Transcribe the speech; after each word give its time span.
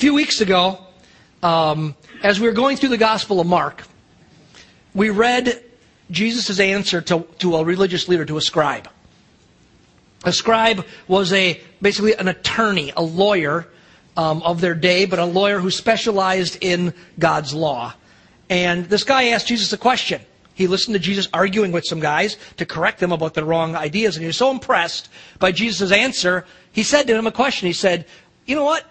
few 0.00 0.14
weeks 0.14 0.40
ago, 0.40 0.78
um, 1.42 1.94
as 2.22 2.40
we 2.40 2.48
were 2.48 2.54
going 2.54 2.78
through 2.78 2.88
the 2.88 2.96
Gospel 2.96 3.38
of 3.38 3.46
Mark, 3.46 3.84
we 4.94 5.10
read 5.10 5.62
Jesus' 6.10 6.58
answer 6.58 7.02
to, 7.02 7.26
to 7.40 7.56
a 7.56 7.64
religious 7.64 8.08
leader, 8.08 8.24
to 8.24 8.38
a 8.38 8.40
scribe. 8.40 8.88
A 10.24 10.32
scribe 10.32 10.86
was 11.06 11.34
a 11.34 11.60
basically 11.82 12.14
an 12.14 12.28
attorney, 12.28 12.94
a 12.96 13.02
lawyer 13.02 13.68
um, 14.16 14.42
of 14.42 14.62
their 14.62 14.74
day, 14.74 15.04
but 15.04 15.18
a 15.18 15.26
lawyer 15.26 15.58
who 15.58 15.70
specialized 15.70 16.56
in 16.62 16.94
God's 17.18 17.52
law. 17.52 17.92
And 18.48 18.86
this 18.86 19.04
guy 19.04 19.28
asked 19.28 19.48
Jesus 19.48 19.70
a 19.74 19.78
question. 19.78 20.22
He 20.54 20.66
listened 20.66 20.94
to 20.94 20.98
Jesus 20.98 21.28
arguing 21.34 21.72
with 21.72 21.84
some 21.84 22.00
guys 22.00 22.38
to 22.56 22.64
correct 22.64 23.00
them 23.00 23.12
about 23.12 23.34
their 23.34 23.44
wrong 23.44 23.76
ideas, 23.76 24.16
and 24.16 24.22
he 24.22 24.28
was 24.28 24.38
so 24.38 24.50
impressed 24.50 25.10
by 25.38 25.52
Jesus' 25.52 25.92
answer, 25.92 26.46
he 26.72 26.84
said 26.84 27.06
to 27.06 27.14
him 27.14 27.26
a 27.26 27.32
question. 27.32 27.66
He 27.66 27.74
said, 27.74 28.06
You 28.46 28.56
know 28.56 28.64
what? 28.64 28.86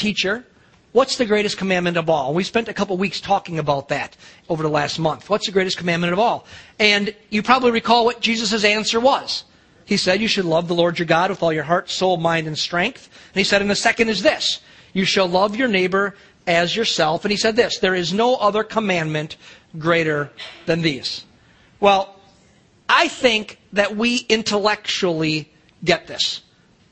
Teacher, 0.00 0.44
what's 0.92 1.16
the 1.16 1.26
greatest 1.26 1.58
commandment 1.58 1.96
of 1.96 2.10
all? 2.10 2.34
We 2.34 2.42
spent 2.42 2.68
a 2.68 2.74
couple 2.74 2.96
weeks 2.96 3.20
talking 3.20 3.58
about 3.58 3.88
that 3.88 4.16
over 4.48 4.62
the 4.62 4.68
last 4.68 4.98
month. 4.98 5.30
What's 5.30 5.46
the 5.46 5.52
greatest 5.52 5.76
commandment 5.76 6.12
of 6.12 6.18
all? 6.18 6.46
And 6.78 7.14
you 7.28 7.42
probably 7.42 7.70
recall 7.70 8.04
what 8.04 8.20
Jesus' 8.20 8.64
answer 8.64 8.98
was. 8.98 9.44
He 9.84 9.96
said, 9.96 10.20
You 10.20 10.28
should 10.28 10.44
love 10.44 10.68
the 10.68 10.74
Lord 10.74 10.98
your 10.98 11.06
God 11.06 11.30
with 11.30 11.42
all 11.42 11.52
your 11.52 11.64
heart, 11.64 11.90
soul, 11.90 12.16
mind, 12.16 12.46
and 12.46 12.58
strength. 12.58 13.08
And 13.28 13.38
he 13.38 13.44
said, 13.44 13.60
And 13.60 13.70
the 13.70 13.76
second 13.76 14.08
is 14.08 14.22
this 14.22 14.60
You 14.92 15.04
shall 15.04 15.28
love 15.28 15.54
your 15.54 15.68
neighbor 15.68 16.16
as 16.46 16.74
yourself. 16.74 17.24
And 17.24 17.30
he 17.30 17.36
said 17.36 17.56
this 17.56 17.78
There 17.78 17.94
is 17.94 18.12
no 18.12 18.36
other 18.36 18.64
commandment 18.64 19.36
greater 19.78 20.30
than 20.66 20.82
these. 20.82 21.24
Well, 21.78 22.16
I 22.88 23.08
think 23.08 23.58
that 23.72 23.96
we 23.96 24.18
intellectually 24.28 25.50
get 25.84 26.06
this 26.06 26.42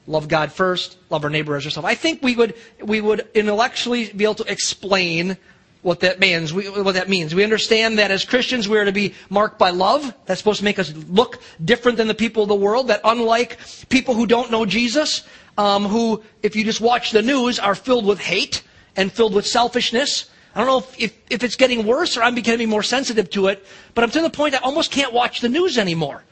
love 0.09 0.27
God 0.27 0.51
first, 0.51 0.97
love 1.11 1.23
our 1.23 1.31
neighbor 1.31 1.55
as 1.55 1.65
yourself. 1.65 1.87
I 1.87 1.95
think 1.95 2.23
we 2.23 2.35
would 2.35 2.55
we 2.83 3.01
would 3.01 3.29
intellectually 3.35 4.11
be 4.11 4.25
able 4.25 4.35
to 4.37 4.51
explain 4.51 5.37
what 5.83 6.01
that 6.01 6.19
means. 6.19 6.53
We, 6.53 6.69
what 6.69 6.95
that 6.95 7.09
means. 7.09 7.35
We 7.35 7.45
understand 7.45 7.99
that 7.99 8.11
as 8.11 8.25
Christians 8.25 8.69
we 8.69 8.79
are 8.79 8.85
to 8.85 8.93
be 8.93 9.15
marked 9.29 9.59
by 9.59 9.71
love. 9.71 10.13
That's 10.27 10.41
supposed 10.41 10.59
to 10.59 10.65
make 10.65 10.79
us 10.79 10.93
look 11.09 11.41
different 11.65 11.99
than 11.99 12.09
the 12.09 12.15
people 12.15 12.43
of 12.43 12.49
the 12.49 12.57
world. 12.57 12.89
That 12.89 13.01
unlike 13.05 13.59
people 13.89 14.15
who 14.15 14.27
don't 14.27 14.51
know 14.51 14.67
Jesus, 14.67 15.23
um, 15.57 15.85
who 15.85 16.23
if 16.43 16.57
you 16.57 16.65
just 16.65 16.81
watch 16.81 17.13
the 17.13 17.23
news 17.23 17.59
are 17.59 17.75
filled 17.75 18.07
with 18.07 18.19
hate 18.19 18.63
and 18.97 19.13
filled 19.13 19.35
with 19.35 19.47
selfishness. 19.47 20.31
I 20.55 20.65
don't 20.65 20.67
know 20.67 20.79
if, 20.79 20.99
if, 20.99 21.19
if 21.31 21.45
it's 21.45 21.55
getting 21.55 21.87
worse 21.87 22.17
or 22.17 22.23
I'm 22.23 22.35
becoming 22.35 22.69
more 22.69 22.83
sensitive 22.83 23.31
to 23.31 23.47
it, 23.49 23.65
but 23.95 24.03
I'm 24.03 24.11
to 24.11 24.23
the 24.23 24.31
point 24.31 24.55
I 24.55 24.59
almost 24.59 24.91
can't 24.91 25.13
watch 25.13 25.41
the 25.41 25.49
news 25.49 25.79
anymore 25.79 26.25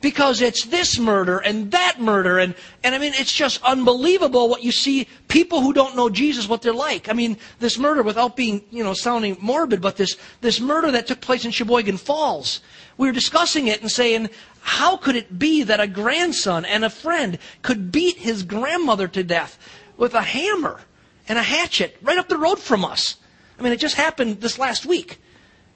because 0.00 0.40
it's 0.40 0.64
this 0.66 0.98
murder 0.98 1.38
and 1.38 1.70
that 1.70 2.00
murder 2.00 2.38
and, 2.38 2.54
and 2.84 2.94
I 2.94 2.98
mean 2.98 3.12
it's 3.14 3.32
just 3.32 3.62
unbelievable 3.62 4.48
what 4.48 4.62
you 4.62 4.72
see 4.72 5.08
people 5.28 5.60
who 5.60 5.72
don't 5.72 5.96
know 5.96 6.08
Jesus 6.08 6.48
what 6.48 6.62
they're 6.62 6.72
like. 6.72 7.08
I 7.08 7.12
mean 7.12 7.38
this 7.58 7.78
murder 7.78 8.02
without 8.02 8.36
being, 8.36 8.62
you 8.70 8.84
know, 8.84 8.94
sounding 8.94 9.36
morbid, 9.40 9.80
but 9.80 9.96
this 9.96 10.16
this 10.40 10.60
murder 10.60 10.90
that 10.92 11.06
took 11.06 11.20
place 11.20 11.44
in 11.44 11.50
Sheboygan 11.50 11.96
Falls. 11.96 12.60
We 12.98 13.06
were 13.06 13.12
discussing 13.12 13.66
it 13.68 13.82
and 13.82 13.90
saying, 13.90 14.30
how 14.60 14.96
could 14.96 15.16
it 15.16 15.38
be 15.38 15.62
that 15.62 15.80
a 15.80 15.86
grandson 15.86 16.64
and 16.64 16.84
a 16.84 16.90
friend 16.90 17.38
could 17.62 17.92
beat 17.92 18.16
his 18.16 18.42
grandmother 18.42 19.06
to 19.08 19.22
death 19.22 19.58
with 19.96 20.14
a 20.14 20.22
hammer 20.22 20.80
and 21.28 21.38
a 21.38 21.42
hatchet 21.42 21.96
right 22.02 22.18
up 22.18 22.28
the 22.28 22.38
road 22.38 22.58
from 22.58 22.84
us? 22.84 23.16
I 23.58 23.62
mean, 23.62 23.72
it 23.72 23.80
just 23.80 23.94
happened 23.94 24.40
this 24.40 24.58
last 24.58 24.84
week. 24.84 25.18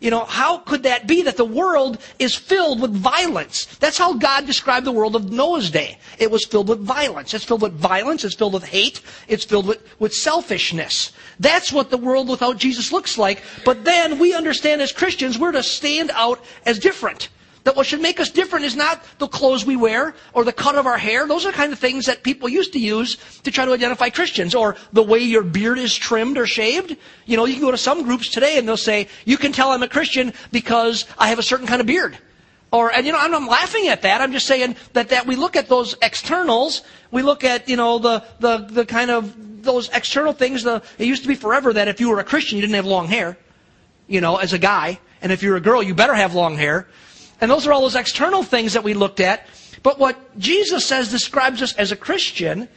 You 0.00 0.10
know, 0.10 0.24
how 0.24 0.58
could 0.58 0.84
that 0.84 1.06
be 1.06 1.22
that 1.22 1.36
the 1.36 1.44
world 1.44 1.98
is 2.18 2.34
filled 2.34 2.80
with 2.80 2.92
violence? 2.92 3.66
That's 3.76 3.98
how 3.98 4.14
God 4.14 4.46
described 4.46 4.86
the 4.86 4.92
world 4.92 5.14
of 5.14 5.30
Noah's 5.30 5.70
day. 5.70 5.98
It 6.18 6.30
was 6.30 6.46
filled 6.46 6.68
with 6.70 6.80
violence. 6.80 7.34
It's 7.34 7.44
filled 7.44 7.60
with 7.60 7.74
violence. 7.74 8.24
It's 8.24 8.34
filled 8.34 8.54
with 8.54 8.64
hate. 8.64 9.02
It's 9.28 9.44
filled 9.44 9.66
with, 9.66 9.82
with 9.98 10.14
selfishness. 10.14 11.12
That's 11.38 11.70
what 11.70 11.90
the 11.90 11.98
world 11.98 12.30
without 12.30 12.56
Jesus 12.56 12.92
looks 12.92 13.18
like. 13.18 13.42
But 13.66 13.84
then 13.84 14.18
we 14.18 14.34
understand 14.34 14.80
as 14.80 14.90
Christians, 14.90 15.38
we're 15.38 15.52
to 15.52 15.62
stand 15.62 16.10
out 16.14 16.42
as 16.64 16.78
different. 16.78 17.28
That 17.64 17.76
what 17.76 17.86
should 17.86 18.00
make 18.00 18.20
us 18.20 18.30
different 18.30 18.64
is 18.64 18.74
not 18.74 19.02
the 19.18 19.28
clothes 19.28 19.66
we 19.66 19.76
wear 19.76 20.14
or 20.32 20.44
the 20.44 20.52
cut 20.52 20.76
of 20.76 20.86
our 20.86 20.96
hair. 20.96 21.28
Those 21.28 21.44
are 21.44 21.50
the 21.50 21.56
kind 21.56 21.72
of 21.72 21.78
things 21.78 22.06
that 22.06 22.22
people 22.22 22.48
used 22.48 22.72
to 22.72 22.78
use 22.78 23.16
to 23.42 23.50
try 23.50 23.66
to 23.66 23.72
identify 23.72 24.08
Christians 24.08 24.54
or 24.54 24.76
the 24.94 25.02
way 25.02 25.18
your 25.18 25.42
beard 25.42 25.78
is 25.78 25.94
trimmed 25.94 26.38
or 26.38 26.46
shaved. 26.46 26.96
You 27.26 27.36
know, 27.36 27.44
you 27.44 27.54
can 27.54 27.62
go 27.62 27.70
to 27.70 27.78
some 27.78 28.02
groups 28.02 28.28
today 28.28 28.56
and 28.56 28.66
they'll 28.66 28.78
say, 28.78 29.08
you 29.26 29.36
can 29.36 29.52
tell 29.52 29.72
I'm 29.72 29.82
a 29.82 29.88
Christian 29.88 30.32
because 30.52 31.04
I 31.18 31.28
have 31.28 31.38
a 31.38 31.42
certain 31.42 31.66
kind 31.66 31.82
of 31.82 31.86
beard. 31.86 32.16
Or, 32.72 32.90
and 32.92 33.04
you 33.04 33.12
know, 33.12 33.18
I'm, 33.18 33.34
I'm 33.34 33.46
laughing 33.46 33.88
at 33.88 34.02
that. 34.02 34.20
I'm 34.20 34.32
just 34.32 34.46
saying 34.46 34.76
that, 34.92 35.08
that 35.10 35.26
we 35.26 35.36
look 35.36 35.56
at 35.56 35.68
those 35.68 35.96
externals. 36.00 36.82
We 37.10 37.22
look 37.22 37.44
at, 37.44 37.68
you 37.68 37.76
know, 37.76 37.98
the, 37.98 38.24
the, 38.38 38.58
the 38.58 38.86
kind 38.86 39.10
of, 39.10 39.62
those 39.62 39.90
external 39.90 40.32
things. 40.32 40.62
The, 40.62 40.82
it 40.96 41.06
used 41.06 41.22
to 41.22 41.28
be 41.28 41.34
forever 41.34 41.72
that 41.72 41.88
if 41.88 42.00
you 42.00 42.08
were 42.08 42.20
a 42.20 42.24
Christian, 42.24 42.56
you 42.56 42.62
didn't 42.62 42.76
have 42.76 42.86
long 42.86 43.08
hair. 43.08 43.36
You 44.06 44.20
know, 44.20 44.36
as 44.36 44.52
a 44.52 44.58
guy. 44.58 44.98
And 45.20 45.30
if 45.30 45.42
you're 45.42 45.56
a 45.56 45.60
girl, 45.60 45.82
you 45.82 45.94
better 45.94 46.14
have 46.14 46.34
long 46.34 46.56
hair. 46.56 46.88
And 47.40 47.50
those 47.50 47.66
are 47.66 47.72
all 47.72 47.82
those 47.82 47.96
external 47.96 48.42
things 48.42 48.74
that 48.74 48.84
we 48.84 48.94
looked 48.94 49.20
at. 49.20 49.46
But 49.82 49.98
what 49.98 50.38
Jesus 50.38 50.86
says 50.86 51.10
describes 51.10 51.62
us 51.62 51.74
as 51.74 51.90
a 51.92 51.96
Christian 51.96 52.68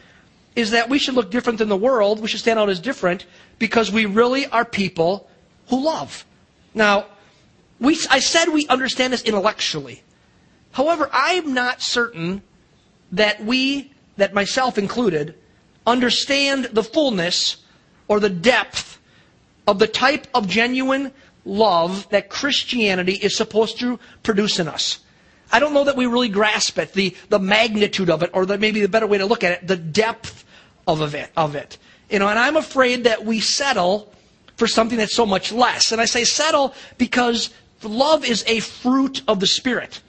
is 0.56 0.72
that 0.72 0.90
we 0.90 1.00
should 1.00 1.16
look 1.16 1.32
different 1.32 1.60
than 1.60 1.70
the 1.70 1.78
world. 1.78 2.22
We 2.22 2.28
should 2.28 2.40
stand 2.40 2.60
out 2.60 2.70
as 2.70 2.80
different 2.80 3.26
because 3.60 3.92
we 3.92 4.06
really 4.06 4.46
are 4.48 4.64
people 4.64 5.30
who 5.68 5.84
love. 5.84 6.26
Now, 6.74 7.08
we, 7.80 8.00
I 8.10 8.20
said 8.20 8.50
we 8.50 8.68
understand 8.68 9.14
this 9.14 9.24
intellectually. 9.24 10.04
However, 10.72 11.10
I'm 11.12 11.54
not 11.54 11.82
certain 11.82 12.42
that 13.12 13.44
we, 13.44 13.92
that 14.18 14.34
myself 14.34 14.78
included, 14.78 15.36
understand 15.86 16.66
the 16.66 16.84
fullness 16.84 17.58
or 18.08 18.20
the 18.20 18.30
depth 18.30 19.00
of 19.68 19.80
the 19.80 19.88
type 19.88 20.28
of 20.34 20.48
genuine 20.48 21.12
love 21.46 22.08
that 22.10 22.30
Christianity 22.30 23.14
is 23.14 23.36
supposed 23.36 23.80
to 23.80 24.00
produce 24.24 24.60
in 24.60 24.68
us. 24.68 25.00
I 25.52 25.60
don't 25.60 25.74
know 25.74 25.84
that 25.84 25.96
we 25.96 26.06
really 26.06 26.30
grasp 26.30 26.78
it, 26.80 26.94
the, 26.94 27.16
the 27.30 27.40
magnitude 27.40 28.10
of 28.10 28.24
it, 28.24 28.32
or 28.34 28.46
the, 28.46 28.58
maybe 28.58 28.82
the 28.82 28.90
better 28.90 29.08
way 29.08 29.20
to 29.20 29.26
look 29.26 29.44
at 29.44 29.52
it, 29.52 29.68
the 29.68 29.78
depth 29.78 30.46
of 30.88 31.14
it, 31.14 31.30
of 31.38 31.56
it. 31.56 31.78
You 32.10 32.20
know, 32.20 32.28
and 32.28 32.40
I'm 32.40 32.56
afraid 32.56 33.04
that 33.04 33.24
we 33.26 33.40
settle 33.40 34.12
for 34.56 34.68
something 34.68 34.98
that's 34.98 35.16
so 35.16 35.26
much 35.26 35.52
less. 35.52 35.92
And 35.92 36.02
I 36.02 36.06
say 36.06 36.24
settle 36.24 36.74
because 36.98 37.50
love 37.84 38.26
is 38.26 38.44
a 38.48 38.60
fruit 38.60 39.22
of 39.28 39.40
the 39.40 39.48
Spirit. 39.48 40.02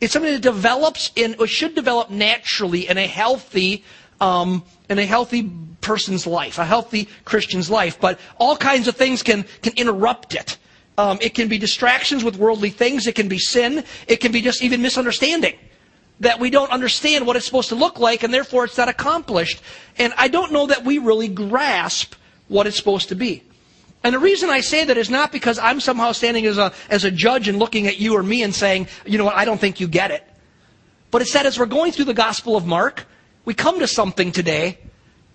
It's 0.00 0.12
something 0.12 0.32
that 0.32 0.42
develops 0.42 1.10
in, 1.16 1.34
or 1.38 1.46
should 1.46 1.74
develop 1.74 2.10
naturally 2.10 2.88
in 2.88 2.98
a 2.98 3.06
healthy, 3.06 3.84
um, 4.20 4.62
in 4.88 4.98
a 4.98 5.06
healthy 5.06 5.50
person's 5.80 6.26
life, 6.26 6.58
a 6.58 6.64
healthy 6.64 7.08
Christian's 7.24 7.70
life. 7.70 8.00
But 8.00 8.18
all 8.38 8.56
kinds 8.56 8.88
of 8.88 8.96
things 8.96 9.22
can, 9.22 9.44
can 9.62 9.72
interrupt 9.76 10.34
it. 10.34 10.58
Um, 10.96 11.18
it 11.20 11.34
can 11.34 11.48
be 11.48 11.58
distractions 11.58 12.24
with 12.24 12.36
worldly 12.36 12.70
things. 12.70 13.06
It 13.06 13.14
can 13.14 13.28
be 13.28 13.38
sin. 13.38 13.84
It 14.08 14.16
can 14.16 14.32
be 14.32 14.40
just 14.40 14.62
even 14.62 14.82
misunderstanding. 14.82 15.56
That 16.20 16.40
we 16.40 16.50
don't 16.50 16.72
understand 16.72 17.26
what 17.26 17.36
it's 17.36 17.46
supposed 17.46 17.68
to 17.68 17.76
look 17.76 18.00
like 18.00 18.24
and 18.24 18.34
therefore 18.34 18.64
it's 18.64 18.76
not 18.76 18.88
accomplished. 18.88 19.62
And 19.98 20.12
I 20.16 20.26
don't 20.26 20.52
know 20.52 20.66
that 20.66 20.84
we 20.84 20.98
really 20.98 21.28
grasp 21.28 22.14
what 22.48 22.66
it's 22.66 22.76
supposed 22.76 23.10
to 23.10 23.14
be. 23.14 23.44
And 24.02 24.14
the 24.14 24.18
reason 24.18 24.50
I 24.50 24.60
say 24.60 24.84
that 24.84 24.96
is 24.96 25.10
not 25.10 25.30
because 25.30 25.58
I'm 25.58 25.80
somehow 25.80 26.12
standing 26.12 26.46
as 26.46 26.58
a, 26.58 26.72
as 26.90 27.04
a 27.04 27.10
judge 27.10 27.48
and 27.48 27.58
looking 27.58 27.86
at 27.86 27.98
you 27.98 28.16
or 28.16 28.22
me 28.22 28.42
and 28.42 28.54
saying, 28.54 28.88
you 29.06 29.18
know 29.18 29.24
what, 29.24 29.36
I 29.36 29.44
don't 29.44 29.60
think 29.60 29.80
you 29.80 29.86
get 29.86 30.10
it. 30.10 30.24
But 31.10 31.22
it's 31.22 31.32
that 31.32 31.46
as 31.46 31.58
we're 31.58 31.66
going 31.66 31.92
through 31.92 32.04
the 32.06 32.14
Gospel 32.14 32.56
of 32.56 32.66
Mark, 32.66 33.06
we 33.48 33.54
come 33.54 33.78
to 33.78 33.88
something 33.88 34.30
today 34.30 34.76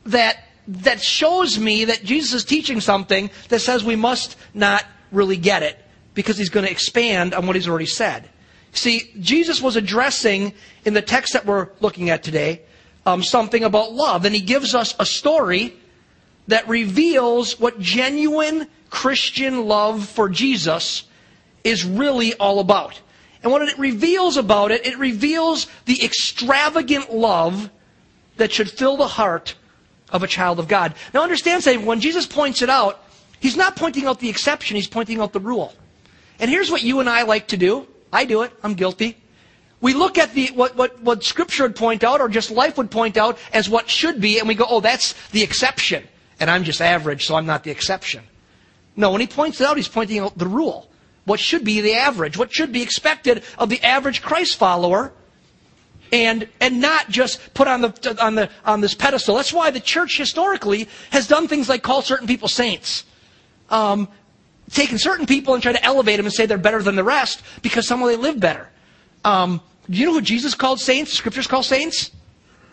that, 0.05 0.37
that 0.67 1.01
shows 1.01 1.57
me 1.57 1.85
that 1.85 2.03
Jesus 2.03 2.31
is 2.31 2.45
teaching 2.45 2.79
something 2.79 3.31
that 3.49 3.57
says 3.57 3.83
we 3.83 3.95
must 3.95 4.35
not 4.53 4.85
really 5.11 5.35
get 5.35 5.63
it 5.63 5.83
because 6.13 6.37
he's 6.37 6.49
going 6.49 6.63
to 6.63 6.71
expand 6.71 7.33
on 7.33 7.47
what 7.47 7.55
he's 7.55 7.67
already 7.67 7.87
said. 7.87 8.29
See, 8.71 9.09
Jesus 9.19 9.63
was 9.63 9.77
addressing 9.77 10.53
in 10.85 10.93
the 10.93 11.01
text 11.01 11.33
that 11.33 11.47
we're 11.47 11.69
looking 11.79 12.11
at 12.11 12.21
today 12.21 12.61
um, 13.07 13.23
something 13.23 13.63
about 13.63 13.93
love, 13.93 14.25
and 14.25 14.35
he 14.35 14.41
gives 14.41 14.75
us 14.75 14.93
a 14.99 15.07
story 15.07 15.73
that 16.49 16.67
reveals 16.67 17.59
what 17.59 17.79
genuine 17.79 18.67
Christian 18.91 19.65
love 19.65 20.07
for 20.07 20.29
Jesus 20.29 21.05
is 21.63 21.83
really 21.83 22.35
all 22.35 22.59
about. 22.59 23.01
And 23.41 23.51
what 23.51 23.67
it 23.67 23.79
reveals 23.79 24.37
about 24.37 24.69
it, 24.69 24.85
it 24.85 24.99
reveals 24.99 25.65
the 25.85 26.05
extravagant 26.05 27.11
love 27.11 27.71
that 28.37 28.51
should 28.51 28.69
fill 28.69 28.97
the 28.97 29.07
heart 29.07 29.55
of 30.09 30.23
a 30.23 30.27
child 30.27 30.59
of 30.59 30.67
God. 30.67 30.93
Now 31.13 31.23
understand, 31.23 31.63
say, 31.63 31.77
when 31.77 31.99
Jesus 31.99 32.25
points 32.25 32.61
it 32.61 32.69
out, 32.69 33.03
he's 33.39 33.57
not 33.57 33.75
pointing 33.75 34.05
out 34.05 34.19
the 34.19 34.29
exception, 34.29 34.75
he's 34.75 34.87
pointing 34.87 35.19
out 35.19 35.33
the 35.33 35.39
rule. 35.39 35.73
And 36.39 36.49
here's 36.49 36.71
what 36.71 36.83
you 36.83 36.99
and 36.99 37.09
I 37.09 37.23
like 37.23 37.47
to 37.47 37.57
do. 37.57 37.87
I 38.11 38.25
do 38.25 38.43
it, 38.43 38.51
I'm 38.63 38.75
guilty. 38.75 39.17
We 39.81 39.93
look 39.93 40.17
at 40.17 40.33
the, 40.33 40.47
what, 40.53 40.77
what, 40.77 41.01
what 41.01 41.23
scripture 41.23 41.63
would 41.63 41.75
point 41.75 42.03
out, 42.03 42.21
or 42.21 42.29
just 42.29 42.51
life 42.51 42.77
would 42.77 42.89
point 42.89 43.17
out 43.17 43.37
as 43.51 43.69
what 43.69 43.89
should 43.89 44.21
be, 44.21 44.39
and 44.39 44.47
we 44.47 44.55
go, 44.55 44.65
oh, 44.67 44.79
that's 44.79 45.13
the 45.31 45.43
exception. 45.43 46.07
And 46.39 46.49
I'm 46.49 46.63
just 46.63 46.79
average, 46.79 47.25
so 47.25 47.35
I'm 47.35 47.45
not 47.45 47.63
the 47.63 47.71
exception. 47.71 48.23
No, 48.95 49.11
when 49.11 49.19
he 49.19 49.27
points 49.27 49.59
it 49.59 49.67
out, 49.67 49.75
he's 49.75 49.87
pointing 49.87 50.19
out 50.19 50.37
the 50.37 50.47
rule. 50.47 50.89
What 51.25 51.39
should 51.39 51.63
be 51.63 51.81
the 51.81 51.95
average, 51.95 52.37
what 52.37 52.53
should 52.53 52.71
be 52.71 52.81
expected 52.81 53.43
of 53.57 53.69
the 53.69 53.81
average 53.81 54.21
Christ 54.21 54.57
follower 54.57 55.13
and, 56.13 56.47
and 56.61 56.79
not 56.79 57.09
just 57.09 57.53
put 57.55 57.67
on, 57.67 57.81
the, 57.81 58.17
on, 58.21 58.35
the, 58.35 58.47
on 58.63 58.81
this 58.81 58.93
pedestal. 58.93 59.35
That's 59.35 59.51
why 59.51 59.71
the 59.71 59.79
church 59.79 60.15
historically 60.15 60.87
has 61.09 61.27
done 61.27 61.47
things 61.47 61.67
like 61.67 61.81
call 61.81 62.03
certain 62.03 62.27
people 62.27 62.47
saints. 62.47 63.03
Um, 63.71 64.07
taken 64.69 64.99
certain 64.99 65.25
people 65.25 65.55
and 65.55 65.63
try 65.63 65.71
to 65.71 65.83
elevate 65.83 66.17
them 66.17 66.27
and 66.27 66.33
say 66.33 66.45
they're 66.45 66.59
better 66.59 66.83
than 66.83 66.95
the 66.95 67.03
rest 67.03 67.41
because 67.63 67.87
somehow 67.87 68.05
they 68.05 68.15
live 68.15 68.39
better. 68.39 68.69
Um, 69.25 69.59
do 69.89 69.97
you 69.97 70.05
know 70.05 70.13
who 70.13 70.21
Jesus 70.21 70.53
called 70.53 70.79
saints? 70.79 71.11
Scriptures 71.13 71.47
call 71.47 71.63
saints? 71.63 72.11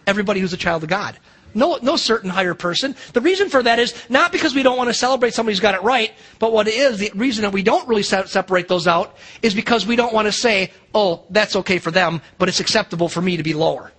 Everybody 0.07 0.41
who's 0.41 0.53
a 0.53 0.59
child 0.59 0.83
of 0.83 0.91
God. 0.91 1.19
No, 1.55 1.79
no 1.83 1.97
certain 1.97 2.31
higher 2.31 2.55
person. 2.55 2.95
The 3.13 3.21
reason 3.21 3.49
for 3.49 3.63
that 3.63 3.79
is 3.79 3.95
not 4.09 4.33
because 4.33 4.55
we 4.55 4.63
don't 4.63 4.77
want 4.77 4.89
to 4.89 4.95
celebrate 4.95 5.35
somebody 5.35 5.55
who's 5.55 5.61
got 5.61 5.75
it 5.75 5.83
right, 5.83 6.13
but 6.39 6.53
what 6.53 6.69
it 6.69 6.75
is, 6.75 6.99
the 6.99 7.11
reason 7.15 7.43
that 7.43 7.53
we 7.53 7.63
don't 7.63 7.89
really 7.89 8.03
separate 8.03 8.69
those 8.69 8.87
out 8.87 9.17
is 9.43 9.55
because 9.55 9.87
we 9.87 9.97
don't 9.97 10.13
want 10.13 10.27
to 10.27 10.33
say, 10.33 10.73
oh, 10.95 11.25
that's 11.31 11.57
okay 11.57 11.79
for 11.79 11.91
them, 11.91 12.21
but 12.39 12.49
it's 12.49 12.61
acceptable 12.61 13.09
for 13.09 13.21
me 13.21 13.37
to 13.37 13.43
be 13.43 13.55
lower. 13.55 13.93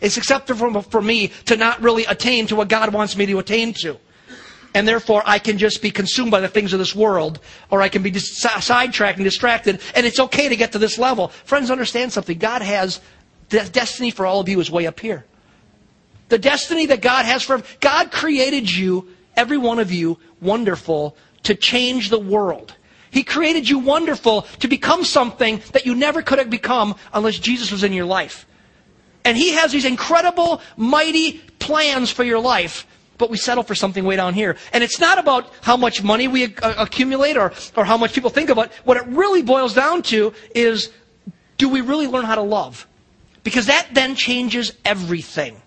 It's 0.00 0.16
acceptable 0.16 0.82
for 0.82 1.02
me 1.02 1.28
to 1.46 1.56
not 1.56 1.80
really 1.82 2.04
attain 2.04 2.46
to 2.48 2.56
what 2.56 2.68
God 2.68 2.92
wants 2.92 3.16
me 3.16 3.26
to 3.26 3.38
attain 3.38 3.74
to. 3.82 3.98
And 4.74 4.86
therefore, 4.86 5.22
I 5.26 5.38
can 5.38 5.58
just 5.58 5.82
be 5.82 5.90
consumed 5.90 6.30
by 6.30 6.40
the 6.40 6.48
things 6.48 6.72
of 6.72 6.78
this 6.78 6.94
world, 6.94 7.40
or 7.70 7.82
I 7.82 7.88
can 7.88 8.02
be 8.02 8.16
sidetracked 8.16 9.18
and 9.18 9.24
distracted, 9.24 9.80
and 9.94 10.06
it's 10.06 10.20
okay 10.20 10.48
to 10.48 10.56
get 10.56 10.72
to 10.72 10.78
this 10.78 10.96
level. 10.96 11.28
Friends, 11.28 11.70
understand 11.70 12.12
something. 12.12 12.38
God 12.38 12.62
has, 12.62 13.00
the 13.48 13.68
destiny 13.72 14.10
for 14.12 14.26
all 14.26 14.40
of 14.40 14.48
you 14.48 14.60
is 14.60 14.70
way 14.70 14.86
up 14.86 15.00
here. 15.00 15.24
The 16.30 16.38
destiny 16.38 16.86
that 16.86 17.02
God 17.02 17.26
has 17.26 17.42
for. 17.42 17.62
God 17.80 18.10
created 18.10 18.70
you, 18.70 19.08
every 19.36 19.58
one 19.58 19.78
of 19.78 19.92
you, 19.92 20.18
wonderful 20.40 21.16
to 21.42 21.54
change 21.54 22.08
the 22.08 22.18
world. 22.18 22.74
He 23.10 23.24
created 23.24 23.68
you 23.68 23.80
wonderful 23.80 24.42
to 24.60 24.68
become 24.68 25.04
something 25.04 25.62
that 25.72 25.84
you 25.84 25.94
never 25.94 26.22
could 26.22 26.38
have 26.38 26.50
become 26.50 26.94
unless 27.12 27.38
Jesus 27.38 27.72
was 27.72 27.84
in 27.84 27.92
your 27.92 28.04
life. 28.04 28.46
And 29.24 29.36
He 29.36 29.52
has 29.52 29.72
these 29.72 29.84
incredible, 29.84 30.60
mighty 30.76 31.38
plans 31.58 32.10
for 32.10 32.24
your 32.24 32.38
life, 32.38 32.86
but 33.18 33.28
we 33.28 33.36
settle 33.36 33.64
for 33.64 33.74
something 33.74 34.04
way 34.04 34.16
down 34.16 34.34
here. 34.34 34.56
And 34.72 34.82
it's 34.84 35.00
not 35.00 35.18
about 35.18 35.52
how 35.60 35.76
much 35.76 36.02
money 36.02 36.28
we 36.28 36.56
uh, 36.56 36.74
accumulate 36.78 37.36
or, 37.36 37.52
or 37.76 37.84
how 37.84 37.96
much 37.96 38.14
people 38.14 38.30
think 38.30 38.48
about. 38.48 38.72
What 38.84 38.96
it 38.96 39.06
really 39.08 39.42
boils 39.42 39.74
down 39.74 40.02
to 40.04 40.32
is 40.54 40.90
do 41.58 41.68
we 41.68 41.80
really 41.80 42.06
learn 42.06 42.24
how 42.24 42.36
to 42.36 42.42
love? 42.42 42.86
Because 43.42 43.66
that 43.66 43.88
then 43.92 44.14
changes 44.14 44.72
everything. 44.84 45.59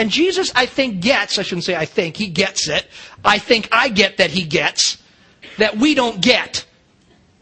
And 0.00 0.10
Jesus, 0.10 0.50
I 0.54 0.64
think, 0.64 1.02
gets, 1.02 1.38
I 1.38 1.42
shouldn't 1.42 1.64
say 1.64 1.76
I 1.76 1.84
think, 1.84 2.16
he 2.16 2.28
gets 2.28 2.68
it. 2.68 2.86
I 3.22 3.36
think 3.36 3.68
I 3.70 3.90
get 3.90 4.16
that 4.16 4.30
he 4.30 4.44
gets 4.44 4.96
that 5.58 5.76
we 5.76 5.94
don't 5.94 6.22
get 6.22 6.64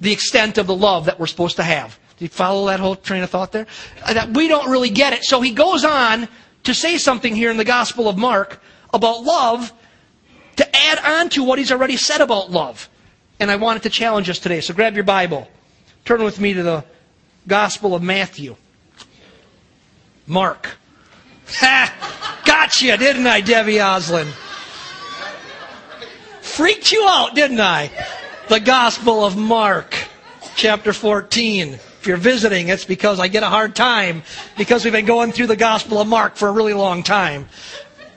the 0.01 0.11
extent 0.11 0.59
of 0.59 0.67
the 0.67 0.75
love 0.75 1.05
that 1.05 1.21
we're 1.21 1.29
supposed 1.29 1.55
to 1.57 1.63
have. 1.63 1.97
Do 2.17 2.25
you 2.25 2.29
follow 2.29 2.67
that 2.67 2.81
whole 2.81 2.97
train 2.97 3.23
of 3.23 3.31
thought 3.31 3.53
there? 3.53 3.69
Uh, 4.03 4.15
that 4.15 4.31
we 4.31 4.49
don't 4.49 4.69
really 4.69 4.91
get 4.91 5.13
it. 5.13 5.23
So 5.23 5.41
he 5.41 5.53
goes 5.53 5.85
on 5.85 6.27
to 6.65 6.75
say 6.75 6.99
something 6.99 7.33
here 7.33 7.53
in 7.53 7.59
the 7.59 7.65
Gospel 7.65 8.09
of 8.09 8.19
Mark 8.19 8.61
about 8.93 9.23
love 9.23 9.73
to 10.57 10.77
add 10.77 10.99
on 10.99 11.29
to 11.29 11.45
what 11.45 11.61
he's 11.61 11.71
already 11.71 11.97
said 11.97 12.21
about 12.21 12.51
love. 12.51 12.89
And 13.39 13.53
I 13.53 13.55
wanted 13.55 13.85
to 13.85 13.91
challenge 13.91 14.29
us 14.29 14.41
today. 14.41 14.63
So 14.63 14.75
grab 14.75 14.97
your 14.97 15.05
Bible. 15.05 15.47
Turn 16.05 16.25
with 16.25 16.41
me 16.41 16.55
to 16.55 16.65
the 16.65 16.85
Gospel 17.47 17.95
of 17.95 18.03
Matthew. 18.03 18.57
Mark. 20.27 20.71
Ha! 21.51 22.19
Gotcha, 22.49 22.97
didn't 22.97 23.27
I, 23.27 23.43
Debbie 23.43 23.75
Oslin? 23.75 24.25
Freaked 26.41 26.91
you 26.91 27.05
out, 27.07 27.35
didn't 27.35 27.61
I? 27.61 27.91
The 28.49 28.59
Gospel 28.59 29.23
of 29.23 29.37
Mark, 29.37 29.95
chapter 30.57 30.95
14. 30.95 31.75
If 31.75 32.07
you're 32.07 32.17
visiting, 32.17 32.69
it's 32.69 32.87
because 32.87 33.21
I 33.21 33.29
get 33.29 33.43
a 33.43 33.49
hard 33.49 33.77
time 33.77 34.23
because 34.57 34.83
we've 34.83 34.95
been 34.95 35.05
going 35.05 35.33
through 35.33 35.49
the 35.49 35.57
Gospel 35.57 36.01
of 36.01 36.09
Mark 36.09 36.37
for 36.37 36.49
a 36.49 36.51
really 36.51 36.73
long 36.73 37.03
time. 37.03 37.51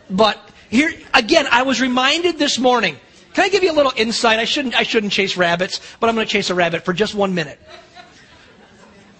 But 0.10 0.40
here, 0.70 0.94
again, 1.14 1.46
I 1.52 1.64
was 1.64 1.82
reminded 1.82 2.40
this 2.40 2.58
morning. 2.58 2.96
Can 3.34 3.44
I 3.44 3.50
give 3.50 3.64
you 3.64 3.74
a 3.74 3.76
little 3.76 3.94
insight? 3.98 4.40
I 4.40 4.46
shouldn't, 4.46 4.76
I 4.76 4.84
shouldn't 4.84 5.12
chase 5.12 5.36
rabbits, 5.36 5.82
but 6.00 6.08
I'm 6.08 6.16
going 6.16 6.26
to 6.26 6.32
chase 6.32 6.50
a 6.50 6.56
rabbit 6.56 6.86
for 6.86 6.94
just 6.94 7.14
one 7.16 7.36
minute. 7.36 7.60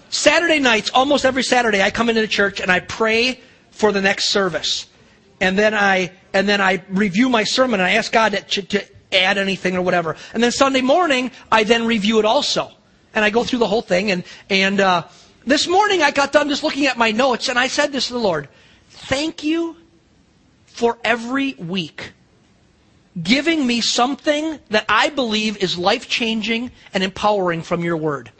Saturday 0.08 0.58
nights, 0.58 0.90
almost 0.94 1.26
every 1.26 1.42
Saturday, 1.42 1.82
I 1.82 1.90
come 1.90 2.08
into 2.08 2.26
church 2.26 2.60
and 2.60 2.72
I 2.72 2.80
pray 2.80 3.40
for 3.72 3.92
the 3.92 4.00
next 4.00 4.30
service. 4.30 4.86
And 5.42 5.58
then 5.58 5.74
I, 5.74 6.12
and 6.32 6.48
then 6.48 6.60
I 6.60 6.84
review 6.88 7.28
my 7.28 7.42
sermon 7.42 7.80
and 7.80 7.86
I 7.88 7.94
ask 7.94 8.12
God 8.12 8.32
to, 8.50 8.62
to 8.62 8.84
add 9.12 9.38
anything 9.38 9.76
or 9.76 9.82
whatever. 9.82 10.14
And 10.32 10.40
then 10.40 10.52
Sunday 10.52 10.82
morning, 10.82 11.32
I 11.50 11.64
then 11.64 11.84
review 11.84 12.20
it 12.20 12.24
also. 12.24 12.70
And 13.12 13.24
I 13.24 13.30
go 13.30 13.42
through 13.42 13.58
the 13.58 13.66
whole 13.66 13.82
thing. 13.82 14.12
And, 14.12 14.22
and 14.48 14.80
uh, 14.80 15.08
this 15.44 15.66
morning, 15.66 16.00
I 16.00 16.12
got 16.12 16.30
done 16.30 16.48
just 16.48 16.62
looking 16.62 16.86
at 16.86 16.96
my 16.96 17.10
notes 17.10 17.48
and 17.48 17.58
I 17.58 17.66
said 17.66 17.90
this 17.90 18.06
to 18.06 18.12
the 18.12 18.20
Lord 18.20 18.48
Thank 18.88 19.42
you 19.42 19.76
for 20.66 20.96
every 21.02 21.54
week 21.54 22.12
giving 23.20 23.66
me 23.66 23.80
something 23.80 24.60
that 24.70 24.84
I 24.88 25.08
believe 25.08 25.56
is 25.56 25.76
life 25.76 26.08
changing 26.08 26.70
and 26.94 27.02
empowering 27.02 27.62
from 27.62 27.82
your 27.82 27.96
word. 27.96 28.30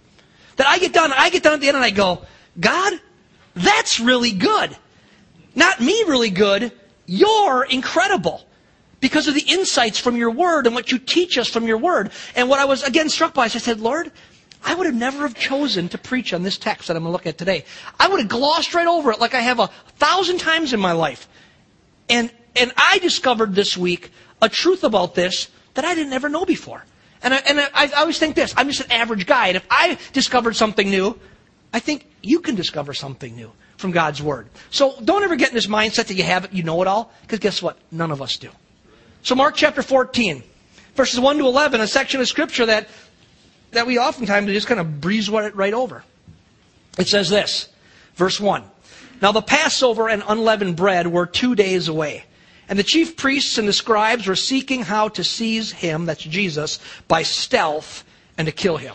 That 0.54 0.68
I 0.68 0.78
get 0.78 0.92
done, 0.92 1.12
I 1.12 1.30
get 1.30 1.42
done 1.42 1.54
at 1.54 1.60
the 1.60 1.66
end 1.66 1.76
and 1.76 1.84
I 1.84 1.90
go, 1.90 2.22
God, 2.58 2.92
that's 3.54 3.98
really 3.98 4.30
good. 4.30 4.76
Not 5.54 5.80
me 5.80 6.04
really 6.06 6.30
good, 6.30 6.72
you're 7.06 7.64
incredible 7.64 8.46
because 9.00 9.26
of 9.26 9.34
the 9.34 9.42
insights 9.42 9.98
from 9.98 10.16
your 10.16 10.30
word 10.30 10.66
and 10.66 10.74
what 10.74 10.92
you 10.92 10.98
teach 10.98 11.36
us 11.36 11.48
from 11.48 11.66
your 11.66 11.78
word. 11.78 12.12
And 12.36 12.48
what 12.48 12.60
I 12.60 12.64
was 12.64 12.82
again 12.84 13.08
struck 13.08 13.34
by 13.34 13.46
is 13.46 13.56
I 13.56 13.58
said, 13.58 13.80
Lord, 13.80 14.12
I 14.64 14.74
would 14.74 14.86
have 14.86 14.94
never 14.94 15.18
have 15.18 15.34
chosen 15.34 15.88
to 15.88 15.98
preach 15.98 16.32
on 16.32 16.42
this 16.44 16.56
text 16.56 16.88
that 16.88 16.96
I'm 16.96 17.02
going 17.02 17.10
to 17.10 17.12
look 17.12 17.26
at 17.26 17.36
today. 17.36 17.64
I 17.98 18.08
would 18.08 18.20
have 18.20 18.28
glossed 18.28 18.74
right 18.74 18.86
over 18.86 19.10
it 19.10 19.20
like 19.20 19.34
I 19.34 19.40
have 19.40 19.58
a 19.58 19.66
thousand 19.96 20.38
times 20.38 20.72
in 20.72 20.78
my 20.78 20.92
life. 20.92 21.28
And, 22.08 22.30
and 22.54 22.72
I 22.76 22.98
discovered 22.98 23.54
this 23.54 23.76
week 23.76 24.12
a 24.40 24.48
truth 24.48 24.84
about 24.84 25.16
this 25.16 25.48
that 25.74 25.84
I 25.84 25.94
didn't 25.94 26.12
ever 26.12 26.28
know 26.28 26.44
before. 26.44 26.84
And 27.24 27.34
I, 27.34 27.38
and 27.38 27.60
I, 27.60 27.68
I 27.74 27.90
always 27.98 28.18
think 28.18 28.36
this, 28.36 28.54
I'm 28.56 28.68
just 28.68 28.82
an 28.82 28.92
average 28.92 29.26
guy. 29.26 29.48
And 29.48 29.56
if 29.56 29.66
I 29.68 29.98
discovered 30.12 30.54
something 30.54 30.88
new, 30.88 31.18
I 31.72 31.80
think 31.80 32.06
you 32.22 32.38
can 32.40 32.54
discover 32.54 32.94
something 32.94 33.34
new 33.34 33.52
from 33.82 33.90
God's 33.90 34.22
Word. 34.22 34.46
So 34.70 34.94
don't 35.04 35.22
ever 35.22 35.36
get 35.36 35.50
in 35.50 35.54
this 35.54 35.66
mindset 35.66 36.06
that 36.06 36.14
you 36.14 36.22
have 36.22 36.46
it, 36.46 36.54
you 36.54 36.62
know 36.62 36.80
it 36.80 36.88
all, 36.88 37.12
because 37.22 37.40
guess 37.40 37.60
what? 37.60 37.76
None 37.90 38.10
of 38.10 38.22
us 38.22 38.38
do. 38.38 38.48
So 39.22 39.34
Mark 39.34 39.56
chapter 39.56 39.82
14, 39.82 40.42
verses 40.94 41.20
1 41.20 41.38
to 41.38 41.44
11, 41.44 41.82
a 41.82 41.86
section 41.86 42.20
of 42.20 42.28
Scripture 42.28 42.64
that, 42.66 42.88
that 43.72 43.86
we 43.86 43.98
oftentimes 43.98 44.46
just 44.48 44.66
kind 44.66 44.80
of 44.80 45.00
breeze 45.02 45.28
right 45.28 45.74
over. 45.74 46.02
It 46.98 47.08
says 47.08 47.28
this, 47.28 47.68
verse 48.14 48.40
1. 48.40 48.64
Now 49.20 49.32
the 49.32 49.42
Passover 49.42 50.08
and 50.08 50.22
unleavened 50.26 50.76
bread 50.76 51.06
were 51.06 51.26
two 51.26 51.54
days 51.54 51.88
away. 51.88 52.24
And 52.68 52.78
the 52.78 52.84
chief 52.84 53.16
priests 53.16 53.58
and 53.58 53.68
the 53.68 53.72
scribes 53.72 54.26
were 54.26 54.36
seeking 54.36 54.82
how 54.82 55.08
to 55.10 55.24
seize 55.24 55.72
him, 55.72 56.06
that's 56.06 56.22
Jesus, 56.22 56.78
by 57.06 57.22
stealth 57.22 58.04
and 58.38 58.46
to 58.46 58.52
kill 58.52 58.78
him. 58.78 58.94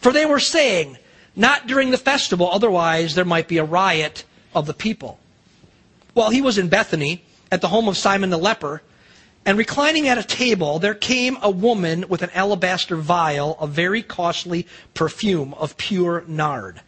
For 0.00 0.12
they 0.12 0.26
were 0.26 0.40
saying, 0.40 0.98
not 1.36 1.66
during 1.66 1.90
the 1.90 1.98
festival, 1.98 2.50
otherwise 2.50 3.14
there 3.14 3.24
might 3.24 3.48
be 3.48 3.58
a 3.58 3.64
riot 3.64 4.24
of 4.54 4.66
the 4.66 4.74
people. 4.74 5.18
While 6.12 6.30
he 6.30 6.42
was 6.42 6.58
in 6.58 6.68
Bethany, 6.68 7.24
at 7.50 7.60
the 7.60 7.68
home 7.68 7.88
of 7.88 7.96
Simon 7.96 8.30
the 8.30 8.38
leper, 8.38 8.82
and 9.46 9.58
reclining 9.58 10.08
at 10.08 10.16
a 10.16 10.22
table, 10.22 10.78
there 10.78 10.94
came 10.94 11.36
a 11.42 11.50
woman 11.50 12.06
with 12.08 12.22
an 12.22 12.30
alabaster 12.34 12.96
vial 12.96 13.56
of 13.60 13.70
very 13.70 14.02
costly 14.02 14.66
perfume 14.94 15.52
of 15.54 15.76
pure 15.76 16.24
nard. 16.26 16.80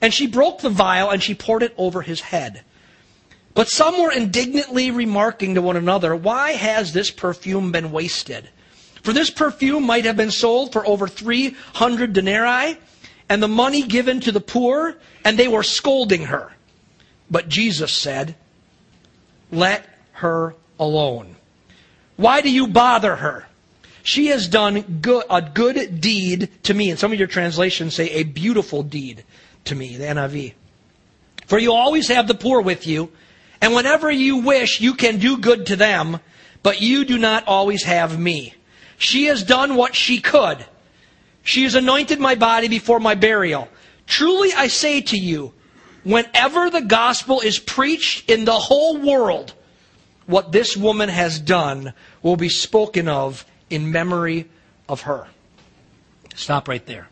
And 0.00 0.12
she 0.12 0.26
broke 0.26 0.60
the 0.60 0.70
vial 0.70 1.10
and 1.10 1.22
she 1.22 1.34
poured 1.34 1.62
it 1.62 1.74
over 1.76 2.02
his 2.02 2.20
head. 2.20 2.64
But 3.54 3.68
some 3.68 4.00
were 4.00 4.12
indignantly 4.12 4.90
remarking 4.90 5.54
to 5.54 5.62
one 5.62 5.76
another, 5.76 6.16
Why 6.16 6.52
has 6.52 6.92
this 6.92 7.10
perfume 7.10 7.70
been 7.70 7.92
wasted? 7.92 8.48
For 9.02 9.12
this 9.12 9.30
perfume 9.30 9.84
might 9.84 10.04
have 10.04 10.16
been 10.16 10.30
sold 10.30 10.72
for 10.72 10.86
over 10.86 11.06
300 11.06 12.12
denarii 12.12 12.76
and 13.30 13.40
the 13.40 13.48
money 13.48 13.82
given 13.82 14.18
to 14.20 14.32
the 14.32 14.40
poor, 14.40 14.96
and 15.24 15.38
they 15.38 15.46
were 15.46 15.62
scolding 15.62 16.26
her. 16.26 16.52
But 17.30 17.48
Jesus 17.48 17.92
said, 17.92 18.34
Let 19.52 19.88
her 20.14 20.56
alone. 20.80 21.36
Why 22.16 22.40
do 22.40 22.50
you 22.50 22.66
bother 22.66 23.14
her? 23.14 23.46
She 24.02 24.26
has 24.26 24.48
done 24.48 24.98
good, 25.00 25.24
a 25.30 25.40
good 25.40 26.00
deed 26.00 26.50
to 26.64 26.74
me. 26.74 26.90
And 26.90 26.98
some 26.98 27.12
of 27.12 27.18
your 27.18 27.28
translations 27.28 27.94
say 27.94 28.10
a 28.10 28.24
beautiful 28.24 28.82
deed 28.82 29.22
to 29.66 29.76
me, 29.76 29.96
the 29.96 30.04
NIV. 30.04 30.54
For 31.46 31.58
you 31.58 31.72
always 31.72 32.08
have 32.08 32.26
the 32.26 32.34
poor 32.34 32.60
with 32.60 32.86
you, 32.86 33.12
and 33.60 33.74
whenever 33.74 34.10
you 34.10 34.38
wish, 34.38 34.80
you 34.80 34.94
can 34.94 35.18
do 35.18 35.38
good 35.38 35.66
to 35.66 35.76
them, 35.76 36.18
but 36.64 36.80
you 36.80 37.04
do 37.04 37.16
not 37.16 37.46
always 37.46 37.84
have 37.84 38.18
me. 38.18 38.54
She 38.98 39.26
has 39.26 39.44
done 39.44 39.76
what 39.76 39.94
she 39.94 40.20
could. 40.20 40.64
She 41.42 41.64
has 41.64 41.74
anointed 41.74 42.20
my 42.20 42.34
body 42.34 42.68
before 42.68 43.00
my 43.00 43.14
burial. 43.14 43.68
Truly 44.06 44.52
I 44.52 44.68
say 44.68 45.00
to 45.00 45.16
you, 45.16 45.52
whenever 46.04 46.70
the 46.70 46.82
gospel 46.82 47.40
is 47.40 47.58
preached 47.58 48.30
in 48.30 48.44
the 48.44 48.52
whole 48.52 48.98
world, 48.98 49.54
what 50.26 50.52
this 50.52 50.76
woman 50.76 51.08
has 51.08 51.38
done 51.38 51.92
will 52.22 52.36
be 52.36 52.48
spoken 52.48 53.08
of 53.08 53.44
in 53.68 53.92
memory 53.92 54.48
of 54.88 55.02
her. 55.02 55.28
Stop 56.34 56.68
right 56.68 56.84
there. 56.86 57.08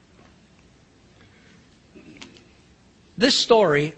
This 3.17 3.37
story 3.37 3.95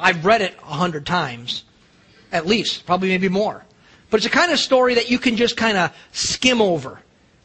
I've 0.00 0.24
read 0.24 0.40
it 0.40 0.54
a 0.62 0.74
hundred 0.74 1.06
times, 1.06 1.64
at 2.32 2.46
least, 2.46 2.86
probably 2.86 3.08
maybe 3.08 3.28
more. 3.28 3.64
But 4.08 4.18
it's 4.18 4.26
a 4.26 4.30
kind 4.30 4.50
of 4.50 4.58
story 4.58 4.94
that 4.94 5.10
you 5.10 5.18
can 5.18 5.36
just 5.36 5.56
kind 5.56 5.76
of 5.76 5.94
skim 6.12 6.60
over 6.60 7.00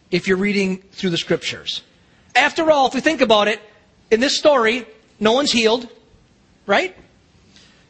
if 0.09 0.27
you're 0.27 0.37
reading 0.37 0.77
through 0.91 1.09
the 1.11 1.17
scriptures. 1.17 1.81
After 2.35 2.69
all, 2.69 2.87
if 2.87 2.93
we 2.93 3.01
think 3.01 3.21
about 3.21 3.47
it, 3.47 3.61
in 4.11 4.19
this 4.19 4.37
story, 4.37 4.85
no 5.19 5.31
one's 5.31 5.51
healed, 5.51 5.89
right? 6.65 6.95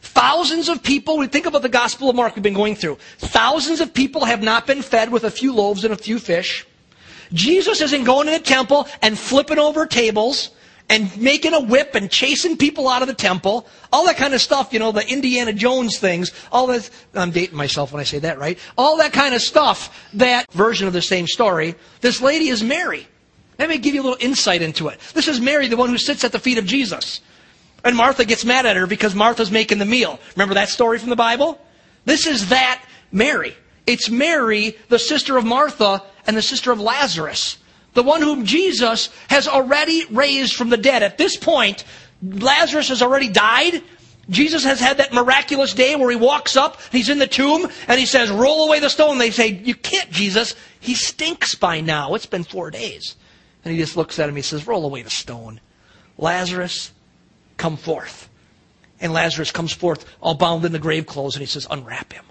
Thousands 0.02 0.70
of 0.70 0.84
people, 0.84 1.18
we 1.18 1.28
think 1.28 1.46
about 1.46 1.62
the 1.62 1.70
Gospel 1.70 2.10
of 2.10 2.16
Mark 2.16 2.36
we've 2.36 2.44
been 2.44 2.54
going 2.54 2.75
through. 2.75 2.98
Thousands 3.18 3.82
of 3.82 3.94
people 3.94 4.25
have 4.25 4.42
not 4.42 4.68
been 4.68 4.82
fed 4.82 5.12
with 5.12 5.24
a 5.24 5.32
few 5.32 5.52
loaves 5.54 5.84
and 5.84 5.94
a 5.94 5.98
few 5.98 6.20
fish. 6.20 6.66
Jesus 7.34 7.82
isn't 7.82 8.04
going 8.04 8.28
to 8.28 8.34
the 8.34 8.40
temple 8.40 8.88
and 9.02 9.18
flipping 9.18 9.58
over 9.58 9.86
tables 9.86 10.52
and 10.90 11.16
making 11.20 11.54
a 11.54 11.60
whip 11.60 11.96
and 11.96 12.12
chasing 12.12 12.56
people 12.58 12.88
out 12.88 13.02
of 13.02 13.08
the 13.08 13.14
temple, 13.14 13.68
all 13.92 14.06
that 14.06 14.18
kind 14.18 14.36
of 14.36 14.42
stuff, 14.42 14.72
you 14.72 14.80
know, 14.80 14.92
the 14.92 15.08
Indiana 15.08 15.52
Jones 15.52 15.98
things, 15.98 16.32
all 16.52 16.68
that, 16.68 16.88
I'm 17.16 17.32
dating 17.32 17.58
myself 17.58 17.92
when 17.92 18.00
I 18.00 18.04
say 18.04 18.20
that, 18.20 18.38
right? 18.38 18.60
All 18.78 18.98
that 18.98 19.12
kind 19.12 19.34
of 19.34 19.42
stuff, 19.42 20.10
that 20.14 20.46
version 20.52 20.88
of 20.88 20.94
the 20.94 21.02
same 21.02 21.25
story, 21.25 21.75
this 22.02 22.22
lady 22.22 22.50
is 22.50 22.64
Mary. 22.64 23.08
Let 23.58 23.70
me 23.70 23.78
give 23.78 23.96
you 23.96 24.02
a 24.02 24.04
little 24.04 24.18
insight 24.20 24.62
into 24.62 24.90
it. 24.90 25.00
This 25.14 25.28
is 25.28 25.40
Mary, 25.40 25.68
the 25.68 25.78
one 25.78 25.90
who 25.90 25.98
sits 25.98 26.24
at 26.24 26.32
the 26.32 26.40
feet 26.40 26.58
of 26.58 26.66
Jesus. 26.66 27.22
And 27.84 27.96
Martha 27.96 28.26
gets 28.26 28.44
mad 28.44 28.66
at 28.66 28.76
her 28.76 28.88
because 28.88 29.16
Martha's 29.16 29.52
making 29.52 29.78
the 29.78 29.86
meal. 29.86 30.20
Remember 30.36 30.56
that 30.56 30.70
story 30.70 31.00
from 31.00 31.10
the 31.10 31.16
Bible? 31.16 31.60
This 32.06 32.26
is 32.26 32.50
that 32.50 32.84
Mary. 33.12 33.56
It's 33.86 34.10
Mary, 34.10 34.78
the 34.90 35.00
sister 35.00 35.38
of 35.38 35.46
Martha 35.46 36.04
and 36.26 36.36
the 36.36 36.42
sister 36.42 36.72
of 36.72 36.80
Lazarus 36.80 37.58
the 37.96 38.04
one 38.04 38.22
whom 38.22 38.46
Jesus 38.46 39.10
has 39.30 39.48
already 39.48 40.06
raised 40.12 40.54
from 40.54 40.70
the 40.70 40.78
dead. 40.78 41.02
At 41.02 41.18
this 41.18 41.36
point, 41.36 41.84
Lazarus 42.22 42.90
has 42.90 43.02
already 43.02 43.30
died. 43.30 43.82
Jesus 44.30 44.64
has 44.64 44.80
had 44.80 44.98
that 44.98 45.14
miraculous 45.14 45.74
day 45.74 45.96
where 45.96 46.10
he 46.10 46.16
walks 46.16 46.56
up, 46.56 46.80
he's 46.92 47.10
in 47.10 47.20
the 47.20 47.28
tomb, 47.28 47.68
and 47.88 48.00
he 48.00 48.06
says, 48.06 48.30
Roll 48.30 48.68
away 48.68 48.80
the 48.80 48.90
stone. 48.90 49.18
They 49.18 49.32
say, 49.32 49.48
You 49.64 49.76
can't, 49.76 50.12
Jesus. 50.12 50.56
He 50.80 50.94
stinks 50.94 51.56
by 51.56 51.82
now. 51.82 52.14
It's 52.14 52.26
been 52.26 52.44
four 52.44 52.70
days. 52.70 53.16
And 53.66 53.74
he 53.74 53.80
just 53.80 53.98
looks 53.98 54.20
at 54.20 54.30
him, 54.30 54.36
he 54.36 54.44
says, 54.44 54.68
Roll 54.68 54.86
away 54.86 55.02
the 55.02 55.10
stone. 55.10 55.60
Lazarus, 56.18 56.92
come 57.58 57.76
forth. 57.76 58.30
And 59.02 59.12
Lazarus 59.12 59.52
comes 59.52 59.74
forth 59.74 60.06
all 60.22 60.36
bound 60.36 60.64
in 60.64 60.72
the 60.72 60.80
grave 60.80 61.08
clothes, 61.08 61.36
and 61.36 61.42
he 61.42 61.48
says, 61.48 61.68
Unwrap 61.70 62.14
him. 62.14 62.24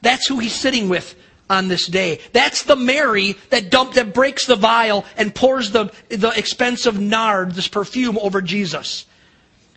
That's 0.00 0.26
who 0.26 0.38
he's 0.38 0.54
sitting 0.54 0.88
with 0.88 1.14
on 1.48 1.68
this 1.68 1.86
day. 1.86 2.20
That's 2.32 2.62
the 2.62 2.74
Mary 2.76 3.36
that 3.50 3.70
dump, 3.70 3.94
that 3.94 4.14
breaks 4.14 4.46
the 4.46 4.56
vial 4.56 5.04
and 5.16 5.34
pours 5.34 5.70
the, 5.70 5.92
the 6.08 6.30
expensive 6.30 6.98
nard, 6.98 7.52
this 7.52 7.68
perfume, 7.68 8.18
over 8.18 8.40
Jesus. 8.40 9.06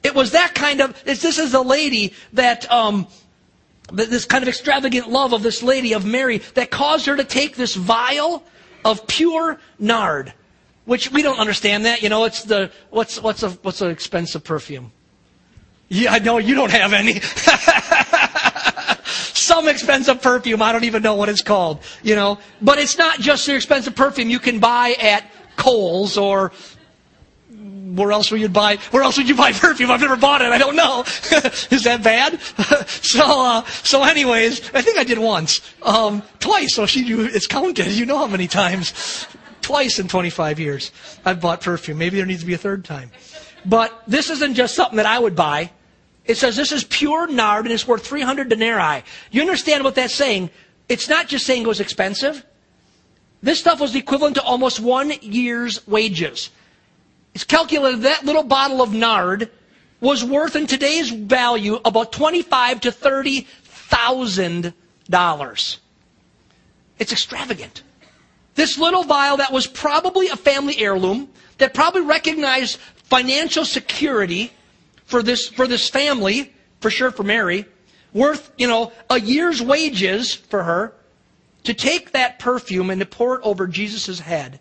It 0.03 0.15
was 0.15 0.31
that 0.31 0.55
kind 0.55 0.81
of, 0.81 1.03
this 1.03 1.25
is 1.25 1.53
a 1.53 1.61
lady 1.61 2.13
that, 2.33 2.71
um, 2.71 3.07
this 3.91 4.25
kind 4.25 4.43
of 4.43 4.47
extravagant 4.47 5.09
love 5.09 5.33
of 5.33 5.43
this 5.43 5.61
lady, 5.61 5.93
of 5.93 6.05
Mary, 6.05 6.37
that 6.53 6.71
caused 6.71 7.05
her 7.05 7.17
to 7.17 7.23
take 7.23 7.55
this 7.55 7.75
vial 7.75 8.43
of 8.85 9.05
pure 9.07 9.59
nard, 9.79 10.33
which 10.87 11.11
we 11.11 11.21
don't 11.21 11.37
understand 11.37 11.85
that. 11.85 12.01
You 12.01 12.09
know, 12.09 12.23
it's 12.23 12.43
the, 12.43 12.71
what's, 12.89 13.21
what's 13.21 13.43
a, 13.43 13.51
what's 13.51 13.81
an 13.81 13.91
expensive 13.91 14.43
perfume? 14.43 14.91
Yeah, 15.89 16.13
I 16.13 16.19
know 16.19 16.39
you 16.39 16.55
don't 16.55 16.71
have 16.71 16.93
any. 16.93 17.19
some 19.33 19.67
expensive 19.67 20.21
perfume. 20.21 20.61
I 20.61 20.71
don't 20.71 20.85
even 20.85 21.03
know 21.03 21.15
what 21.15 21.29
it's 21.29 21.41
called, 21.41 21.79
you 22.03 22.15
know. 22.15 22.39
But 22.61 22.79
it's 22.79 22.97
not 22.97 23.19
just 23.19 23.45
the 23.45 23.55
expensive 23.55 23.95
perfume 23.95 24.29
you 24.29 24.39
can 24.39 24.59
buy 24.59 24.95
at 24.99 25.23
Kohl's 25.57 26.17
or 26.17 26.51
where 27.49 28.11
else 28.11 28.31
would 28.31 28.39
you 28.39 28.49
buy? 28.49 28.77
Where 28.91 29.03
else 29.03 29.17
would 29.17 29.27
you 29.27 29.35
buy 29.35 29.51
perfume? 29.53 29.91
I've 29.91 30.01
never 30.01 30.15
bought 30.15 30.41
it. 30.41 30.51
I 30.51 30.57
don't 30.57 30.75
know. 30.75 31.01
Is 31.71 31.83
that 31.83 32.01
bad? 32.01 32.39
so, 32.87 33.23
uh, 33.23 33.65
so, 33.83 34.03
anyways, 34.03 34.73
I 34.73 34.81
think 34.81 34.97
I 34.97 35.03
did 35.03 35.19
once, 35.19 35.61
um, 35.81 36.23
twice. 36.39 36.75
So 36.75 36.85
she, 36.85 37.01
it's 37.09 37.47
counted. 37.47 37.87
You 37.87 38.05
know 38.05 38.17
how 38.17 38.27
many 38.27 38.47
times? 38.47 39.27
Twice 39.67 39.99
in 39.99 40.07
25 40.07 40.61
years, 40.61 40.93
I've 41.25 41.41
bought 41.41 41.59
perfume. 41.59 41.97
Maybe 41.97 42.15
there 42.15 42.25
needs 42.25 42.39
to 42.39 42.45
be 42.45 42.53
a 42.53 42.57
third 42.57 42.85
time. 42.85 43.11
But 43.65 44.01
this 44.07 44.29
isn't 44.29 44.53
just 44.53 44.75
something 44.75 44.95
that 44.95 45.05
I 45.05 45.19
would 45.19 45.35
buy. 45.35 45.71
It 46.23 46.37
says 46.37 46.55
this 46.55 46.71
is 46.71 46.85
pure 46.85 47.27
nard 47.27 47.65
and 47.65 47.73
it's 47.73 47.85
worth 47.85 48.07
300 48.07 48.47
denarii. 48.47 49.03
You 49.29 49.41
understand 49.41 49.83
what 49.83 49.95
that's 49.95 50.13
saying? 50.13 50.51
It's 50.87 51.09
not 51.09 51.27
just 51.27 51.45
saying 51.45 51.63
it 51.63 51.67
was 51.67 51.81
expensive. 51.81 52.45
This 53.43 53.59
stuff 53.59 53.81
was 53.81 53.93
equivalent 53.93 54.35
to 54.35 54.41
almost 54.41 54.79
one 54.79 55.11
year's 55.21 55.85
wages. 55.85 56.49
It's 57.35 57.43
calculated 57.43 58.03
that 58.03 58.23
little 58.23 58.43
bottle 58.43 58.81
of 58.81 58.93
nard 58.93 59.51
was 59.99 60.23
worth 60.23 60.55
in 60.55 60.67
today's 60.67 61.09
value 61.09 61.81
about 61.83 62.13
twenty-five 62.13 62.79
to 62.79 62.91
thirty 62.93 63.41
thousand 63.63 64.73
dollars. 65.09 65.81
It's 66.99 67.11
extravagant. 67.11 67.83
This 68.57 68.79
little 68.79 69.03
vial 69.03 69.37
that 69.37 69.53
was 69.53 69.67
probably 69.67 70.29
a 70.29 70.35
family 70.35 70.79
heirloom 70.79 71.29
that 71.59 71.75
probably 71.75 72.01
recognized 72.01 72.79
financial 72.95 73.65
security 73.65 74.51
for 75.05 75.21
this, 75.21 75.47
for 75.47 75.67
this 75.67 75.87
family, 75.91 76.51
for 76.79 76.89
sure 76.89 77.11
for 77.11 77.21
Mary, 77.21 77.65
worth, 78.13 78.51
you 78.57 78.67
know, 78.67 78.91
a 79.11 79.19
year's 79.19 79.61
wages 79.61 80.33
for 80.33 80.63
her 80.63 80.91
to 81.65 81.75
take 81.75 82.13
that 82.13 82.39
perfume 82.39 82.89
and 82.89 82.99
to 82.99 83.05
pour 83.05 83.35
it 83.35 83.41
over 83.43 83.67
Jesus' 83.67 84.19
head. 84.19 84.59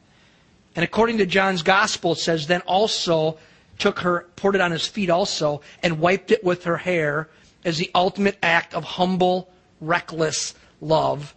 And 0.75 0.85
according 0.85 1.17
to 1.17 1.27
John's 1.27 1.63
gospel, 1.63 2.13
it 2.13 2.19
says, 2.19 2.47
then 2.47 2.61
also 2.67 3.39
took 3.79 4.01
her, 4.01 4.27
poured 4.37 4.57
it 4.57 4.61
on 4.61 4.73
his 4.73 4.87
feet 4.87 5.09
also, 5.09 5.63
and 5.83 6.01
wiped 6.01 6.31
it 6.31 6.45
with 6.45 6.65
her 6.65 6.77
hair 6.77 7.31
as 7.65 7.79
the 7.79 7.91
ultimate 7.95 8.37
act 8.43 8.75
of 8.75 8.85
humble, 8.85 9.49
reckless 9.81 10.55
love. 10.83 11.35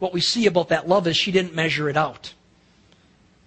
What 0.00 0.12
we 0.12 0.20
see 0.20 0.46
about 0.46 0.70
that 0.70 0.88
love 0.88 1.06
is 1.06 1.16
she 1.16 1.30
didn't 1.30 1.54
measure 1.54 1.88
it 1.88 1.96
out. 1.96 2.34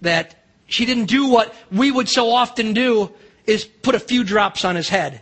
That 0.01 0.35
she 0.67 0.85
didn't 0.85 1.05
do 1.05 1.27
what 1.27 1.53
we 1.71 1.91
would 1.91 2.07
so 2.07 2.31
often 2.31 2.73
do 2.73 3.11
is 3.45 3.65
put 3.65 3.95
a 3.95 3.99
few 3.99 4.23
drops 4.23 4.63
on 4.63 4.75
his 4.75 4.87
head 4.87 5.21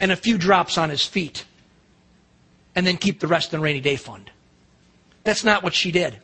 and 0.00 0.10
a 0.10 0.16
few 0.16 0.38
drops 0.38 0.78
on 0.78 0.88
his 0.88 1.04
feet 1.04 1.44
and 2.74 2.86
then 2.86 2.96
keep 2.96 3.20
the 3.20 3.26
rest 3.26 3.52
in 3.52 3.60
the 3.60 3.64
rainy 3.64 3.80
day 3.80 3.96
fund. 3.96 4.30
That's 5.24 5.44
not 5.44 5.62
what 5.62 5.74
she 5.74 5.92
did. 5.92 6.18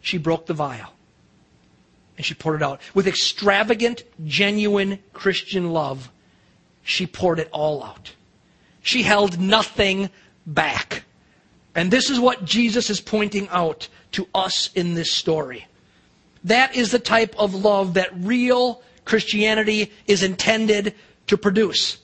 She 0.00 0.18
broke 0.18 0.46
the 0.46 0.54
vial 0.54 0.92
and 2.16 2.24
she 2.24 2.34
poured 2.34 2.62
it 2.62 2.64
out. 2.64 2.80
With 2.94 3.06
extravagant, 3.06 4.04
genuine 4.24 4.98
Christian 5.12 5.72
love, 5.72 6.10
she 6.82 7.06
poured 7.06 7.38
it 7.38 7.48
all 7.52 7.82
out. 7.82 8.12
She 8.82 9.02
held 9.02 9.38
nothing 9.38 10.10
back. 10.46 11.04
And 11.74 11.90
this 11.90 12.10
is 12.10 12.20
what 12.20 12.44
Jesus 12.44 12.90
is 12.90 13.00
pointing 13.00 13.48
out 13.48 13.88
to 14.12 14.28
us 14.34 14.70
in 14.74 14.94
this 14.94 15.12
story. 15.12 15.66
That 16.44 16.76
is 16.76 16.90
the 16.90 16.98
type 16.98 17.34
of 17.38 17.54
love 17.54 17.94
that 17.94 18.10
real 18.16 18.82
Christianity 19.04 19.92
is 20.06 20.22
intended 20.22 20.94
to 21.26 21.36
produce. 21.36 21.98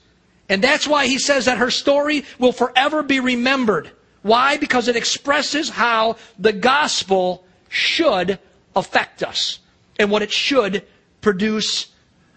And 0.49 0.63
that's 0.63 0.89
why 0.89 1.07
he 1.07 1.19
says 1.19 1.45
that 1.45 1.59
her 1.59 1.71
story 1.71 2.25
will 2.39 2.53
forever 2.53 3.03
be 3.03 3.21
remembered. 3.21 3.91
Why? 4.23 4.57
Because 4.57 4.89
it 4.89 4.97
expresses 4.97 5.71
how 5.71 6.17
the 6.39 6.53
gospel 6.53 7.45
should 7.69 8.39
affect 8.75 9.23
us 9.23 9.61
and 9.99 10.11
what 10.11 10.23
it 10.23 10.33
should 10.33 10.85
produce 11.21 11.89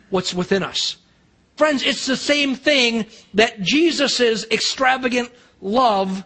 what's 0.10 0.34
within 0.34 0.62
us. 0.62 0.98
Friends, 1.56 1.84
it's 1.84 2.06
the 2.06 2.18
same 2.18 2.56
thing 2.56 3.06
that 3.34 3.62
Jesus' 3.62 4.46
extravagant 4.52 5.32
love 5.62 6.24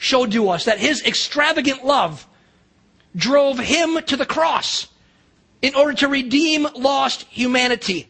showed 0.00 0.32
to 0.32 0.48
us, 0.48 0.64
that 0.64 0.78
his 0.78 1.02
extravagant 1.04 1.84
love 1.84 2.26
drove 3.14 3.58
him 3.58 4.02
to 4.06 4.16
the 4.16 4.26
cross 4.26 4.88
in 5.62 5.74
order 5.74 5.92
to 5.92 6.08
redeem 6.08 6.66
lost 6.74 7.26
humanity. 7.30 8.08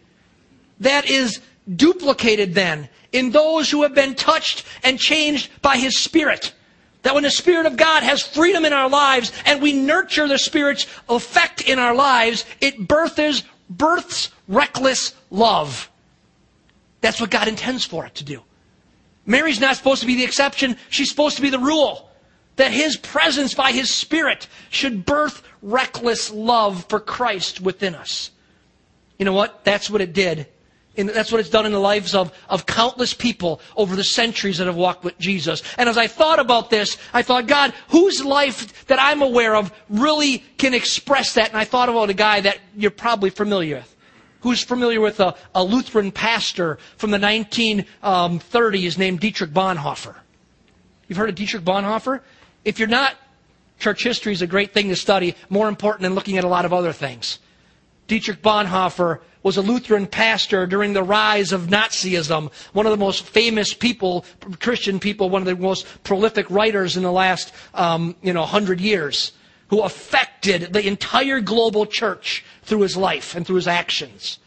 That 0.78 1.10
is 1.10 1.40
duplicated 1.76 2.54
then 2.54 2.88
in 3.12 3.30
those 3.30 3.70
who 3.70 3.82
have 3.82 3.94
been 3.94 4.14
touched 4.14 4.64
and 4.82 4.98
changed 4.98 5.50
by 5.60 5.76
His 5.76 5.98
Spirit. 5.98 6.54
That 7.02 7.14
when 7.14 7.24
the 7.24 7.30
Spirit 7.30 7.66
of 7.66 7.76
God 7.76 8.02
has 8.02 8.22
freedom 8.22 8.64
in 8.64 8.72
our 8.72 8.88
lives 8.88 9.32
and 9.44 9.60
we 9.60 9.72
nurture 9.72 10.28
the 10.28 10.38
Spirit's 10.38 10.86
effect 11.08 11.62
in 11.62 11.78
our 11.78 11.94
lives, 11.94 12.44
it 12.60 12.86
births, 12.86 13.42
births 13.68 14.30
reckless 14.48 15.14
love. 15.30 15.90
That's 17.00 17.20
what 17.20 17.30
God 17.30 17.48
intends 17.48 17.84
for 17.84 18.06
it 18.06 18.14
to 18.16 18.24
do. 18.24 18.42
Mary's 19.30 19.60
not 19.60 19.76
supposed 19.76 20.00
to 20.00 20.06
be 20.06 20.16
the 20.16 20.24
exception, 20.24 20.76
she's 20.88 21.08
supposed 21.08 21.36
to 21.36 21.42
be 21.42 21.50
the 21.50 21.58
rule 21.58 22.10
that 22.56 22.72
his 22.72 22.96
presence 22.96 23.54
by 23.54 23.70
his 23.70 23.88
Spirit 23.88 24.48
should 24.70 25.06
birth 25.06 25.42
reckless 25.62 26.32
love 26.32 26.84
for 26.88 26.98
Christ 26.98 27.60
within 27.60 27.94
us. 27.94 28.32
You 29.18 29.24
know 29.24 29.32
what? 29.32 29.64
That's 29.64 29.88
what 29.88 30.00
it 30.00 30.12
did. 30.12 30.48
And 30.96 31.08
that's 31.08 31.30
what 31.30 31.40
it's 31.40 31.48
done 31.48 31.64
in 31.64 31.70
the 31.70 31.78
lives 31.78 32.14
of, 32.14 32.36
of 32.48 32.66
countless 32.66 33.14
people 33.14 33.60
over 33.76 33.94
the 33.94 34.02
centuries 34.02 34.58
that 34.58 34.66
have 34.66 34.74
walked 34.74 35.04
with 35.04 35.16
Jesus. 35.18 35.62
And 35.78 35.88
as 35.88 35.96
I 35.96 36.08
thought 36.08 36.40
about 36.40 36.68
this, 36.68 36.98
I 37.14 37.22
thought, 37.22 37.46
God, 37.46 37.72
whose 37.88 38.24
life 38.24 38.86
that 38.86 38.98
I'm 39.00 39.22
aware 39.22 39.54
of 39.54 39.72
really 39.88 40.38
can 40.58 40.74
express 40.74 41.34
that? 41.34 41.48
And 41.48 41.56
I 41.56 41.64
thought 41.64 41.88
about 41.88 42.10
a 42.10 42.14
guy 42.14 42.40
that 42.40 42.58
you're 42.76 42.90
probably 42.90 43.30
familiar 43.30 43.76
with. 43.76 43.96
Who's 44.40 44.62
familiar 44.62 45.00
with 45.00 45.20
a, 45.20 45.34
a 45.54 45.62
Lutheran 45.62 46.12
pastor 46.12 46.78
from 46.96 47.10
the 47.10 47.18
1930s 47.18 48.98
named 48.98 49.20
Dietrich 49.20 49.50
Bonhoeffer? 49.50 50.16
You've 51.08 51.18
heard 51.18 51.28
of 51.28 51.34
Dietrich 51.34 51.64
Bonhoeffer? 51.64 52.20
If 52.64 52.78
you're 52.78 52.88
not, 52.88 53.16
church 53.78 54.02
history 54.02 54.32
is 54.32 54.42
a 54.42 54.46
great 54.46 54.72
thing 54.72 54.88
to 54.88 54.96
study, 54.96 55.34
more 55.48 55.68
important 55.68 56.02
than 56.02 56.14
looking 56.14 56.38
at 56.38 56.44
a 56.44 56.48
lot 56.48 56.64
of 56.64 56.72
other 56.72 56.92
things. 56.92 57.38
Dietrich 58.06 58.42
Bonhoeffer 58.42 59.20
was 59.42 59.56
a 59.56 59.62
Lutheran 59.62 60.06
pastor 60.06 60.66
during 60.66 60.92
the 60.92 61.02
rise 61.02 61.52
of 61.52 61.68
Nazism, 61.68 62.52
one 62.72 62.86
of 62.86 62.92
the 62.92 62.98
most 62.98 63.24
famous 63.24 63.72
people, 63.72 64.24
Christian 64.60 64.98
people, 64.98 65.30
one 65.30 65.42
of 65.42 65.46
the 65.46 65.56
most 65.56 65.86
prolific 66.02 66.50
writers 66.50 66.96
in 66.96 67.02
the 67.02 67.12
last, 67.12 67.52
um, 67.74 68.14
you 68.22 68.32
know, 68.32 68.44
hundred 68.44 68.80
years, 68.80 69.32
who 69.70 69.82
affected 69.82 70.72
the 70.72 70.86
entire 70.86 71.40
global 71.40 71.86
church 71.86 72.44
through 72.62 72.82
his 72.82 72.96
life 72.96 73.34
and 73.34 73.46
through 73.46 73.56
his 73.56 73.68
actions. 73.68 74.38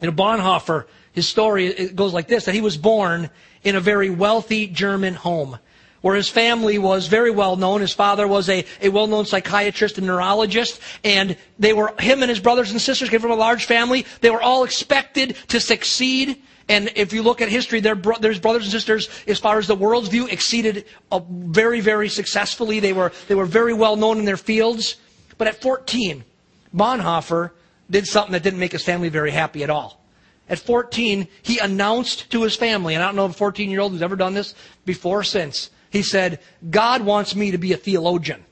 You 0.00 0.08
know, 0.08 0.14
Bonhoeffer, 0.14 0.86
his 1.12 1.26
story 1.26 1.88
goes 1.88 2.12
like 2.12 2.28
this: 2.28 2.44
that 2.44 2.54
he 2.54 2.60
was 2.60 2.76
born 2.76 3.30
in 3.64 3.76
a 3.76 3.80
very 3.80 4.10
wealthy 4.10 4.66
German 4.66 5.14
home 5.14 5.58
where 6.02 6.16
his 6.16 6.28
family 6.28 6.78
was 6.78 7.08
very 7.08 7.30
well 7.30 7.56
known. 7.56 7.80
His 7.80 7.92
father 7.92 8.26
was 8.26 8.48
a, 8.48 8.64
a 8.80 8.88
well 8.88 9.06
known 9.06 9.26
psychiatrist 9.26 9.98
and 9.98 10.06
neurologist, 10.06 10.80
and 11.04 11.36
they 11.58 11.72
were, 11.72 11.94
him 11.98 12.22
and 12.22 12.30
his 12.30 12.40
brothers 12.40 12.70
and 12.70 12.80
sisters 12.80 13.10
came 13.10 13.20
from 13.20 13.30
a 13.30 13.36
large 13.36 13.66
family. 13.66 14.06
They 14.20 14.30
were 14.30 14.42
all 14.42 14.64
expected 14.64 15.36
to 15.48 15.60
succeed. 15.60 16.42
And 16.70 16.92
if 16.94 17.12
you 17.12 17.24
look 17.24 17.40
at 17.40 17.48
history, 17.48 17.80
their, 17.80 17.96
bro- 17.96 18.18
their 18.18 18.38
brothers 18.38 18.62
and 18.62 18.70
sisters, 18.70 19.08
as 19.26 19.40
far 19.40 19.58
as 19.58 19.66
the 19.66 19.74
world's 19.74 20.08
view, 20.08 20.28
exceeded 20.28 20.84
uh, 21.10 21.18
very, 21.28 21.80
very 21.80 22.08
successfully. 22.08 22.78
They 22.78 22.92
were, 22.92 23.10
they 23.26 23.34
were 23.34 23.44
very 23.44 23.74
well 23.74 23.96
known 23.96 24.20
in 24.20 24.24
their 24.24 24.36
fields. 24.36 24.94
But 25.36 25.48
at 25.48 25.60
14, 25.60 26.24
Bonhoeffer 26.72 27.50
did 27.90 28.06
something 28.06 28.32
that 28.34 28.44
didn't 28.44 28.60
make 28.60 28.70
his 28.70 28.84
family 28.84 29.08
very 29.08 29.32
happy 29.32 29.64
at 29.64 29.70
all. 29.70 30.00
At 30.48 30.60
14, 30.60 31.26
he 31.42 31.58
announced 31.58 32.30
to 32.30 32.44
his 32.44 32.54
family, 32.54 32.94
and 32.94 33.02
I 33.02 33.06
don't 33.06 33.16
know 33.16 33.24
a 33.24 33.32
14 33.32 33.68
year 33.68 33.80
old 33.80 33.90
who's 33.90 34.02
ever 34.02 34.14
done 34.14 34.34
this 34.34 34.54
before 34.84 35.20
or 35.20 35.24
since, 35.24 35.70
he 35.90 36.04
said, 36.04 36.38
God 36.70 37.02
wants 37.02 37.34
me 37.34 37.50
to 37.50 37.58
be 37.58 37.72
a 37.72 37.76
theologian. 37.76 38.44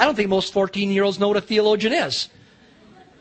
I 0.00 0.04
don't 0.04 0.16
think 0.16 0.30
most 0.30 0.52
14 0.52 0.90
year 0.90 1.04
olds 1.04 1.20
know 1.20 1.28
what 1.28 1.36
a 1.36 1.40
theologian 1.40 1.92
is. 1.92 2.28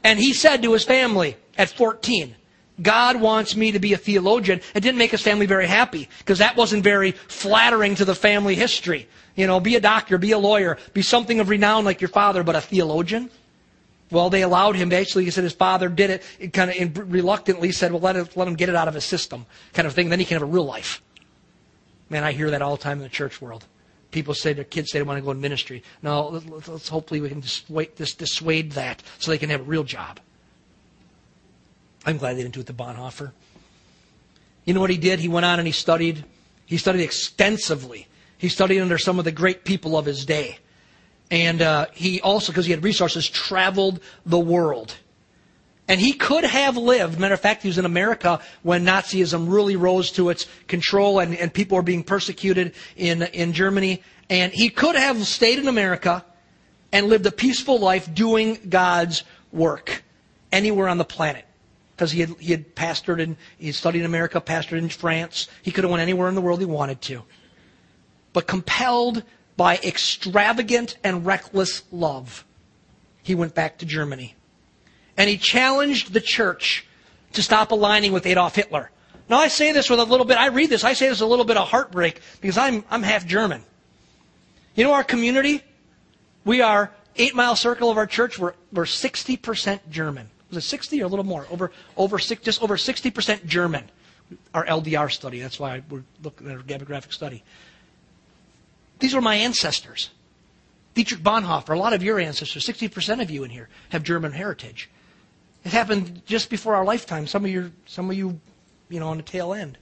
And 0.04 0.18
he 0.18 0.34
said 0.34 0.64
to 0.64 0.74
his 0.74 0.84
family 0.84 1.38
at 1.60 1.70
14, 1.70 2.36
God 2.82 3.22
wants 3.22 3.56
me 3.56 3.72
to 3.72 3.80
be 3.80 3.94
a 3.94 3.98
theologian. 3.98 4.60
It 4.74 4.82
didn't 4.82 4.98
make 4.98 5.12
his 5.12 5.22
family 5.22 5.46
very 5.46 5.68
happy 5.68 6.10
because 6.20 6.40
that 6.40 6.58
wasn't 6.58 6.84
very 6.84 7.12
flattering 7.12 7.96
to 7.96 8.06
the 8.06 8.16
family 8.16 8.56
history. 8.56 9.08
You 9.36 9.48
know, 9.48 9.60
be 9.60 9.76
a 9.76 9.82
doctor, 9.82 10.18
be 10.18 10.32
a 10.32 10.38
lawyer, 10.38 10.78
be 10.94 11.02
something 11.02 11.40
of 11.40 11.50
renown 11.50 11.86
like 11.86 12.02
your 12.02 12.10
father, 12.10 12.44
but 12.44 12.56
a 12.56 12.62
theologian? 12.62 13.30
Well, 14.12 14.30
they 14.30 14.44
allowed 14.44 14.76
him. 14.76 14.90
Basically, 14.90 15.26
he 15.26 15.32
said 15.32 15.44
his 15.44 15.54
father 15.54 15.90
did 15.90 16.10
it. 16.10 16.24
it 16.40 16.54
kind 16.54 16.70
of 16.70 17.12
reluctantly 17.12 17.72
said, 17.72 17.92
"Well, 17.92 18.02
let, 18.02 18.16
it, 18.16 18.38
let 18.38 18.48
him 18.48 18.56
get 18.56 18.70
it 18.70 18.76
out 18.76 18.88
of 18.88 18.94
his 18.94 19.04
system," 19.04 19.46
kind 19.74 19.88
of 19.88 19.94
thing. 19.94 20.10
Then 20.10 20.20
he 20.20 20.26
can 20.26 20.36
have 20.36 20.48
a 20.48 20.52
real 20.52 20.66
life. 20.66 21.02
Man, 22.10 22.24
I 22.24 22.32
hear 22.32 22.52
that 22.52 22.62
all 22.62 22.76
the 22.76 22.84
time 22.84 22.98
in 22.98 23.04
the 23.04 23.10
church 23.10 23.42
world. 23.42 23.66
People 24.12 24.34
say 24.34 24.54
their 24.54 24.64
kids 24.64 24.92
say 24.92 25.00
they 25.00 25.04
want 25.04 25.18
to 25.18 25.24
go 25.24 25.32
in 25.32 25.42
ministry. 25.42 25.82
No, 26.04 26.28
let's, 26.28 26.68
let's 26.68 26.88
hopefully 26.88 27.20
we 27.20 27.30
can 27.30 27.40
dissuade, 27.40 27.96
dissuade 27.96 28.74
that 28.74 29.02
so 29.18 29.32
they 29.32 29.38
can 29.38 29.50
have 29.50 29.62
a 29.62 29.64
real 29.64 29.84
job. 29.84 30.20
I'm 32.06 32.18
glad 32.18 32.38
they 32.38 32.44
didn't 32.44 32.54
do 32.54 32.60
it 32.60 32.68
to 32.68 32.74
Bonhoeffer. 32.74 33.32
You 34.66 34.74
know 34.74 34.82
what 34.82 34.90
he 34.90 34.98
did? 34.98 35.20
He 35.20 35.28
went 35.28 35.46
on 35.46 35.60
and 35.60 35.68
he 35.68 35.72
studied. 35.72 36.24
He 36.66 36.78
studied 36.78 37.02
extensively. 37.02 38.08
He 38.38 38.50
studied 38.50 38.80
under 38.80 38.98
some 38.98 39.20
of 39.20 39.26
the 39.26 39.32
great 39.32 39.64
people 39.64 39.98
of 39.98 40.06
his 40.06 40.26
day. 40.26 40.60
And 41.32 41.62
uh, 41.62 41.88
he 41.94 42.22
also, 42.22 42.52
because 42.52 42.66
he 42.66 42.72
had 42.72 42.84
resources, 42.84 43.28
traveled 43.28 44.00
the 44.26 44.40
world. 44.40 44.96
And 45.88 46.00
he 46.00 46.14
could 46.14 46.44
have 46.44 46.78
lived, 46.78 47.20
matter 47.20 47.36
of 47.36 47.40
fact, 47.40 47.62
he 47.62 47.68
was 47.68 47.78
in 47.78 47.86
America 47.86 48.40
when 48.64 48.86
Nazism 48.86 49.52
really 49.52 49.76
rose 49.76 50.12
to 50.12 50.30
its 50.30 50.48
control 50.68 51.20
and, 51.20 51.36
and 51.36 51.54
people 51.54 51.76
were 51.76 51.84
being 51.84 52.04
persecuted 52.04 52.74
in, 52.96 53.22
in 53.22 53.54
Germany. 53.54 54.02
And 54.30 54.52
he 54.52 54.70
could 54.70 54.96
have 54.96 55.26
stayed 55.28 55.60
in 55.60 55.68
America 55.68 56.26
and 56.92 57.08
lived 57.08 57.26
a 57.26 57.32
peaceful 57.32 57.80
life 57.80 58.12
doing 58.14 58.58
God's 58.68 59.24
work 59.52 60.04
anywhere 60.52 60.88
on 60.88 60.98
the 60.98 61.06
planet. 61.06 61.45
Because 61.96 62.12
he 62.12 62.20
had, 62.20 62.30
he 62.40 62.52
had 62.52 62.76
pastored 62.76 63.22
and 63.22 63.38
he 63.58 63.68
had 63.68 63.76
studied 63.76 64.00
in 64.00 64.06
America, 64.06 64.42
pastored 64.42 64.78
in 64.78 64.90
France. 64.90 65.48
He 65.62 65.72
could 65.72 65.84
have 65.84 65.92
went 65.92 66.02
anywhere 66.02 66.28
in 66.28 66.36
the 66.36 66.42
world 66.42 66.60
he 66.60 66.66
wanted 66.66 67.02
to. 67.04 67.24
But 68.34 68.48
compelled 68.48 69.24
by 69.56 69.78
extravagant 69.78 70.98
and 71.04 71.26
reckless 71.26 71.84
love, 71.92 72.44
he 73.24 73.34
went 73.34 73.56
back 73.56 73.78
to 73.78 73.86
Germany 73.86 74.36
and 75.18 75.30
he 75.30 75.38
challenged 75.38 76.14
the 76.14 76.22
church 76.22 76.86
to 77.34 77.42
stop 77.42 77.72
aligning 77.72 78.12
with 78.12 78.26
Adolf 78.26 78.56
Hitler. 78.56 78.92
Now, 79.30 79.38
I 79.38 79.48
say 79.48 79.72
this 79.72 79.90
with 79.90 80.00
a 80.00 80.04
little 80.04 80.26
bit, 80.26 80.38
I 80.38 80.48
read 80.48 80.70
this, 80.70 80.84
I 80.84 80.94
say 80.94 81.10
this 81.10 81.20
with 81.20 81.28
a 81.28 81.30
little 81.30 81.46
bit 81.46 81.58
of 81.58 81.68
heartbreak 81.68 82.22
because 82.42 82.58
I'm, 82.58 82.84
I'm 82.90 83.04
half 83.04 83.26
German. 83.26 83.64
You 84.76 84.84
know 84.84 84.94
our 84.94 85.04
community? 85.04 85.64
We 86.44 86.62
are, 86.62 86.92
eight 87.16 87.34
mile 87.34 87.56
circle 87.56 87.90
of 87.90 87.98
our 87.98 88.06
church, 88.06 88.38
we're, 88.38 88.54
we're 88.72 88.84
60% 88.84 89.80
German. 89.90 90.30
Was 90.50 90.58
it 90.58 90.68
60 90.68 91.02
or 91.02 91.06
a 91.06 91.08
little 91.08 91.26
more? 91.26 91.48
Over, 91.50 91.72
over 91.98 92.20
six, 92.20 92.42
just 92.44 92.62
over 92.62 92.78
60% 92.78 93.46
German. 93.46 93.90
Our 94.54 94.66
LDR 94.66 95.12
study, 95.12 95.40
that's 95.40 95.60
why 95.60 95.84
we're 95.90 96.04
looking 96.24 96.50
at 96.50 96.58
our 96.58 96.64
demographic 96.64 97.14
study. 97.14 97.44
These 99.00 99.14
were 99.14 99.22
my 99.22 99.36
ancestors. 99.36 100.10
Dietrich 100.96 101.22
Bonhoeffer, 101.22 101.76
a 101.76 101.78
lot 101.78 101.94
of 101.94 102.02
your 102.02 102.20
ancestors, 102.20 102.66
60% 102.66 103.22
of 103.22 103.30
you 103.30 103.44
in 103.44 103.50
here 103.50 103.70
have 103.90 104.02
German 104.04 104.32
heritage. 104.32 104.90
It 105.66 105.72
happened 105.72 106.22
just 106.26 106.50
before 106.50 106.76
our 106.76 106.86
lifetime. 106.86 107.28
Some 107.28 107.44
of 107.44 107.52
you, 107.52 107.72
some 107.86 108.10
of 108.10 108.16
you, 108.16 108.40
you 108.90 109.00
know, 109.00 109.10
on 109.10 109.18
the 109.18 109.24
tail 109.24 109.54
end. 109.54 109.78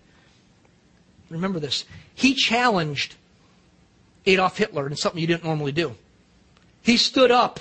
Remember 1.29 1.59
this. 1.59 1.85
He 2.15 2.33
challenged 2.33 3.15
Adolf 4.25 4.57
Hitler 4.57 4.87
in 4.87 4.95
something 4.95 5.19
you 5.19 5.27
didn't 5.27 5.43
normally 5.43 5.71
do. 5.71 5.95
He 6.81 6.97
stood 6.97 7.31
up, 7.31 7.59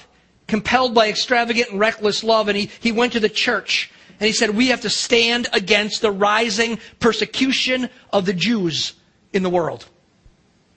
compelled 0.53 0.95
by 0.95 1.09
extravagant 1.09 1.71
and 1.71 1.81
reckless 1.81 2.23
love, 2.23 2.47
and 2.47 2.59
he, 2.59 2.69
he 2.81 2.93
went 2.93 3.15
to 3.15 3.19
the 3.19 3.29
church 3.31 3.91
and 4.21 4.27
he 4.27 4.35
said, 4.35 4.51
We 4.51 4.67
have 4.67 4.83
to 4.83 4.91
stand 4.91 5.49
against 5.55 6.03
the 6.03 6.11
rising 6.11 6.79
persecution 7.01 7.88
of 8.12 8.27
the 8.27 8.35
Jews 8.35 8.93
in 9.33 9.43
the 9.43 9.49
world. 9.49 9.87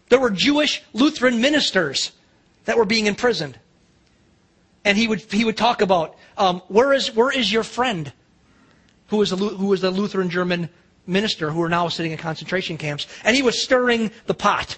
There 0.07 0.17
were 0.17 0.29
Jewish 0.29 0.81
Lutheran 0.93 1.41
ministers 1.41 2.13
that 2.63 2.77
were 2.77 2.85
being 2.85 3.07
imprisoned. 3.07 3.59
And 4.85 4.97
he 4.97 5.09
would, 5.09 5.19
he 5.19 5.43
would 5.43 5.57
talk 5.57 5.81
about 5.81 6.15
um, 6.37 6.61
where, 6.69 6.93
is, 6.93 7.13
where 7.13 7.29
is 7.29 7.51
your 7.51 7.63
friend 7.63 8.13
who 9.07 9.17
was, 9.17 9.33
a, 9.33 9.35
who 9.35 9.67
was 9.67 9.81
the 9.81 9.91
Lutheran 9.91 10.29
German 10.29 10.69
minister 11.05 11.51
who 11.51 11.61
are 11.61 11.67
now 11.69 11.89
sitting 11.89 12.13
in 12.13 12.17
concentration 12.17 12.77
camps? 12.77 13.07
And 13.25 13.35
he 13.35 13.41
was 13.41 13.61
stirring 13.61 14.11
the 14.25 14.35
pot. 14.35 14.77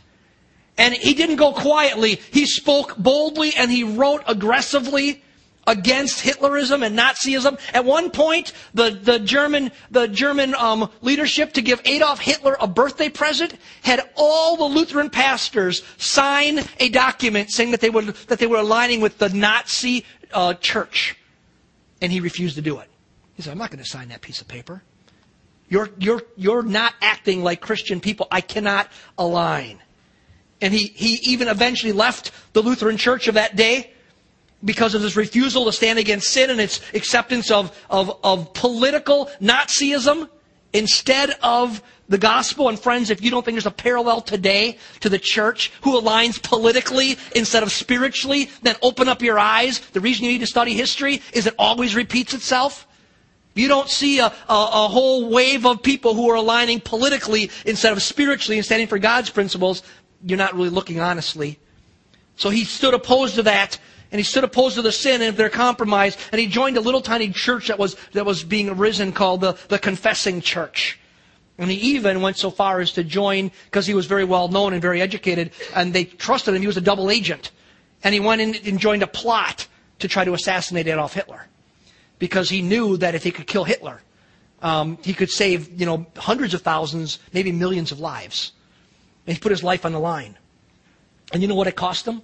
And 0.78 0.94
he 0.94 1.14
didn't 1.14 1.38
go 1.38 1.54
quietly. 1.54 2.22
He 2.32 2.46
spoke 2.46 2.98
boldly 2.98 3.54
and 3.56 3.72
he 3.72 3.84
wrote 3.84 4.24
aggressively 4.28 5.24
against 5.66 6.24
Hitlerism 6.24 6.86
and 6.86 6.98
Nazism. 6.98 7.60
At 7.74 7.84
one 7.84 8.10
point, 8.12 8.54
the, 8.74 8.92
the 8.92 9.20
German, 9.20 9.72
the 9.92 10.08
German 10.08 10.56
um, 10.56 10.90
leadership, 11.02 11.54
to 11.54 11.62
give 11.62 11.82
Adolf 11.84 12.20
Hitler 12.20 12.56
a 12.60 12.68
birthday 12.68 13.10
present, 13.10 13.56
had 13.84 14.10
all 14.16 14.56
the 14.56 14.64
Lutheran 14.64 15.10
pastors 15.10 15.84
sign 15.98 16.60
a 16.80 16.90
document 16.90 17.52
saying 17.52 17.72
that 17.72 17.82
they 17.82 17.90
were, 17.90 18.04
that 18.04 18.40
they 18.40 18.48
were 18.48 18.58
aligning 18.58 19.02
with 19.02 19.18
the 19.18 19.30
Nazi 19.30 20.06
uh, 20.32 20.54
church 20.54 21.18
and 22.02 22.12
he 22.12 22.20
refused 22.20 22.56
to 22.56 22.62
do 22.62 22.80
it. 22.80 22.90
He 23.34 23.42
said, 23.42 23.52
I'm 23.52 23.58
not 23.58 23.72
going 23.72 23.84
to 23.84 23.90
sign 23.90 24.10
that 24.10 24.22
piece 24.22 24.42
of 24.42 24.48
paper. 24.48 24.84
You're, 25.70 25.90
you're, 25.98 26.22
you're 26.36 26.64
not 26.64 26.94
acting 27.02 27.44
like 27.44 27.62
Christian 27.62 28.00
people. 28.00 28.28
I 28.32 28.42
cannot 28.42 28.90
align. 29.18 29.80
And 30.62 30.74
he, 30.74 30.88
he 30.88 31.16
even 31.32 31.48
eventually 31.48 31.94
left 31.94 32.32
the 32.54 32.62
Lutheran 32.62 32.98
church 32.98 33.28
of 33.28 33.36
that 33.36 33.56
day 33.56 33.92
because 34.64 34.96
of 34.96 35.02
his 35.02 35.16
refusal 35.16 35.66
to 35.66 35.72
stand 35.72 36.00
against 36.00 36.30
sin 36.30 36.50
and 36.50 36.60
its 36.60 36.82
acceptance 36.94 37.52
of, 37.52 37.78
of, 37.90 38.18
of 38.24 38.54
political 38.54 39.30
Nazism 39.40 40.30
instead 40.74 41.32
of 41.44 41.82
the 42.10 42.18
gospel. 42.18 42.70
And 42.70 42.80
friends, 42.80 43.10
if 43.10 43.22
you 43.22 43.30
don't 43.30 43.44
think 43.44 43.56
there's 43.56 43.66
a 43.66 43.72
parallel 43.72 44.22
today 44.22 44.78
to 45.02 45.10
the 45.10 45.20
church 45.20 45.72
who 45.82 46.00
aligns 46.00 46.42
politically 46.42 47.18
instead 47.36 47.64
of 47.64 47.72
spiritually, 47.72 48.50
then 48.64 48.76
open 48.82 49.08
up 49.08 49.22
your 49.22 49.40
eyes. 49.40 49.80
The 49.80 50.00
reason 50.00 50.26
you 50.26 50.32
need 50.32 50.40
to 50.40 50.48
study 50.48 50.74
history 50.74 51.22
is 51.34 51.46
it 51.48 51.56
always 51.60 51.96
repeats 51.96 52.34
itself. 52.34 52.88
You 53.54 53.68
don't 53.68 53.90
see 53.90 54.20
a, 54.20 54.28
a, 54.28 54.32
a 54.50 54.88
whole 54.88 55.30
wave 55.30 55.66
of 55.66 55.82
people 55.82 56.14
who 56.14 56.30
are 56.30 56.36
aligning 56.36 56.80
politically 56.80 57.50
instead 57.66 57.92
of 57.92 58.04
spiritually 58.04 58.58
and 58.58 58.66
standing 58.66 58.88
for 58.88 59.00
God's 59.00 59.32
principles. 59.32 59.82
You're 60.26 60.38
not 60.38 60.54
really 60.54 60.70
looking 60.70 61.00
honestly. 61.00 61.60
So 62.36 62.50
he 62.50 62.66
stood 62.66 62.94
opposed 62.94 63.36
to 63.36 63.44
that 63.44 63.80
and 64.12 64.20
he 64.20 64.24
stood 64.24 64.44
opposed 64.44 64.76
to 64.76 64.82
the 64.82 64.92
sin 64.92 65.22
and 65.22 65.36
their 65.36 65.50
compromise, 65.50 66.18
and 66.32 66.40
he 66.40 66.48
joined 66.48 66.78
a 66.78 66.82
little 66.82 67.02
tiny 67.02 67.30
church 67.30 67.68
that 67.68 67.78
was, 67.78 67.98
that 68.14 68.26
was 68.26 68.42
being 68.44 68.70
arisen 68.70 69.12
called 69.12 69.42
the, 69.42 69.58
the 69.68 69.78
Confessing 69.78 70.40
Church. 70.40 70.98
And 71.58 71.70
he 71.70 71.96
even 71.96 72.22
went 72.22 72.38
so 72.38 72.50
far 72.50 72.80
as 72.80 72.94
to 72.94 73.04
join, 73.04 73.52
because 73.66 73.86
he 73.86 73.94
was 73.94 74.06
very 74.06 74.24
well 74.24 74.48
known 74.48 74.72
and 74.72 74.82
very 74.82 75.02
educated, 75.02 75.52
and 75.76 75.92
they 75.92 76.06
trusted 76.06 76.56
him. 76.56 76.62
He 76.62 76.68
was 76.68 76.78
a 76.78 76.82
double 76.82 77.10
agent. 77.12 77.52
And 78.02 78.14
he 78.14 78.22
went 78.22 78.40
in 78.40 78.56
and 78.66 78.80
joined 78.80 79.04
a 79.04 79.08
plot 79.08 79.68
to 80.00 80.08
try 80.08 80.24
to 80.24 80.34
assassinate 80.34 80.88
Adolf 80.88 81.14
Hitler. 81.14 81.48
because 82.20 82.50
he 82.50 82.62
knew 82.62 82.98
that 82.98 83.16
if 83.16 83.24
he 83.24 83.32
could 83.32 83.48
kill 83.48 83.64
Hitler, 83.64 84.02
um, 84.62 84.98
he 85.04 85.14
could 85.14 85.30
save, 85.30 85.80
you 85.80 85.86
know, 85.86 86.06
hundreds 86.16 86.54
of 86.54 86.62
thousands, 86.62 87.20
maybe 87.34 87.52
millions 87.52 87.92
of 87.92 88.00
lives. 88.00 88.54
And 89.28 89.36
he 89.36 89.40
put 89.40 89.52
his 89.52 89.64
life 89.64 89.86
on 89.86 89.92
the 89.92 90.00
line. 90.00 90.38
And 91.32 91.42
you 91.42 91.48
know 91.48 91.56
what 91.56 91.68
it 91.68 91.76
cost 91.76 92.08
him? 92.08 92.22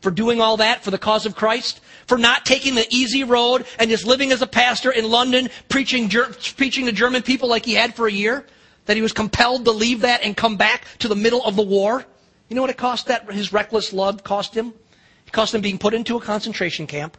For 0.00 0.10
doing 0.10 0.40
all 0.40 0.58
that 0.58 0.84
for 0.84 0.90
the 0.92 0.98
cause 0.98 1.26
of 1.26 1.34
Christ? 1.34 1.80
For 2.06 2.18
not 2.18 2.46
taking 2.46 2.74
the 2.74 2.86
easy 2.90 3.24
road 3.24 3.66
and 3.78 3.90
just 3.90 4.06
living 4.06 4.30
as 4.30 4.42
a 4.42 4.46
pastor 4.46 4.92
in 4.92 5.10
London, 5.10 5.48
preaching, 5.68 6.08
preaching 6.56 6.86
to 6.86 6.92
German 6.92 7.22
people 7.22 7.48
like 7.48 7.64
he 7.64 7.74
had 7.74 7.94
for 7.94 8.06
a 8.06 8.12
year? 8.12 8.46
That 8.84 8.96
he 8.96 9.02
was 9.02 9.12
compelled 9.12 9.64
to 9.64 9.72
leave 9.72 10.02
that 10.02 10.22
and 10.22 10.36
come 10.36 10.56
back 10.56 10.84
to 11.00 11.08
the 11.08 11.16
middle 11.16 11.42
of 11.44 11.56
the 11.56 11.62
war? 11.62 12.04
You 12.48 12.54
know 12.56 12.62
what 12.62 12.70
it 12.70 12.76
cost 12.76 13.06
that 13.06 13.30
his 13.32 13.52
reckless 13.52 13.92
love 13.92 14.22
cost 14.22 14.54
him? 14.54 14.72
It 15.26 15.32
cost 15.32 15.54
him 15.54 15.60
being 15.60 15.78
put 15.78 15.92
into 15.94 16.16
a 16.16 16.20
concentration 16.20 16.86
camp, 16.86 17.16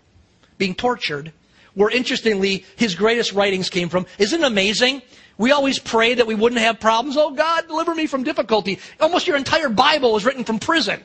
being 0.58 0.74
tortured, 0.74 1.32
where 1.76 1.89
interestingly 1.89 2.65
his 2.76 2.95
greatest 2.95 3.34
writings 3.34 3.69
came 3.69 3.89
from. 3.89 4.06
Isn't 4.17 4.41
it 4.41 4.48
amazing? 4.48 5.02
We 5.39 5.54
always 5.54 5.80
pray 5.80 6.15
that 6.15 6.28
we 6.28 6.36
wouldn't 6.36 6.60
have 6.60 6.82
problems. 6.82 7.15
Oh 7.17 7.32
God, 7.32 7.65
deliver 7.67 7.95
me 7.95 8.08
from 8.08 8.23
difficulty. 8.23 8.78
Almost 8.99 9.25
your 9.25 9.38
entire 9.38 9.69
Bible 9.69 10.12
was 10.12 10.25
written 10.25 10.43
from 10.43 10.60
prison. 10.60 11.02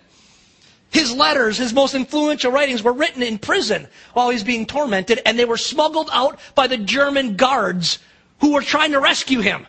His 0.91 1.13
letters, 1.15 1.57
his 1.57 1.73
most 1.73 1.95
influential 1.95 2.51
writings 2.51 2.83
were 2.83 2.93
written 2.93 3.23
in 3.23 3.39
prison 3.39 3.87
while 4.13 4.31
he's 4.31 4.43
being 4.43 4.67
tormented, 4.67 5.23
and 5.25 5.39
they 5.39 5.45
were 5.45 5.57
smuggled 5.57 6.11
out 6.13 6.41
by 6.57 6.67
the 6.67 6.77
German 6.77 7.37
guards 7.37 8.01
who 8.41 8.53
were 8.53 8.61
trying 8.61 8.91
to 8.91 9.01
rescue 9.01 9.41
him. 9.41 9.69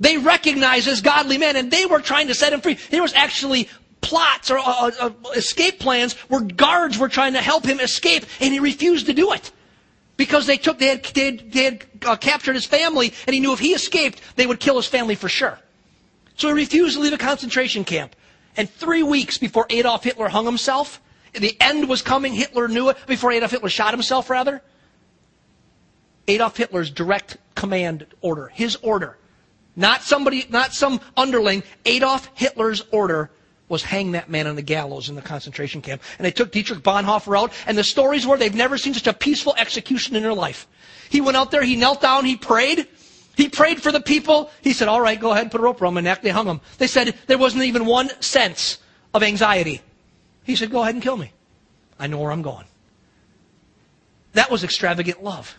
They 0.00 0.18
recognized 0.18 0.86
his 0.86 1.02
godly 1.02 1.38
men, 1.38 1.54
and 1.54 1.70
they 1.70 1.86
were 1.86 2.00
trying 2.00 2.26
to 2.28 2.34
set 2.34 2.52
him 2.52 2.60
free. 2.60 2.78
There 2.90 3.02
was 3.02 3.14
actually 3.14 3.68
plots 4.00 4.50
or 4.50 4.58
uh, 4.58 4.90
uh, 4.98 5.10
escape 5.36 5.78
plans 5.78 6.14
where 6.28 6.40
guards 6.40 6.98
were 6.98 7.08
trying 7.08 7.34
to 7.34 7.40
help 7.40 7.64
him 7.64 7.78
escape, 7.78 8.24
and 8.40 8.52
he 8.52 8.58
refused 8.58 9.06
to 9.06 9.12
do 9.12 9.32
it 9.32 9.52
because 10.20 10.46
they 10.46 10.58
took 10.58 10.78
they 10.78 10.88
had, 10.88 11.02
they 11.02 11.24
had, 11.24 11.50
they 11.50 11.64
had 11.64 11.84
uh, 12.04 12.14
captured 12.14 12.52
his 12.52 12.66
family, 12.66 13.14
and 13.26 13.32
he 13.32 13.40
knew 13.40 13.54
if 13.54 13.58
he 13.58 13.72
escaped, 13.72 14.20
they 14.36 14.46
would 14.46 14.60
kill 14.60 14.76
his 14.76 14.86
family 14.86 15.14
for 15.14 15.30
sure. 15.30 15.58
So 16.36 16.48
he 16.48 16.52
refused 16.52 16.96
to 16.96 17.00
leave 17.00 17.14
a 17.14 17.16
concentration 17.16 17.84
camp. 17.84 18.14
And 18.54 18.68
three 18.68 19.02
weeks 19.02 19.38
before 19.38 19.64
Adolf 19.70 20.04
Hitler 20.04 20.28
hung 20.28 20.44
himself, 20.44 21.00
the 21.32 21.56
end 21.58 21.88
was 21.88 22.02
coming. 22.02 22.34
Hitler 22.34 22.68
knew 22.68 22.90
it 22.90 22.98
before 23.06 23.32
Adolf 23.32 23.50
Hitler 23.52 23.70
shot 23.70 23.94
himself. 23.94 24.28
Rather, 24.28 24.60
Adolf 26.28 26.54
Hitler's 26.54 26.90
direct 26.90 27.38
command 27.54 28.06
order, 28.20 28.48
his 28.48 28.76
order, 28.82 29.16
not 29.74 30.02
somebody, 30.02 30.44
not 30.50 30.74
some 30.74 31.00
underling. 31.16 31.62
Adolf 31.86 32.30
Hitler's 32.34 32.82
order 32.92 33.30
was 33.70 33.82
hang 33.82 34.12
that 34.12 34.28
man 34.28 34.46
on 34.46 34.56
the 34.56 34.62
gallows 34.62 35.08
in 35.08 35.14
the 35.14 35.22
concentration 35.22 35.80
camp. 35.80 36.02
And 36.18 36.26
they 36.26 36.32
took 36.32 36.50
Dietrich 36.50 36.80
Bonhoeffer 36.80 37.38
out, 37.38 37.52
and 37.66 37.78
the 37.78 37.84
stories 37.84 38.26
were 38.26 38.36
they've 38.36 38.54
never 38.54 38.76
seen 38.76 38.92
such 38.92 39.06
a 39.06 39.14
peaceful 39.14 39.54
execution 39.56 40.16
in 40.16 40.22
their 40.22 40.34
life. 40.34 40.66
He 41.08 41.20
went 41.20 41.36
out 41.36 41.50
there, 41.50 41.62
he 41.62 41.76
knelt 41.76 42.02
down, 42.02 42.24
he 42.24 42.36
prayed. 42.36 42.86
He 43.36 43.48
prayed 43.48 43.80
for 43.80 43.92
the 43.92 44.00
people. 44.00 44.50
He 44.60 44.72
said, 44.72 44.88
All 44.88 45.00
right, 45.00 45.18
go 45.18 45.30
ahead 45.30 45.44
and 45.44 45.50
put 45.50 45.60
a 45.60 45.64
rope 45.64 45.80
around 45.80 45.94
my 45.94 46.00
neck. 46.00 46.20
They 46.20 46.30
hung 46.30 46.46
him. 46.46 46.60
They 46.78 46.88
said 46.88 47.16
there 47.26 47.38
wasn't 47.38 47.62
even 47.64 47.86
one 47.86 48.10
sense 48.20 48.78
of 49.14 49.22
anxiety. 49.22 49.80
He 50.44 50.56
said, 50.56 50.70
Go 50.70 50.82
ahead 50.82 50.94
and 50.94 51.02
kill 51.02 51.16
me. 51.16 51.32
I 51.98 52.08
know 52.08 52.18
where 52.18 52.32
I'm 52.32 52.42
going. 52.42 52.66
That 54.32 54.50
was 54.50 54.64
extravagant 54.64 55.22
love. 55.22 55.56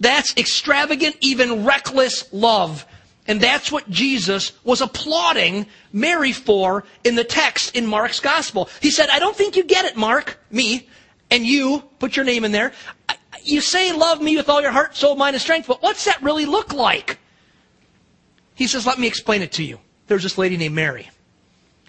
That's 0.00 0.36
extravagant, 0.36 1.16
even 1.20 1.64
reckless 1.64 2.32
love. 2.32 2.86
And 3.26 3.40
that's 3.40 3.70
what 3.70 3.88
Jesus 3.88 4.52
was 4.64 4.80
applauding 4.80 5.66
Mary 5.92 6.32
for 6.32 6.84
in 7.04 7.14
the 7.14 7.24
text 7.24 7.76
in 7.76 7.86
Mark's 7.86 8.18
gospel. 8.18 8.68
He 8.80 8.90
said, 8.90 9.10
I 9.10 9.20
don't 9.20 9.36
think 9.36 9.56
you 9.56 9.62
get 9.62 9.84
it, 9.84 9.96
Mark, 9.96 10.40
me, 10.50 10.88
and 11.30 11.46
you, 11.46 11.84
put 12.00 12.16
your 12.16 12.24
name 12.24 12.44
in 12.44 12.52
there. 12.52 12.72
You 13.44 13.60
say 13.60 13.92
love 13.92 14.20
me 14.20 14.36
with 14.36 14.48
all 14.48 14.60
your 14.60 14.72
heart, 14.72 14.96
soul, 14.96 15.14
mind, 15.14 15.34
and 15.34 15.42
strength, 15.42 15.68
but 15.68 15.82
what's 15.82 16.04
that 16.06 16.20
really 16.22 16.46
look 16.46 16.72
like? 16.72 17.18
He 18.54 18.66
says, 18.66 18.86
let 18.86 18.98
me 18.98 19.06
explain 19.06 19.42
it 19.42 19.52
to 19.52 19.64
you. 19.64 19.78
There's 20.08 20.22
this 20.24 20.36
lady 20.36 20.56
named 20.56 20.74
Mary. 20.74 21.08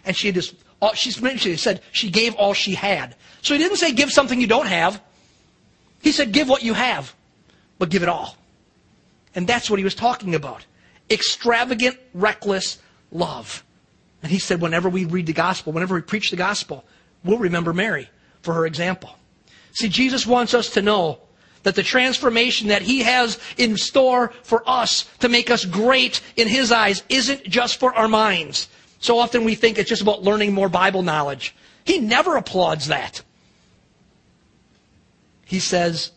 And 0.06 0.16
she 0.16 0.32
just, 0.32 0.54
she's, 0.94 1.22
she 1.38 1.58
said 1.58 1.82
she 1.92 2.10
gave 2.12 2.36
all 2.36 2.54
she 2.54 2.76
had. 2.76 3.16
So 3.42 3.56
he 3.56 3.58
didn't 3.58 3.78
say 3.78 3.92
give 3.92 4.12
something 4.12 4.40
you 4.40 4.48
don't 4.48 4.68
have. 4.68 5.02
He 6.02 6.12
said 6.12 6.32
give 6.32 6.48
what 6.48 6.64
you 6.64 6.74
have, 6.74 7.14
but 7.80 7.90
give 7.90 8.04
it 8.04 8.10
all. 8.10 8.38
And 9.36 9.48
that's 9.48 9.70
what 9.70 9.80
he 9.80 9.84
was 9.84 9.96
talking 9.96 10.36
about 10.36 10.66
extravagant, 11.10 11.98
reckless 12.14 12.80
love. 13.12 13.64
And 14.22 14.32
he 14.32 14.40
said, 14.40 14.62
whenever 14.62 14.90
we 14.90 15.06
read 15.06 15.26
the 15.26 15.34
gospel, 15.34 15.74
whenever 15.74 15.96
we 15.96 16.02
preach 16.02 16.32
the 16.32 16.38
gospel, 16.38 16.86
we'll 17.24 17.40
remember 17.40 17.74
Mary 17.74 18.10
for 18.42 18.54
her 18.54 18.66
example. 18.66 19.18
See, 19.74 19.90
Jesus 19.90 20.26
wants 20.26 20.54
us 20.54 20.70
to 20.72 20.82
know 20.82 21.20
that 21.64 21.76
the 21.76 21.84
transformation 21.84 22.68
that 22.68 22.82
he 22.82 23.04
has 23.04 23.40
in 23.58 23.78
store 23.78 24.34
for 24.44 24.64
us 24.70 25.10
to 25.20 25.30
make 25.30 25.50
us 25.50 25.66
great 25.66 26.22
in 26.36 26.48
his 26.48 26.72
eyes 26.72 27.04
isn't 27.10 27.44
just 27.44 27.80
for 27.80 27.94
our 27.94 28.08
minds. 28.08 28.68
So 29.00 29.20
often 29.20 29.44
we 29.44 29.56
think 29.56 29.78
it's 29.78 29.90
just 29.90 30.02
about 30.02 30.24
learning 30.24 30.54
more 30.54 30.70
Bible 30.70 31.02
knowledge. 31.02 31.56
He 31.86 32.00
never 32.00 32.38
applauds 32.38 32.88
that. 32.88 33.22
He 35.46 35.60
says 35.60 36.12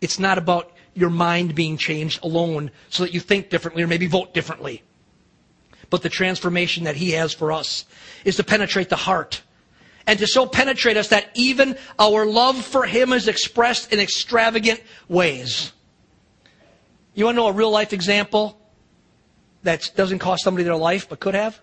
it's 0.00 0.18
not 0.18 0.38
about 0.38 0.71
your 0.94 1.10
mind 1.10 1.54
being 1.54 1.76
changed 1.76 2.22
alone 2.22 2.70
so 2.90 3.02
that 3.02 3.14
you 3.14 3.20
think 3.20 3.50
differently 3.50 3.82
or 3.82 3.86
maybe 3.86 4.06
vote 4.06 4.34
differently. 4.34 4.82
But 5.90 6.02
the 6.02 6.08
transformation 6.08 6.84
that 6.84 6.96
He 6.96 7.12
has 7.12 7.32
for 7.32 7.52
us 7.52 7.84
is 8.24 8.36
to 8.36 8.44
penetrate 8.44 8.88
the 8.88 8.96
heart 8.96 9.42
and 10.06 10.18
to 10.18 10.26
so 10.26 10.46
penetrate 10.46 10.96
us 10.96 11.08
that 11.08 11.30
even 11.34 11.76
our 11.98 12.26
love 12.26 12.64
for 12.64 12.84
Him 12.84 13.12
is 13.12 13.28
expressed 13.28 13.92
in 13.92 14.00
extravagant 14.00 14.82
ways. 15.08 15.72
You 17.14 17.26
want 17.26 17.36
to 17.36 17.42
know 17.42 17.48
a 17.48 17.52
real 17.52 17.70
life 17.70 17.92
example 17.92 18.58
that 19.62 19.90
doesn't 19.94 20.18
cost 20.18 20.42
somebody 20.42 20.64
their 20.64 20.76
life 20.76 21.08
but 21.08 21.20
could 21.20 21.34
have? 21.34 21.60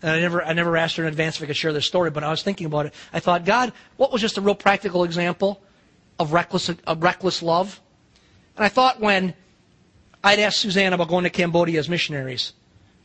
And 0.00 0.12
I 0.12 0.20
never, 0.20 0.42
I 0.42 0.52
never 0.52 0.76
asked 0.76 0.96
her 0.96 1.02
in 1.02 1.08
advance 1.08 1.36
if 1.36 1.42
I 1.42 1.46
could 1.46 1.56
share 1.56 1.72
this 1.72 1.86
story, 1.86 2.10
but 2.10 2.22
I 2.22 2.30
was 2.30 2.42
thinking 2.42 2.66
about 2.66 2.86
it. 2.86 2.94
I 3.12 3.20
thought, 3.20 3.44
God, 3.44 3.72
what 3.96 4.12
was 4.12 4.20
just 4.20 4.38
a 4.38 4.40
real 4.40 4.54
practical 4.54 5.02
example 5.02 5.60
of 6.18 6.32
reckless, 6.32 6.68
of 6.68 7.02
reckless 7.02 7.42
love? 7.42 7.80
And 8.58 8.64
I 8.64 8.68
thought 8.68 9.00
when 9.00 9.34
I'd 10.22 10.40
asked 10.40 10.58
Suzanne 10.58 10.92
about 10.92 11.06
going 11.06 11.22
to 11.22 11.30
Cambodia 11.30 11.78
as 11.78 11.88
missionaries, 11.88 12.54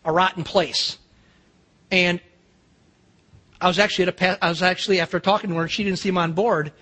a 0.04 0.12
rotten 0.12 0.44
place. 0.44 0.98
And 1.92 2.20
I 3.62 3.68
was 3.68 3.78
actually 3.78 4.08
at 4.08 4.20
a, 4.20 4.44
I 4.44 4.50
was 4.50 4.64
actually 4.64 5.00
after 5.00 5.20
talking 5.20 5.52
to 5.52 5.56
her, 5.58 5.62
and 5.62 5.72
she 5.72 5.84
didn't 5.84 6.00
seem 6.00 6.18
on 6.18 6.34
board. 6.34 6.74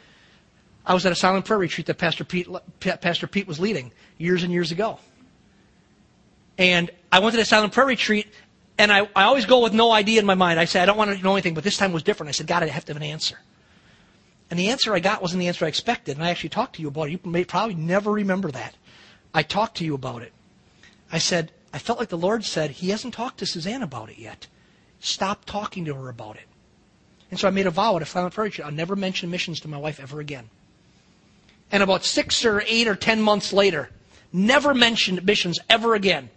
I 0.86 0.94
was 0.94 1.06
at 1.06 1.12
a 1.12 1.16
silent 1.16 1.44
prayer 1.44 1.60
retreat 1.60 1.88
that 1.88 1.98
Pastor 1.98 2.24
Pete, 2.24 2.48
Pastor 2.80 3.28
Pete 3.28 3.46
was 3.46 3.60
leading 3.60 3.92
years 4.18 4.42
and 4.42 4.54
years 4.54 4.72
ago. 4.72 5.00
And 6.58 6.90
I 7.12 7.20
went 7.20 7.34
to 7.34 7.38
the 7.38 7.46
silent 7.46 7.74
prayer 7.74 7.88
retreat, 7.88 8.28
and 8.78 8.90
I, 8.90 9.02
I 9.18 9.24
always 9.24 9.46
go 9.46 9.60
with 9.60 9.74
no 9.74 9.92
idea 9.92 10.22
in 10.22 10.26
my 10.26 10.36
mind. 10.36 10.62
I 10.62 10.66
say, 10.66 10.80
I 10.80 10.86
don't 10.86 10.98
want 10.98 11.16
to 11.16 11.22
know 11.22 11.34
anything, 11.34 11.56
but 11.56 11.66
this 11.66 11.76
time 11.76 11.92
was 11.92 12.04
different. 12.04 12.30
I 12.30 12.32
said, 12.32 12.48
God, 12.48 12.64
I 12.64 12.68
have 12.68 12.86
to 12.86 12.94
have 12.94 13.02
an 13.02 13.08
answer. 13.08 13.38
And 14.52 14.60
the 14.60 14.70
answer 14.70 14.94
I 14.94 15.00
got 15.00 15.22
wasn't 15.22 15.40
the 15.40 15.48
answer 15.48 15.64
I 15.64 15.70
expected. 15.70 16.18
And 16.18 16.26
I 16.26 16.30
actually 16.30 16.50
talked 16.50 16.76
to 16.76 16.82
you 16.82 16.90
about 16.90 17.08
it. 17.08 17.12
You 17.12 17.20
may 17.24 17.46
probably 17.46 17.74
never 17.74 18.12
remember 18.12 18.52
that. 18.52 18.76
I 19.34 19.44
talked 19.44 19.78
to 19.78 19.86
you 19.86 19.96
about 19.96 20.24
it. 20.24 20.34
I 21.10 21.20
said, 21.20 21.54
I 21.74 21.80
felt 21.80 22.00
like 22.00 22.10
the 22.10 22.18
Lord 22.18 22.44
said, 22.44 22.72
He 22.72 22.90
hasn't 22.90 23.14
talked 23.14 23.40
to 23.40 23.46
Suzanne 23.46 23.82
about 23.82 24.10
it 24.10 24.18
yet. 24.18 24.48
Stop 25.00 25.46
talking 25.46 25.86
to 25.86 25.96
her 25.96 26.10
about 26.10 26.36
it. 26.36 26.44
And 27.32 27.40
so 27.40 27.48
I 27.48 27.52
made 27.52 27.66
a 27.66 27.72
vow 27.72 27.96
at 27.96 28.02
a 28.02 28.06
silent 28.06 28.34
prayer 28.34 28.52
I'll 28.64 28.72
never 28.72 28.98
mention 28.98 29.32
missions 29.32 29.62
to 29.62 29.70
my 29.70 29.78
wife 29.78 30.02
ever 30.02 30.20
again. 30.20 30.50
And 31.72 31.82
about 31.82 32.04
six 32.04 32.44
or 32.44 32.62
eight 32.68 32.90
or 32.90 32.96
ten 32.96 33.22
months 33.22 33.54
later, 33.54 33.90
never 34.34 34.74
mentioned 34.74 35.26
missions 35.26 35.60
ever 35.70 35.96
again. 35.96 36.30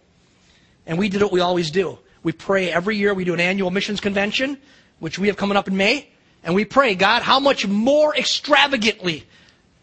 And 0.87 0.99
we 0.99 1.09
did 1.09 1.21
what 1.21 1.33
we 1.33 1.41
always 1.41 1.73
do. 1.73 1.99
We 2.23 2.31
pray 2.31 2.71
every 2.71 2.97
year. 2.97 3.13
We 3.13 3.25
do 3.25 3.35
an 3.35 3.41
annual 3.41 3.73
missions 3.73 3.99
convention, 3.99 4.57
which 5.01 5.19
we 5.19 5.27
have 5.27 5.37
coming 5.37 5.57
up 5.57 5.67
in 5.67 5.77
May. 5.77 6.11
And 6.45 6.55
we 6.55 6.65
pray, 6.65 6.95
God, 6.95 7.23
how 7.23 7.41
much 7.41 7.67
more 7.67 8.15
extravagantly 8.15 9.25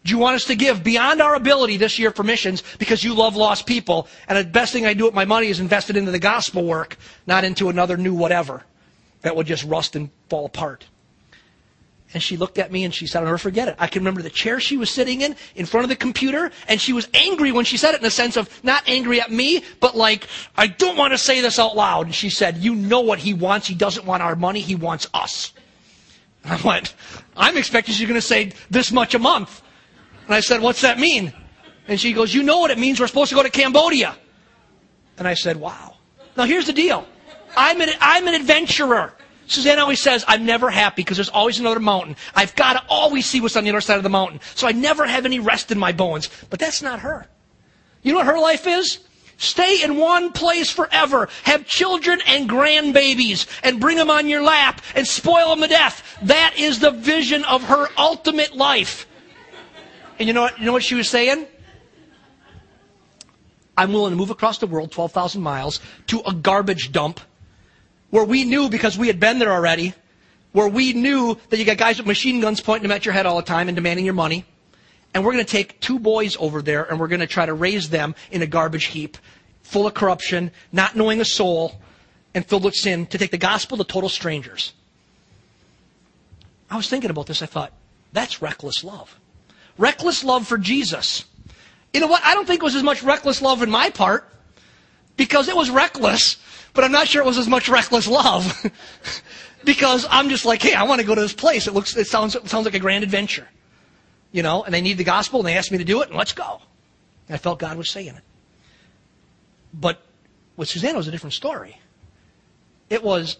do 0.04 0.10
you 0.10 0.18
want 0.18 0.36
us 0.36 0.44
to 0.44 0.54
give 0.54 0.82
beyond 0.82 1.20
our 1.20 1.34
ability 1.34 1.76
this 1.76 1.98
year 1.98 2.10
for 2.10 2.22
missions 2.22 2.62
because 2.78 3.04
you 3.04 3.14
love 3.14 3.36
lost 3.36 3.66
people? 3.66 4.08
And 4.28 4.38
the 4.38 4.44
best 4.44 4.72
thing 4.72 4.86
I 4.86 4.94
do 4.94 5.04
with 5.04 5.14
my 5.14 5.24
money 5.24 5.48
is 5.48 5.60
invested 5.60 5.96
into 5.96 6.10
the 6.10 6.18
gospel 6.18 6.64
work, 6.64 6.96
not 7.26 7.44
into 7.44 7.68
another 7.68 7.96
new 7.96 8.14
whatever 8.14 8.64
that 9.22 9.36
would 9.36 9.46
just 9.46 9.64
rust 9.64 9.94
and 9.96 10.10
fall 10.28 10.46
apart. 10.46 10.86
And 12.14 12.22
she 12.22 12.36
looked 12.36 12.58
at 12.58 12.70
me 12.70 12.84
and 12.84 12.94
she 12.94 13.06
said, 13.06 13.20
I'll 13.20 13.24
never 13.24 13.38
forget 13.38 13.68
it. 13.68 13.76
I 13.78 13.86
can 13.86 14.02
remember 14.02 14.20
the 14.20 14.30
chair 14.30 14.60
she 14.60 14.76
was 14.76 14.90
sitting 14.90 15.22
in, 15.22 15.34
in 15.54 15.64
front 15.64 15.84
of 15.84 15.88
the 15.88 15.96
computer, 15.96 16.50
and 16.68 16.78
she 16.78 16.92
was 16.92 17.08
angry 17.14 17.52
when 17.52 17.64
she 17.64 17.78
said 17.78 17.94
it 17.94 17.98
in 17.98 18.02
the 18.02 18.10
sense 18.10 18.36
of 18.36 18.50
not 18.62 18.82
angry 18.86 19.20
at 19.20 19.32
me, 19.32 19.64
but 19.80 19.96
like, 19.96 20.26
I 20.56 20.66
don't 20.66 20.98
want 20.98 21.12
to 21.12 21.18
say 21.18 21.40
this 21.40 21.58
out 21.58 21.74
loud. 21.74 22.06
And 22.06 22.14
she 22.14 22.28
said, 22.28 22.58
You 22.58 22.74
know 22.74 23.00
what 23.00 23.18
he 23.18 23.32
wants. 23.32 23.66
He 23.66 23.74
doesn't 23.74 24.04
want 24.04 24.22
our 24.22 24.36
money, 24.36 24.60
he 24.60 24.74
wants 24.74 25.06
us. 25.14 25.52
I 26.44 26.60
went, 26.62 26.94
I'm 27.36 27.56
expecting 27.56 27.94
she's 27.94 28.08
going 28.08 28.20
to 28.20 28.26
say 28.26 28.52
this 28.70 28.92
much 28.92 29.14
a 29.14 29.18
month. 29.18 29.62
And 30.26 30.34
I 30.34 30.40
said, 30.40 30.60
What's 30.60 30.82
that 30.82 30.98
mean? 30.98 31.32
And 31.88 32.00
she 32.00 32.12
goes, 32.12 32.34
You 32.34 32.42
know 32.42 32.58
what 32.58 32.70
it 32.70 32.78
means. 32.78 33.00
We're 33.00 33.06
supposed 33.06 33.30
to 33.30 33.34
go 33.34 33.42
to 33.42 33.50
Cambodia. 33.50 34.16
And 35.18 35.28
I 35.28 35.34
said, 35.34 35.56
Wow. 35.56 35.96
Now 36.36 36.44
here's 36.44 36.66
the 36.66 36.72
deal 36.72 37.06
I'm 37.56 37.80
an, 37.80 37.90
I'm 38.00 38.26
an 38.26 38.34
adventurer. 38.34 39.14
Suzanne 39.46 39.78
always 39.78 40.00
says, 40.00 40.24
I'm 40.26 40.46
never 40.46 40.70
happy 40.70 41.02
because 41.02 41.16
there's 41.16 41.28
always 41.28 41.58
another 41.58 41.80
mountain. 41.80 42.16
I've 42.34 42.54
got 42.54 42.74
to 42.74 42.82
always 42.88 43.26
see 43.26 43.40
what's 43.40 43.56
on 43.56 43.64
the 43.64 43.70
other 43.70 43.80
side 43.80 43.96
of 43.96 44.02
the 44.02 44.08
mountain. 44.08 44.40
So 44.54 44.66
I 44.66 44.72
never 44.72 45.06
have 45.06 45.26
any 45.26 45.40
rest 45.40 45.70
in 45.70 45.78
my 45.78 45.92
bones. 45.92 46.30
But 46.48 46.58
that's 46.58 46.80
not 46.80 47.00
her. 47.00 47.26
You 48.02 48.12
know 48.12 48.18
what 48.18 48.26
her 48.26 48.38
life 48.38 48.66
is? 48.66 49.00
Stay 49.42 49.82
in 49.82 49.96
one 49.96 50.30
place 50.30 50.70
forever. 50.70 51.28
Have 51.42 51.66
children 51.66 52.20
and 52.28 52.48
grandbabies 52.48 53.48
and 53.64 53.80
bring 53.80 53.96
them 53.96 54.08
on 54.08 54.28
your 54.28 54.40
lap 54.40 54.80
and 54.94 55.04
spoil 55.04 55.48
them 55.50 55.62
to 55.62 55.66
death. 55.66 56.16
That 56.22 56.54
is 56.56 56.78
the 56.78 56.92
vision 56.92 57.42
of 57.46 57.64
her 57.64 57.88
ultimate 57.98 58.54
life. 58.54 59.04
And 60.20 60.28
you 60.28 60.32
know 60.32 60.42
what, 60.42 60.60
you 60.60 60.64
know 60.64 60.72
what 60.72 60.84
she 60.84 60.94
was 60.94 61.08
saying? 61.08 61.48
I'm 63.76 63.92
willing 63.92 64.12
to 64.12 64.16
move 64.16 64.30
across 64.30 64.58
the 64.58 64.68
world 64.68 64.92
12,000 64.92 65.42
miles 65.42 65.80
to 66.06 66.20
a 66.24 66.32
garbage 66.32 66.92
dump 66.92 67.18
where 68.10 68.24
we 68.24 68.44
knew 68.44 68.68
because 68.68 68.96
we 68.96 69.08
had 69.08 69.18
been 69.18 69.40
there 69.40 69.50
already, 69.50 69.92
where 70.52 70.68
we 70.68 70.92
knew 70.92 71.36
that 71.48 71.58
you 71.58 71.64
got 71.64 71.78
guys 71.78 71.98
with 71.98 72.06
machine 72.06 72.40
guns 72.40 72.60
pointing 72.60 72.84
them 72.84 72.92
at 72.92 73.04
your 73.04 73.12
head 73.12 73.26
all 73.26 73.38
the 73.38 73.42
time 73.42 73.68
and 73.68 73.74
demanding 73.74 74.04
your 74.04 74.14
money. 74.14 74.44
And 75.14 75.24
we're 75.24 75.32
going 75.32 75.44
to 75.44 75.50
take 75.50 75.80
two 75.80 75.98
boys 75.98 76.36
over 76.38 76.62
there 76.62 76.84
and 76.84 76.98
we're 76.98 77.08
going 77.08 77.20
to 77.20 77.26
try 77.26 77.44
to 77.44 77.54
raise 77.54 77.90
them 77.90 78.14
in 78.30 78.42
a 78.42 78.46
garbage 78.46 78.86
heap, 78.86 79.18
full 79.62 79.86
of 79.86 79.94
corruption, 79.94 80.50
not 80.72 80.96
knowing 80.96 81.20
a 81.20 81.24
soul, 81.24 81.80
and 82.34 82.46
filled 82.46 82.64
with 82.64 82.74
sin, 82.74 83.06
to 83.06 83.18
take 83.18 83.30
the 83.30 83.38
gospel 83.38 83.76
to 83.76 83.84
total 83.84 84.08
strangers. 84.08 84.72
I 86.70 86.76
was 86.76 86.88
thinking 86.88 87.10
about 87.10 87.26
this. 87.26 87.42
I 87.42 87.46
thought, 87.46 87.72
that's 88.12 88.40
reckless 88.40 88.82
love. 88.82 89.18
Reckless 89.76 90.24
love 90.24 90.46
for 90.46 90.56
Jesus. 90.56 91.24
You 91.92 92.00
know 92.00 92.06
what? 92.06 92.22
I 92.24 92.34
don't 92.34 92.46
think 92.46 92.62
it 92.62 92.64
was 92.64 92.74
as 92.74 92.82
much 92.82 93.02
reckless 93.02 93.42
love 93.42 93.62
in 93.62 93.70
my 93.70 93.90
part 93.90 94.28
because 95.16 95.48
it 95.48 95.56
was 95.56 95.70
reckless, 95.70 96.38
but 96.72 96.84
I'm 96.84 96.92
not 96.92 97.08
sure 97.08 97.22
it 97.22 97.26
was 97.26 97.38
as 97.38 97.48
much 97.48 97.68
reckless 97.68 98.08
love 98.08 98.70
because 99.64 100.06
I'm 100.10 100.30
just 100.30 100.46
like, 100.46 100.62
hey, 100.62 100.74
I 100.74 100.84
want 100.84 101.00
to 101.00 101.06
go 101.06 101.14
to 101.14 101.20
this 101.20 101.34
place. 101.34 101.66
It 101.66 101.74
looks, 101.74 101.96
it 101.96 102.06
sounds, 102.06 102.34
it 102.34 102.48
sounds 102.48 102.64
like 102.64 102.74
a 102.74 102.78
grand 102.78 103.04
adventure, 103.04 103.46
you 104.32 104.42
know. 104.42 104.64
And 104.64 104.74
they 104.74 104.80
need 104.80 104.98
the 104.98 105.04
gospel, 105.04 105.40
and 105.40 105.46
they 105.46 105.56
asked 105.56 105.70
me 105.70 105.78
to 105.78 105.84
do 105.84 106.02
it, 106.02 106.08
and 106.08 106.18
let's 106.18 106.32
go. 106.32 106.60
And 107.28 107.34
I 107.34 107.38
felt 107.38 107.58
God 107.58 107.76
was 107.76 107.90
saying 107.90 108.08
it. 108.08 108.22
But 109.72 110.02
with 110.56 110.68
Susanna, 110.68 110.98
was 110.98 111.08
a 111.08 111.10
different 111.10 111.34
story. 111.34 111.78
It 112.90 113.02
was, 113.02 113.38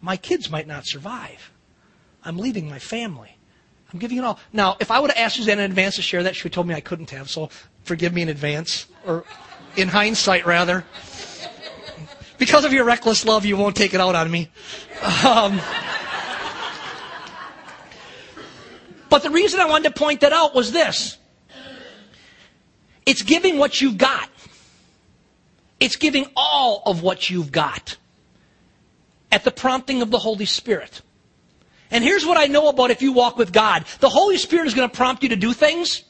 my 0.00 0.16
kids 0.16 0.50
might 0.50 0.66
not 0.66 0.86
survive. 0.86 1.50
I'm 2.24 2.38
leaving 2.38 2.68
my 2.68 2.78
family. 2.78 3.36
I'm 3.92 3.98
giving 3.98 4.18
it 4.18 4.24
all. 4.24 4.38
Now, 4.52 4.76
if 4.80 4.90
I 4.90 5.00
would 5.00 5.10
have 5.10 5.18
asked 5.18 5.36
Suzanne 5.36 5.58
in 5.58 5.64
advance 5.64 5.96
to 5.96 6.02
share 6.02 6.22
that, 6.22 6.36
she 6.36 6.44
would 6.44 6.52
have 6.52 6.54
told 6.54 6.68
me 6.68 6.74
I 6.74 6.80
couldn't 6.80 7.10
have. 7.10 7.28
So 7.28 7.50
forgive 7.82 8.14
me 8.14 8.22
in 8.22 8.28
advance, 8.28 8.86
or 9.04 9.24
in 9.76 9.88
hindsight, 9.88 10.46
rather. 10.46 10.84
Because 12.38 12.64
of 12.64 12.72
your 12.72 12.84
reckless 12.84 13.24
love, 13.24 13.44
you 13.44 13.56
won't 13.56 13.76
take 13.76 13.94
it 13.94 14.00
out 14.00 14.14
on 14.14 14.30
me. 14.30 14.48
Um, 15.26 15.60
but 19.12 19.22
the 19.22 19.28
reason 19.28 19.60
I 19.60 19.66
wanted 19.66 19.92
to 19.92 20.00
point 20.00 20.22
that 20.22 20.32
out 20.32 20.54
was 20.54 20.72
this 20.72 21.18
it's 23.04 23.20
giving 23.20 23.58
what 23.58 23.78
you've 23.78 23.98
got, 23.98 24.30
it's 25.78 25.96
giving 25.96 26.24
all 26.34 26.82
of 26.86 27.02
what 27.02 27.28
you've 27.28 27.52
got 27.52 27.98
at 29.30 29.44
the 29.44 29.50
prompting 29.50 30.00
of 30.00 30.10
the 30.10 30.18
Holy 30.18 30.46
Spirit. 30.46 31.02
And 31.90 32.02
here's 32.02 32.24
what 32.24 32.38
I 32.38 32.46
know 32.46 32.68
about 32.68 32.90
if 32.90 33.02
you 33.02 33.12
walk 33.12 33.36
with 33.36 33.52
God. 33.52 33.84
The 34.00 34.08
Holy 34.08 34.38
Spirit 34.38 34.66
is 34.66 34.72
going 34.72 34.88
to 34.88 34.96
prompt 34.96 35.22
you 35.22 35.28
to 35.28 35.36
do 35.36 35.52
things. 35.52 36.04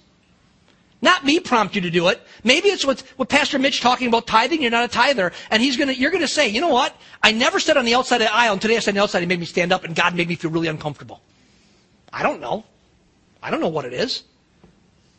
Not 1.01 1.25
me 1.25 1.41
prompt 1.41 1.75
you 1.75 1.81
to 1.81 1.91
do 1.91 2.07
it. 2.07 2.23
Maybe 2.45 2.69
it's 2.69 2.87
what, 2.87 3.01
what 3.17 3.29
Pastor 3.29 3.59
Mitch 3.59 3.81
talking 3.81 4.07
about 4.07 4.29
tithing. 4.29 4.63
You're 4.63 4.71
not 4.71 4.85
a 4.85 4.89
tither. 4.89 5.33
And 5.51 5.61
he's 5.61 5.77
gonna, 5.77 5.91
you're 5.91 6.13
gonna 6.13 6.29
say, 6.29 6.47
you 6.47 6.61
know 6.61 6.69
what? 6.69 6.97
I 7.21 7.33
never 7.33 7.59
said 7.59 7.77
on 7.77 7.85
the 7.85 7.97
outside 7.97 8.21
of 8.21 8.29
the 8.29 8.35
aisle, 8.35 8.53
and 8.53 8.63
today 8.63 8.77
I 8.77 8.79
said 8.79 8.93
on 8.93 8.95
the 8.95 9.03
outside, 9.03 9.19
he 9.19 9.27
made 9.27 9.41
me 9.41 9.47
stand 9.47 9.73
up, 9.73 9.83
and 9.83 9.97
God 9.97 10.15
made 10.15 10.29
me 10.29 10.37
feel 10.37 10.53
really 10.53 10.69
uncomfortable. 10.69 11.21
I 12.13 12.23
don't 12.23 12.41
know. 12.41 12.65
I 13.43 13.51
don't 13.51 13.61
know 13.61 13.69
what 13.69 13.85
it 13.85 13.93
is. 13.93 14.23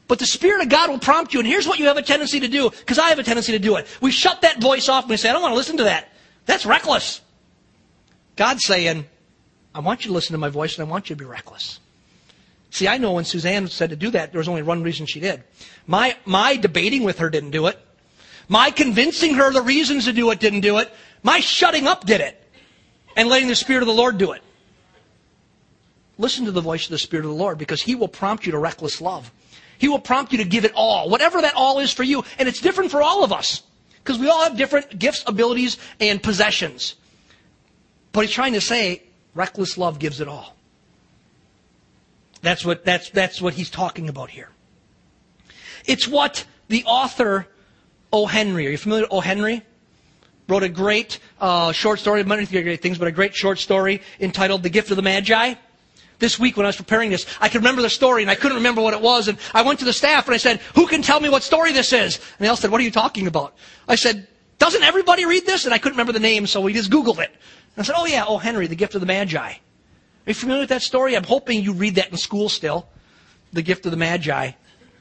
But 0.08 0.20
the 0.20 0.26
Spirit 0.26 0.62
of 0.62 0.70
God 0.70 0.90
will 0.90 1.00
prompt 1.00 1.34
you, 1.34 1.40
and 1.40 1.48
here's 1.48 1.68
what 1.68 1.80
you 1.80 1.86
have 1.86 1.98
a 1.98 2.02
tendency 2.02 2.40
to 2.42 2.48
do, 2.48 2.70
because 2.70 3.00
I 3.00 3.10
have 3.10 3.20
a 3.20 3.24
tendency 3.24 3.54
to 3.54 3.60
do 3.60 3.78
it. 3.78 3.88
We 4.02 4.12
shut 4.12 4.42
that 4.42 4.62
voice 4.62 4.90
off 4.90 5.06
and 5.06 5.12
we 5.12 5.18
say, 5.18 5.30
I 5.30 5.34
don't 5.34 5.42
want 5.42 5.54
to 5.54 5.58
listen 5.58 5.78
to 5.78 5.86
that. 5.86 6.10
That's 6.46 6.66
reckless. 6.66 7.22
God's 8.36 8.66
saying, 8.66 9.06
I 9.74 9.80
want 9.80 10.04
you 10.04 10.10
to 10.10 10.14
listen 10.14 10.34
to 10.34 10.38
my 10.38 10.50
voice 10.50 10.78
and 10.78 10.88
I 10.88 10.92
want 10.92 11.10
you 11.10 11.16
to 11.16 11.20
be 11.20 11.26
reckless. 11.26 11.80
See, 12.70 12.88
I 12.88 12.98
know 12.98 13.14
when 13.14 13.26
Suzanne 13.26 13.68
said 13.68 13.92
to 13.92 13.96
do 13.96 14.10
that, 14.12 14.32
there 14.32 14.40
was 14.40 14.48
only 14.48 14.64
one 14.64 14.84
reason 14.84 15.06
she 15.06 15.20
did. 15.20 15.44
My, 15.86 16.18
my 16.26 16.56
debating 16.56 17.04
with 17.04 17.20
her 17.20 17.30
didn't 17.30 17.52
do 17.52 17.68
it. 17.68 17.80
My 18.50 18.72
convincing 18.72 19.36
her 19.36 19.52
the 19.52 19.62
reasons 19.62 20.06
to 20.06 20.14
do 20.14 20.30
it 20.32 20.40
didn't 20.40 20.62
do 20.62 20.80
it. 20.80 20.92
My 21.22 21.40
shutting 21.40 21.88
up 21.88 22.06
did 22.06 22.20
it. 22.20 22.40
And 23.16 23.30
letting 23.30 23.48
the 23.48 23.56
Spirit 23.56 23.84
of 23.84 23.88
the 23.88 23.94
Lord 23.94 24.18
do 24.18 24.32
it. 24.32 24.42
Listen 26.18 26.46
to 26.46 26.52
the 26.52 26.62
voice 26.62 26.86
of 26.86 26.92
the 26.92 26.98
Spirit 26.98 27.26
of 27.26 27.32
the 27.32 27.38
Lord 27.38 27.58
because 27.58 27.82
He 27.82 27.96
will 27.96 28.08
prompt 28.08 28.46
you 28.46 28.52
to 28.52 28.58
reckless 28.58 29.02
love. 29.02 29.32
He 29.78 29.88
will 29.88 30.00
prompt 30.00 30.32
you 30.32 30.38
to 30.38 30.46
give 30.46 30.66
it 30.66 30.72
all, 30.76 31.10
whatever 31.10 31.42
that 31.42 31.56
all 31.56 31.80
is 31.80 31.92
for 31.92 32.04
you. 32.04 32.24
And 32.38 32.48
it's 32.48 32.62
different 32.62 32.92
for 32.92 33.02
all 33.02 33.24
of 33.24 33.34
us 33.34 33.64
because 34.04 34.20
we 34.20 34.30
all 34.30 34.44
have 34.44 34.58
different 34.58 34.98
gifts, 35.00 35.24
abilities, 35.28 35.78
and 36.00 36.22
possessions. 36.22 36.96
But 38.12 38.22
He's 38.22 38.32
trying 38.32 38.54
to 38.54 38.62
say, 38.62 39.04
Reckless 39.36 39.78
love 39.78 40.00
gives 40.00 40.22
it 40.22 40.28
all. 40.28 40.56
That's 42.42 42.66
what, 42.66 42.86
that's, 42.86 43.10
that's 43.10 43.42
what 43.42 43.54
he's 43.54 43.70
talking 43.70 44.10
about 44.10 44.30
here. 44.30 44.50
It's 45.86 46.08
what 46.08 46.46
the 46.68 46.84
author 46.86 47.48
O. 48.12 48.28
Henry, 48.28 48.68
are 48.68 48.70
you 48.70 48.78
familiar 48.78 49.04
with 49.06 49.14
O. 49.14 49.22
Henry? 49.22 49.64
Wrote 50.50 50.64
a 50.64 50.70
great 50.70 51.20
uh, 51.40 51.72
short 51.72 52.00
story, 52.00 52.22
many 52.24 52.46
great 52.46 52.82
things, 52.82 52.98
but 52.98 53.08
a 53.08 53.12
great 53.12 53.34
short 53.34 53.60
story 53.60 54.02
entitled 54.20 54.62
The 54.62 54.70
Gift 54.70 54.92
of 54.92 54.98
the 54.98 55.02
Magi. 55.02 55.54
This 56.24 56.40
week 56.40 56.56
when 56.56 56.66
I 56.66 56.70
was 56.70 56.78
preparing 56.78 57.10
this, 57.10 57.26
I 57.42 57.50
could 57.50 57.60
remember 57.60 57.82
the 57.82 57.90
story 57.90 58.22
and 58.22 58.32
I 58.32 58.36
couldn't 58.36 58.56
remember 58.56 58.82
what 58.82 58.94
it 58.94 59.02
was. 59.02 59.28
And 59.28 59.38
I 59.54 59.62
went 59.62 59.80
to 59.80 59.86
the 59.86 59.92
staff 59.92 60.26
and 60.26 60.34
I 60.34 60.38
said, 60.38 60.62
Who 60.74 60.88
can 60.88 61.02
tell 61.02 61.20
me 61.20 61.28
what 61.28 61.44
story 61.44 61.74
this 61.74 61.92
is? 61.92 62.16
And 62.16 62.46
they 62.46 62.48
all 62.48 62.56
said, 62.56 62.72
What 62.72 62.80
are 62.80 62.86
you 62.86 62.92
talking 62.92 63.28
about? 63.28 63.54
I 63.90 63.96
said, 63.96 64.26
Doesn't 64.58 64.84
everybody 64.84 65.26
read 65.26 65.46
this? 65.46 65.66
And 65.66 65.74
I 65.74 65.80
couldn't 65.80 65.98
remember 65.98 66.14
the 66.14 66.22
name, 66.22 66.48
so 66.48 66.62
we 66.62 66.72
just 66.72 66.90
Googled 66.90 67.20
it. 67.20 67.30
And 67.76 67.84
I 67.84 67.84
said, 67.84 67.96
oh 67.98 68.06
yeah, 68.06 68.24
oh 68.26 68.38
Henry, 68.38 68.68
the 68.68 68.76
gift 68.76 68.96
of 68.96 69.02
the 69.02 69.08
Magi. 69.08 69.38
Are 69.38 69.58
you 70.26 70.34
familiar 70.34 70.62
with 70.62 70.70
that 70.70 70.82
story? 70.82 71.18
I'm 71.18 71.26
hoping 71.26 71.62
you 71.62 71.74
read 71.74 71.96
that 71.96 72.10
in 72.10 72.16
school 72.16 72.48
still. 72.48 72.88
The 73.52 73.62
gift 73.62 73.86
of 73.86 73.92
the 73.92 73.98
Magi. 73.98 74.52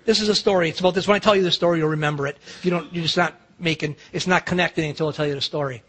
This 0.04 0.20
is 0.20 0.28
a 0.28 0.34
story. 0.34 0.70
It's 0.70 0.80
about 0.80 0.94
this. 0.94 1.06
When 1.06 1.14
I 1.14 1.20
tell 1.20 1.36
you 1.36 1.44
the 1.44 1.52
story, 1.52 1.78
you'll 1.78 1.90
remember 1.90 2.26
it. 2.26 2.36
If 2.58 2.64
You 2.64 2.72
don't, 2.72 2.92
you're 2.92 3.04
just 3.04 3.16
not 3.16 3.34
making, 3.60 3.94
it's 4.12 4.26
not 4.26 4.44
connecting 4.44 4.90
until 4.90 5.08
I 5.08 5.12
tell 5.12 5.26
you 5.26 5.36
the 5.36 5.40
story. 5.40 5.84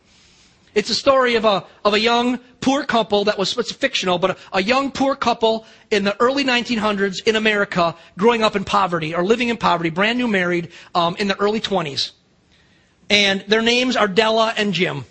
It's 0.75 0.89
a 0.89 0.95
story 0.95 1.35
of 1.35 1.45
a, 1.45 1.65
of 1.85 1.93
a 1.93 1.99
young 1.99 2.39
poor 2.59 2.83
couple 2.83 3.25
that 3.25 3.37
was, 3.37 3.55
it's 3.57 3.71
fictional, 3.71 4.17
but 4.17 4.31
a, 4.31 4.37
a 4.53 4.63
young 4.63 4.91
poor 4.91 5.15
couple 5.15 5.65
in 5.91 6.03
the 6.03 6.19
early 6.19 6.43
1900s 6.43 7.25
in 7.27 7.35
America 7.35 7.95
growing 8.17 8.43
up 8.43 8.55
in 8.55 8.63
poverty 8.63 9.13
or 9.13 9.23
living 9.23 9.49
in 9.49 9.57
poverty, 9.57 9.89
brand 9.89 10.17
new 10.17 10.27
married, 10.27 10.71
um, 10.95 11.15
in 11.17 11.27
the 11.27 11.39
early 11.39 11.59
20s. 11.59 12.11
And 13.09 13.41
their 13.47 13.61
names 13.61 13.95
are 13.95 14.07
Della 14.07 14.53
and 14.57 14.73
Jim. 14.73 15.05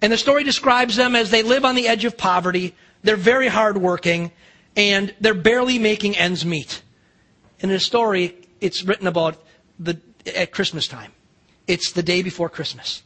And 0.00 0.12
the 0.12 0.16
story 0.16 0.42
describes 0.42 0.96
them 0.96 1.14
as 1.14 1.30
they 1.30 1.42
live 1.42 1.64
on 1.64 1.74
the 1.74 1.86
edge 1.86 2.04
of 2.04 2.16
poverty. 2.16 2.74
They're 3.02 3.16
very 3.16 3.48
hardworking 3.48 4.32
and 4.76 5.14
they're 5.20 5.34
barely 5.34 5.78
making 5.78 6.16
ends 6.16 6.46
meet. 6.46 6.82
In 7.60 7.68
the 7.68 7.78
story, 7.78 8.34
it's 8.60 8.82
written 8.82 9.06
about 9.06 9.42
the, 9.78 10.00
at 10.34 10.50
Christmas 10.50 10.86
time. 10.86 11.12
It's 11.66 11.92
the 11.92 12.02
day 12.02 12.22
before 12.22 12.48
Christmas. 12.48 13.02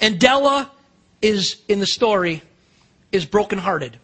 And 0.00 0.18
Della 0.18 0.70
is, 1.20 1.62
in 1.68 1.80
the 1.80 1.86
story, 1.86 2.42
is 3.12 3.26
brokenhearted 3.26 3.98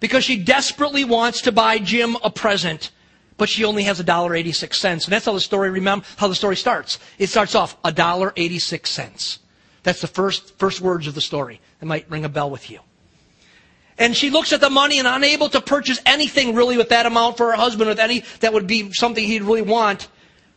because 0.00 0.24
she 0.24 0.36
desperately 0.36 1.04
wants 1.04 1.42
to 1.42 1.52
buy 1.52 1.78
Jim 1.78 2.16
a 2.22 2.30
present, 2.30 2.90
but 3.36 3.48
she 3.48 3.64
only 3.64 3.84
has 3.84 4.00
$1.86. 4.00 5.04
And 5.04 5.12
that's 5.12 5.26
how 5.26 5.32
the 5.32 5.40
story, 5.40 5.70
remember, 5.70 6.04
how 6.16 6.28
the 6.28 6.34
story 6.34 6.56
starts. 6.56 6.98
It 7.18 7.28
starts 7.28 7.54
off 7.54 7.80
$1.86. 7.82 9.38
That's 9.82 10.00
the 10.00 10.06
first, 10.06 10.58
first 10.58 10.80
words 10.80 11.06
of 11.06 11.14
the 11.14 11.20
story. 11.20 11.60
It 11.80 11.86
might 11.86 12.10
ring 12.10 12.24
a 12.24 12.28
bell 12.28 12.50
with 12.50 12.70
you. 12.70 12.80
And 13.96 14.16
she 14.16 14.30
looks 14.30 14.52
at 14.52 14.60
the 14.60 14.70
money 14.70 14.98
and 14.98 15.06
unable 15.06 15.50
to 15.50 15.60
purchase 15.60 16.00
anything 16.06 16.54
really 16.54 16.78
with 16.78 16.88
that 16.88 17.06
amount 17.06 17.36
for 17.36 17.50
her 17.50 17.56
husband, 17.56 17.88
with 17.88 17.98
any 17.98 18.24
that 18.40 18.52
would 18.52 18.66
be 18.66 18.92
something 18.92 19.22
he'd 19.22 19.42
really 19.42 19.62
want. 19.62 20.08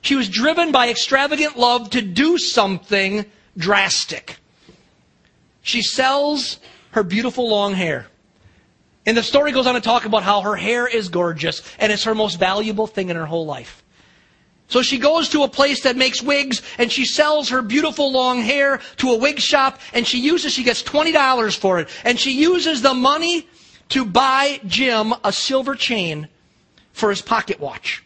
She 0.02 0.15
was 0.15 0.30
driven 0.30 0.72
by 0.72 0.89
extravagant 0.89 1.58
love 1.58 1.89
to 1.91 2.02
do 2.02 2.38
something 2.38 3.26
drastic. 3.58 4.38
She 5.63 5.82
sells 5.82 6.60
her 6.91 7.02
beautiful 7.04 7.49
long 7.49 7.73
hair. 7.73 8.06
And 9.06 9.17
the 9.17 9.23
story 9.23 9.52
goes 9.52 9.65
on 9.65 9.73
to 9.73 9.82
talk 9.82 10.06
about 10.06 10.23
how 10.23 10.41
her 10.41 10.56
hair 10.56 10.86
is 10.86 11.10
gorgeous 11.10 11.62
and 11.80 11.91
it's 11.91 12.04
her 12.04 12.13
most 12.13 12.36
valuable 12.36 12.88
thing 12.88 13.10
in 13.10 13.15
her 13.15 13.26
whole 13.26 13.45
life. 13.45 13.84
So 14.67 14.82
she 14.82 14.97
goes 14.97 15.30
to 15.30 15.43
a 15.43 15.47
place 15.47 15.84
that 15.84 15.97
makes 15.97 16.21
wigs 16.21 16.62
and 16.78 16.91
she 16.91 17.06
sells 17.06 17.49
her 17.49 17.62
beautiful 17.62 18.12
long 18.12 18.41
hair 18.41 18.80
to 18.97 19.12
a 19.12 19.17
wig 19.17 19.39
shop 19.39 19.80
and 19.93 20.06
she 20.08 20.19
uses, 20.19 20.54
she 20.54 20.63
gets 20.63 20.84
$20 20.84 21.58
for 21.58 21.80
it. 21.80 21.89
And 22.04 22.19
she 22.19 22.32
uses 22.32 22.82
the 22.82 22.93
money 22.93 23.47
to 23.89 24.06
buy 24.06 24.60
Jim 24.65 25.13
a 25.23 25.34
silver 25.34 25.76
chain 25.76 26.28
for 26.93 27.10
his 27.10 27.21
pocket 27.21 27.60
watch. 27.60 28.04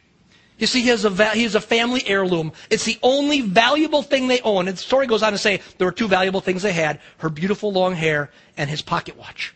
You 0.57 0.65
see, 0.65 0.81
he 0.81 0.87
has, 0.87 1.05
a 1.05 1.29
he 1.35 1.43
has 1.43 1.53
a 1.53 1.61
family 1.61 2.01
heirloom. 2.07 2.51
It's 2.69 2.83
the 2.83 2.97
only 3.03 3.41
valuable 3.41 4.01
thing 4.01 4.27
they 4.27 4.41
own. 4.41 4.67
And 4.67 4.75
the 4.75 4.81
story 4.81 5.05
goes 5.05 5.21
on 5.21 5.31
to 5.33 5.37
say 5.37 5.61
there 5.77 5.85
were 5.85 5.91
two 5.91 6.07
valuable 6.07 6.41
things 6.41 6.63
they 6.63 6.73
had 6.73 6.99
her 7.19 7.29
beautiful 7.29 7.71
long 7.71 7.93
hair 7.93 8.31
and 8.57 8.69
his 8.69 8.81
pocket 8.81 9.17
watch. 9.17 9.53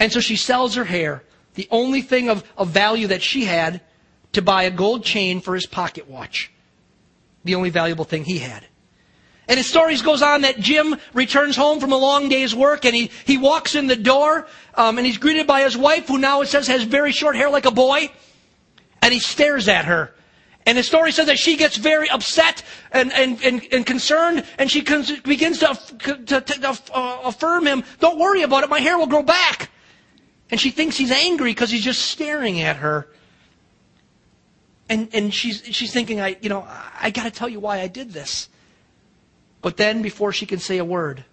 And 0.00 0.10
so 0.10 0.20
she 0.20 0.36
sells 0.36 0.74
her 0.74 0.84
hair, 0.84 1.22
the 1.54 1.68
only 1.70 2.00
thing 2.00 2.30
of, 2.30 2.44
of 2.56 2.70
value 2.70 3.08
that 3.08 3.22
she 3.22 3.44
had, 3.44 3.82
to 4.32 4.40
buy 4.40 4.62
a 4.62 4.70
gold 4.70 5.04
chain 5.04 5.42
for 5.42 5.54
his 5.54 5.66
pocket 5.66 6.08
watch. 6.08 6.50
The 7.44 7.54
only 7.54 7.68
valuable 7.68 8.06
thing 8.06 8.24
he 8.24 8.38
had. 8.38 8.66
And 9.48 9.58
his 9.58 9.68
story 9.68 9.94
goes 9.98 10.22
on 10.22 10.42
that 10.42 10.60
Jim 10.60 10.96
returns 11.12 11.56
home 11.56 11.78
from 11.78 11.92
a 11.92 11.98
long 11.98 12.30
day's 12.30 12.54
work 12.54 12.86
and 12.86 12.94
he, 12.94 13.10
he 13.26 13.36
walks 13.36 13.74
in 13.74 13.86
the 13.86 13.96
door 13.96 14.46
um, 14.74 14.96
and 14.96 15.06
he's 15.06 15.18
greeted 15.18 15.46
by 15.46 15.62
his 15.62 15.76
wife, 15.76 16.08
who 16.08 16.16
now 16.16 16.40
it 16.40 16.46
says 16.46 16.68
has 16.68 16.84
very 16.84 17.12
short 17.12 17.36
hair 17.36 17.50
like 17.50 17.66
a 17.66 17.70
boy 17.70 18.10
and 19.02 19.12
he 19.12 19.18
stares 19.18 19.68
at 19.68 19.84
her. 19.84 20.14
And 20.64 20.78
the 20.78 20.84
story 20.84 21.10
says 21.10 21.26
that 21.26 21.38
she 21.38 21.56
gets 21.56 21.76
very 21.76 22.08
upset 22.08 22.62
and, 22.92 23.12
and, 23.12 23.42
and, 23.42 23.66
and 23.72 23.84
concerned, 23.84 24.46
and 24.58 24.70
she 24.70 24.82
cons- 24.82 25.20
begins 25.20 25.58
to, 25.58 25.76
to, 26.26 26.40
to 26.40 26.78
uh, 26.94 27.20
affirm 27.24 27.66
him, 27.66 27.82
Don't 27.98 28.18
worry 28.18 28.42
about 28.42 28.62
it, 28.62 28.70
my 28.70 28.78
hair 28.78 28.96
will 28.96 29.08
grow 29.08 29.24
back. 29.24 29.70
And 30.50 30.60
she 30.60 30.70
thinks 30.70 30.96
he's 30.96 31.10
angry 31.10 31.50
because 31.50 31.70
he's 31.70 31.82
just 31.82 32.02
staring 32.02 32.60
at 32.60 32.76
her. 32.76 33.08
And, 34.88 35.08
and 35.12 35.34
she's, 35.34 35.62
she's 35.64 35.92
thinking, 35.92 36.20
I, 36.20 36.36
you 36.40 36.48
know, 36.48 36.66
I 37.00 37.10
got 37.10 37.24
to 37.24 37.30
tell 37.30 37.48
you 37.48 37.58
why 37.58 37.80
I 37.80 37.88
did 37.88 38.12
this. 38.12 38.48
But 39.62 39.76
then, 39.76 40.02
before 40.02 40.32
she 40.32 40.46
can 40.46 40.58
say 40.58 40.78
a 40.78 40.84
word, 40.84 41.24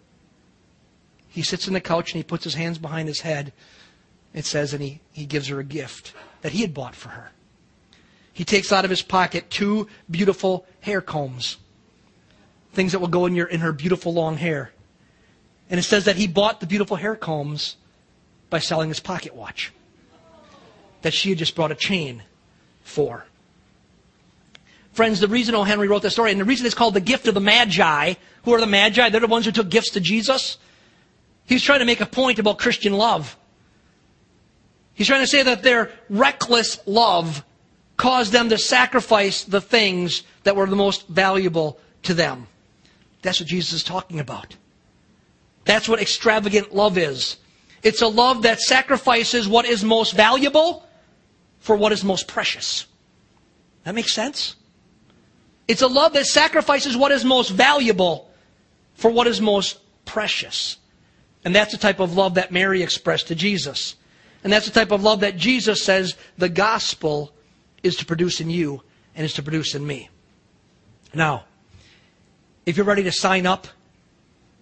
he 1.27 1.41
sits 1.43 1.67
in 1.67 1.73
the 1.73 1.81
couch 1.81 2.13
and 2.13 2.17
he 2.17 2.23
puts 2.23 2.43
his 2.45 2.53
hands 2.53 2.77
behind 2.77 3.07
his 3.07 3.21
head. 3.21 3.53
It 4.33 4.45
says, 4.45 4.73
and 4.73 4.81
he, 4.81 5.01
he 5.11 5.25
gives 5.25 5.47
her 5.49 5.59
a 5.59 5.63
gift 5.63 6.13
that 6.41 6.53
he 6.53 6.61
had 6.61 6.73
bought 6.73 6.95
for 6.95 7.09
her 7.09 7.31
he 8.33 8.45
takes 8.45 8.71
out 8.71 8.85
of 8.85 8.89
his 8.89 9.01
pocket 9.01 9.49
two 9.49 9.87
beautiful 10.09 10.65
hair 10.81 11.01
combs, 11.01 11.57
things 12.73 12.91
that 12.93 12.99
will 12.99 13.07
go 13.07 13.25
in, 13.25 13.35
your, 13.35 13.47
in 13.47 13.59
her 13.59 13.71
beautiful 13.71 14.13
long 14.13 14.37
hair. 14.37 14.71
And 15.69 15.79
it 15.79 15.83
says 15.83 16.05
that 16.05 16.15
he 16.15 16.27
bought 16.27 16.59
the 16.59 16.65
beautiful 16.65 16.97
hair 16.97 17.15
combs 17.15 17.75
by 18.49 18.59
selling 18.59 18.89
his 18.89 18.99
pocket 18.99 19.35
watch 19.35 19.71
that 21.01 21.13
she 21.13 21.29
had 21.29 21.37
just 21.37 21.55
brought 21.55 21.71
a 21.71 21.75
chain 21.75 22.23
for. 22.83 23.25
Friends, 24.93 25.19
the 25.19 25.27
reason 25.27 25.55
O. 25.55 25.63
Henry 25.63 25.87
wrote 25.87 26.01
this 26.01 26.13
story, 26.13 26.31
and 26.31 26.41
the 26.41 26.45
reason 26.45 26.65
it's 26.65 26.75
called 26.75 26.93
the 26.93 27.01
gift 27.01 27.27
of 27.27 27.33
the 27.33 27.39
Magi, 27.39 28.15
who 28.43 28.53
are 28.53 28.59
the 28.59 28.67
Magi? 28.67 29.09
They're 29.09 29.21
the 29.21 29.27
ones 29.27 29.45
who 29.45 29.51
took 29.51 29.69
gifts 29.69 29.91
to 29.91 29.99
Jesus. 29.99 30.57
He's 31.45 31.63
trying 31.63 31.79
to 31.79 31.85
make 31.85 32.01
a 32.01 32.05
point 32.05 32.39
about 32.39 32.57
Christian 32.57 32.93
love. 32.93 33.37
He's 34.93 35.07
trying 35.07 35.21
to 35.21 35.27
say 35.27 35.43
that 35.43 35.63
their 35.63 35.91
reckless 36.09 36.79
love 36.85 37.45
caused 37.99 38.31
them 38.31 38.47
to 38.47 38.57
sacrifice 38.57 39.43
the 39.43 39.59
things 39.59 40.23
that 40.43 40.55
were 40.55 40.65
the 40.65 40.75
most 40.75 41.05
valuable 41.09 41.77
to 42.01 42.13
them. 42.13 42.47
That's 43.21 43.41
what 43.41 43.49
Jesus 43.49 43.73
is 43.73 43.83
talking 43.83 44.21
about. 44.21 44.55
That's 45.65 45.89
what 45.89 46.01
extravagant 46.01 46.73
love 46.73 46.97
is. 46.97 47.35
It's 47.83 48.01
a 48.01 48.07
love 48.07 48.43
that 48.43 48.61
sacrifices 48.61 49.49
what 49.49 49.65
is 49.65 49.83
most 49.83 50.13
valuable 50.13 50.87
for 51.59 51.75
what 51.75 51.91
is 51.91 52.05
most 52.05 52.25
precious. 52.29 52.87
That 53.83 53.95
makes 53.95 54.13
sense? 54.13 54.55
It's 55.67 55.81
a 55.81 55.87
love 55.87 56.13
that 56.13 56.25
sacrifices 56.25 56.95
what 56.95 57.11
is 57.11 57.25
most 57.25 57.49
valuable 57.49 58.31
for 58.95 59.11
what 59.11 59.27
is 59.27 59.41
most 59.41 59.77
precious. 60.05 60.77
And 61.43 61.53
that's 61.53 61.73
the 61.73 61.77
type 61.77 61.99
of 61.99 62.15
love 62.15 62.35
that 62.35 62.53
Mary 62.53 62.81
expressed 62.81 63.27
to 63.27 63.35
Jesus. 63.35 63.97
And 64.41 64.53
that's 64.53 64.67
the 64.67 64.71
type 64.71 64.91
of 64.91 65.03
love 65.03 65.19
that 65.19 65.35
Jesus 65.35 65.83
says 65.83 66.15
the 66.37 66.47
gospel 66.47 67.33
is 67.83 67.95
to 67.97 68.05
produce 68.05 68.41
in 68.41 68.49
you 68.49 68.83
and 69.15 69.25
is 69.25 69.33
to 69.33 69.43
produce 69.43 69.75
in 69.75 69.85
me. 69.85 70.09
Now, 71.13 71.45
if 72.65 72.77
you're 72.77 72.85
ready 72.85 73.03
to 73.03 73.11
sign 73.11 73.45
up 73.45 73.67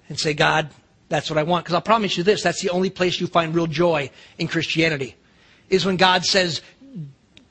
and 0.08 0.19
say, 0.19 0.34
God, 0.34 0.69
that's 1.10 1.30
what 1.30 1.38
I 1.38 1.43
want, 1.43 1.65
because 1.65 1.75
I'll 1.75 1.82
promise 1.82 2.17
you 2.17 2.23
this, 2.23 2.43
that's 2.43 2.62
the 2.62 2.69
only 2.69 2.89
place 2.89 3.19
you 3.19 3.27
find 3.27 3.53
real 3.53 3.67
joy 3.67 4.10
in 4.38 4.47
Christianity, 4.47 5.15
is 5.69 5.86
when 5.86 5.97
God 5.97 6.25
says, 6.25 6.62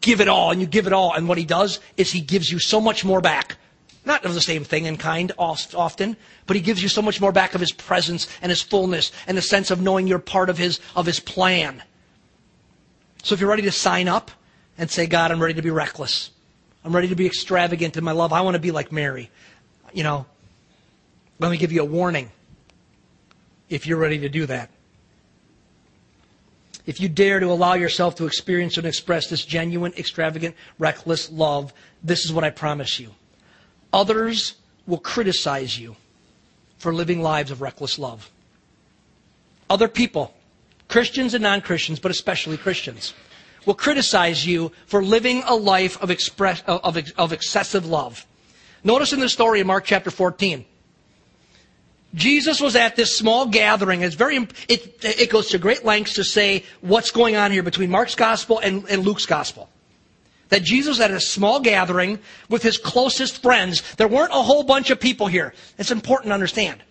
give 0.01 0.21
it 0.21 0.29
all, 0.29 0.51
and 0.51 0.61
you 0.61 0.67
give 0.67 0.87
it 0.87 0.93
all, 0.93 1.13
and 1.13 1.29
what 1.29 1.39
He 1.39 1.45
does 1.45 1.81
is 1.97 2.13
He 2.13 2.21
gives 2.21 2.51
you 2.51 2.59
so 2.59 2.81
much 2.81 3.05
more 3.05 3.21
back. 3.21 3.57
Not 4.05 4.25
of 4.25 4.35
the 4.35 4.41
same 4.41 4.63
thing 4.63 4.85
in 4.85 4.97
kind 4.97 5.33
often, 5.39 6.17
but 6.47 6.57
He 6.57 6.63
gives 6.63 6.83
you 6.83 6.89
so 6.89 7.03
much 7.03 7.21
more 7.21 7.33
back 7.33 7.55
of 7.55 7.61
His 7.61 7.73
presence 7.73 8.29
and 8.41 8.51
His 8.51 8.63
fullness 8.63 9.11
and 9.27 9.37
the 9.37 9.43
sense 9.43 9.71
of 9.71 9.81
knowing 9.81 10.07
you're 10.07 10.19
part 10.19 10.49
of 10.49 10.59
His, 10.59 10.81
of 10.95 11.07
His 11.07 11.19
plan. 11.19 11.83
So 13.23 13.35
if 13.35 13.41
you're 13.41 13.51
ready 13.51 13.63
to 13.63 13.73
sign 13.73 14.07
up, 14.07 14.31
and 14.79 14.91
say, 14.91 15.07
God, 15.07 15.31
I'm 15.31 15.41
ready 15.41 15.55
to 15.55 15.63
be 15.63 15.71
reckless. 15.71 16.31
I'm 16.85 16.95
ready 16.95 17.09
to 17.09 17.17
be 17.17 17.27
extravagant 17.27 17.97
in 17.97 18.05
my 18.05 18.13
love. 18.13 18.33
I 18.33 18.43
want 18.43 18.55
to 18.55 18.61
be 18.61 18.71
like 18.71 18.93
Mary. 18.93 19.31
You 19.93 20.05
know, 20.05 20.27
let 21.39 21.51
me 21.51 21.57
give 21.57 21.73
you 21.73 21.83
a 21.83 21.87
warning 21.87 22.31
if 23.69 23.87
you're 23.87 23.99
ready 23.99 24.19
to 24.19 24.29
do 24.29 24.47
that. 24.47 24.71
If 26.85 27.01
you 27.01 27.09
dare 27.09 27.41
to 27.41 27.47
allow 27.47 27.75
yourself 27.75 28.15
to 28.17 28.27
experience 28.27 28.77
and 28.77 28.87
express 28.87 29.29
this 29.29 29.45
genuine, 29.45 29.93
extravagant, 29.99 30.55
reckless 30.79 31.31
love, 31.33 31.73
this 32.05 32.25
is 32.25 32.33
what 32.33 32.45
I 32.45 32.51
promise 32.51 33.01
you. 33.01 33.11
Others 33.93 34.55
will 34.87 34.99
criticize 34.99 35.77
you 35.79 35.97
for 36.79 36.95
living 36.95 37.23
lives 37.23 37.51
of 37.51 37.61
reckless 37.61 37.99
love. 37.99 38.31
Other 39.69 39.89
people, 39.89 40.33
Christians 40.87 41.35
and 41.35 41.43
non 41.43 41.61
Christians, 41.61 41.99
but 41.99 42.13
especially 42.13 42.57
Christians 42.57 43.15
will 43.67 43.75
criticize 43.75 44.47
you 44.47 44.73
for 44.87 45.05
living 45.05 45.43
a 45.47 45.55
life 45.55 46.01
of, 46.01 46.11
express, 46.11 46.63
of, 46.67 46.97
of 47.19 47.33
excessive 47.33 47.85
love. 47.85 48.25
Notice 48.85 49.13
in 49.13 49.21
the 49.21 49.29
story 49.29 49.61
in 49.61 49.67
Mark 49.67 49.85
chapter 49.85 50.11
14. 50.11 50.65
Jesus 52.15 52.61
was 52.61 52.77
at 52.77 52.97
this 52.97 53.19
small 53.19 53.47
gathering. 53.47 54.01
It's 54.01 54.15
very, 54.15 54.37
it, 54.69 55.05
it 55.05 55.31
goes 55.31 55.49
to 55.49 55.59
great 55.59 55.85
lengths 55.85 56.15
to 56.15 56.25
say 56.25 56.65
what's 56.81 57.11
going 57.11 57.37
on 57.37 57.51
here 57.51 57.63
between 57.63 57.91
Mark's 57.91 58.15
gospel 58.15 58.59
and, 58.59 58.89
and 58.89 59.05
Luke's 59.05 59.27
gospel. 59.27 59.69
That 60.49 60.63
Jesus 60.63 60.99
had 60.99 61.11
a 61.11 61.21
small 61.21 61.61
gathering 61.61 62.21
with 62.49 62.63
his 62.63 62.79
closest 62.79 63.43
friends. 63.43 63.83
There 63.97 64.09
weren't 64.09 64.31
a 64.31 64.43
whole 64.43 64.63
bunch 64.63 64.91
of 64.91 65.01
people 65.01 65.27
here. 65.27 65.53
It's 65.77 65.91
important 65.91 66.31
to 66.31 66.35
understand. 66.35 66.83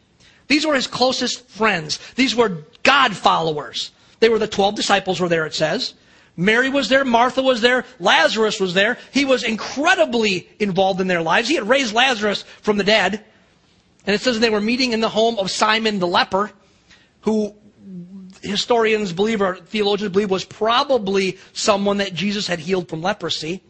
These 0.48 0.66
were 0.66 0.76
his 0.76 0.88
closest 0.88 1.48
friends. 1.48 1.98
These 2.16 2.36
were 2.36 2.64
God 2.84 3.16
followers. 3.16 3.92
They 4.20 4.30
were 4.30 4.40
the 4.40 4.48
12 4.48 4.76
disciples 4.76 5.20
were 5.20 5.30
there, 5.30 5.46
it 5.46 5.54
says. 5.54 5.94
Mary 6.38 6.70
was 6.70 6.90
there, 6.90 7.06
Martha 7.06 7.42
was 7.42 7.62
there, 7.62 7.86
Lazarus 8.00 8.60
was 8.60 8.74
there. 8.74 8.98
He 9.12 9.26
was 9.26 9.44
incredibly 9.44 10.50
involved 10.60 11.00
in 11.00 11.08
their 11.08 11.22
lives. 11.22 11.48
He 11.48 11.56
had 11.56 11.68
raised 11.70 11.94
Lazarus 11.94 12.44
from 12.62 12.78
the 12.78 12.84
dead. 12.84 13.24
And 14.06 14.14
it 14.14 14.22
says 14.22 14.40
they 14.40 14.50
were 14.50 14.62
meeting 14.62 14.92
in 14.92 15.00
the 15.00 15.10
home 15.10 15.40
of 15.40 15.50
Simon 15.50 16.00
the 16.00 16.08
leper, 16.08 16.52
who 17.22 17.56
historians 18.42 19.14
believe 19.14 19.42
or 19.42 19.56
theologians 19.56 20.12
believe 20.12 20.30
was 20.30 20.46
probably 20.46 21.38
someone 21.54 21.98
that 21.98 22.14
Jesus 22.14 22.48
had 22.48 22.60
healed 22.60 22.90
from 22.90 23.02
leprosy. 23.02 23.64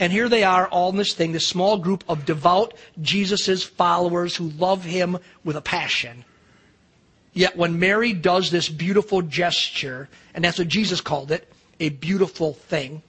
And 0.00 0.12
here 0.12 0.28
they 0.28 0.42
are, 0.42 0.66
all 0.68 0.90
in 0.90 0.96
this 0.96 1.14
thing, 1.14 1.32
this 1.32 1.46
small 1.46 1.78
group 1.78 2.04
of 2.08 2.24
devout 2.24 2.74
Jesus' 3.00 3.62
followers 3.62 4.36
who 4.36 4.50
love 4.50 4.84
him 4.84 5.18
with 5.44 5.56
a 5.56 5.60
passion. 5.60 6.24
Yet 7.34 7.56
when 7.56 7.80
Mary 7.80 8.12
does 8.12 8.50
this 8.50 8.68
beautiful 8.68 9.20
gesture, 9.20 10.08
and 10.34 10.44
that's 10.44 10.58
what 10.58 10.68
Jesus 10.68 11.00
called 11.00 11.32
it, 11.32 11.52
a 11.80 11.88
beautiful 11.88 12.54
thing, 12.54 13.02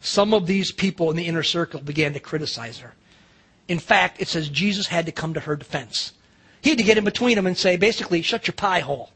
some 0.00 0.34
of 0.34 0.46
these 0.46 0.72
people 0.72 1.10
in 1.10 1.16
the 1.16 1.26
inner 1.26 1.42
circle 1.42 1.80
began 1.80 2.14
to 2.14 2.20
criticize 2.20 2.78
her. 2.78 2.94
In 3.68 3.78
fact, 3.78 4.20
it 4.20 4.28
says 4.28 4.48
Jesus 4.48 4.86
had 4.86 5.06
to 5.06 5.12
come 5.12 5.34
to 5.34 5.40
her 5.40 5.54
defense. 5.54 6.12
He 6.62 6.70
had 6.70 6.78
to 6.78 6.84
get 6.84 6.98
in 6.98 7.04
between 7.04 7.36
them 7.36 7.46
and 7.46 7.56
say, 7.56 7.76
basically, 7.76 8.22
shut 8.22 8.46
your 8.46 8.54
pie 8.54 8.80
hole. 8.80 9.10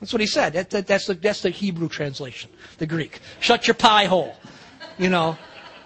That's 0.00 0.12
what 0.12 0.20
he 0.20 0.26
said. 0.26 0.54
That, 0.54 0.70
that, 0.70 0.86
that's, 0.86 1.06
the, 1.06 1.14
that's 1.14 1.42
the 1.42 1.50
Hebrew 1.50 1.88
translation, 1.88 2.50
the 2.78 2.86
Greek. 2.86 3.20
Shut 3.40 3.66
your 3.66 3.74
pie 3.74 4.06
hole. 4.06 4.34
You 4.98 5.10
know, 5.10 5.36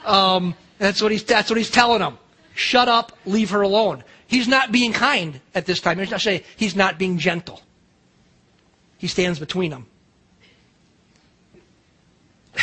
um, 0.04 0.54
that's, 0.78 1.02
what 1.02 1.12
he's, 1.12 1.24
that's 1.24 1.50
what 1.50 1.56
he's 1.56 1.70
telling 1.70 2.00
them. 2.00 2.18
Shut 2.54 2.88
up, 2.88 3.16
leave 3.26 3.50
her 3.50 3.62
alone. 3.62 4.02
He's 4.28 4.46
not 4.46 4.70
being 4.70 4.92
kind 4.92 5.40
at 5.54 5.64
this 5.64 5.80
time. 5.80 5.98
He's 5.98 6.10
not 6.10 6.20
saying 6.20 6.42
he's 6.56 6.76
not 6.76 6.98
being 6.98 7.16
gentle. 7.16 7.62
He 8.98 9.06
stands 9.06 9.38
between 9.38 9.70
them. 9.70 9.86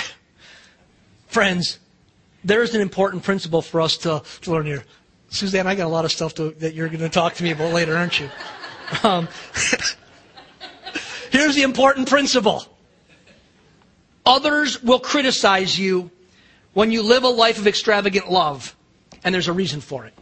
Friends, 1.27 1.79
there's 2.43 2.75
an 2.75 2.81
important 2.81 3.23
principle 3.23 3.63
for 3.63 3.81
us 3.81 3.97
to, 3.97 4.21
to 4.41 4.51
learn 4.51 4.67
here. 4.67 4.83
Suzanne, 5.29 5.65
I 5.65 5.73
got 5.73 5.87
a 5.87 5.89
lot 5.89 6.05
of 6.05 6.11
stuff 6.11 6.35
to, 6.35 6.51
that 6.51 6.75
you're 6.75 6.87
going 6.87 6.99
to 6.99 7.09
talk 7.09 7.33
to 7.33 7.43
me 7.43 7.49
about 7.51 7.73
later, 7.73 7.97
aren't 7.97 8.19
you? 8.19 8.29
Um, 9.01 9.27
here's 11.31 11.55
the 11.55 11.63
important 11.63 12.07
principle. 12.07 12.67
Others 14.23 14.83
will 14.83 14.99
criticize 14.99 15.79
you 15.79 16.11
when 16.73 16.91
you 16.91 17.01
live 17.01 17.23
a 17.23 17.29
life 17.29 17.57
of 17.57 17.65
extravagant 17.65 18.31
love, 18.31 18.75
and 19.23 19.33
there's 19.33 19.47
a 19.47 19.53
reason 19.53 19.81
for 19.81 20.05
it. 20.05 20.13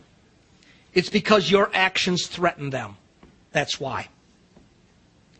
It's 0.93 1.09
because 1.09 1.49
your 1.49 1.69
actions 1.73 2.27
threaten 2.27 2.69
them. 2.69 2.97
That's 3.51 3.79
why. 3.79 4.09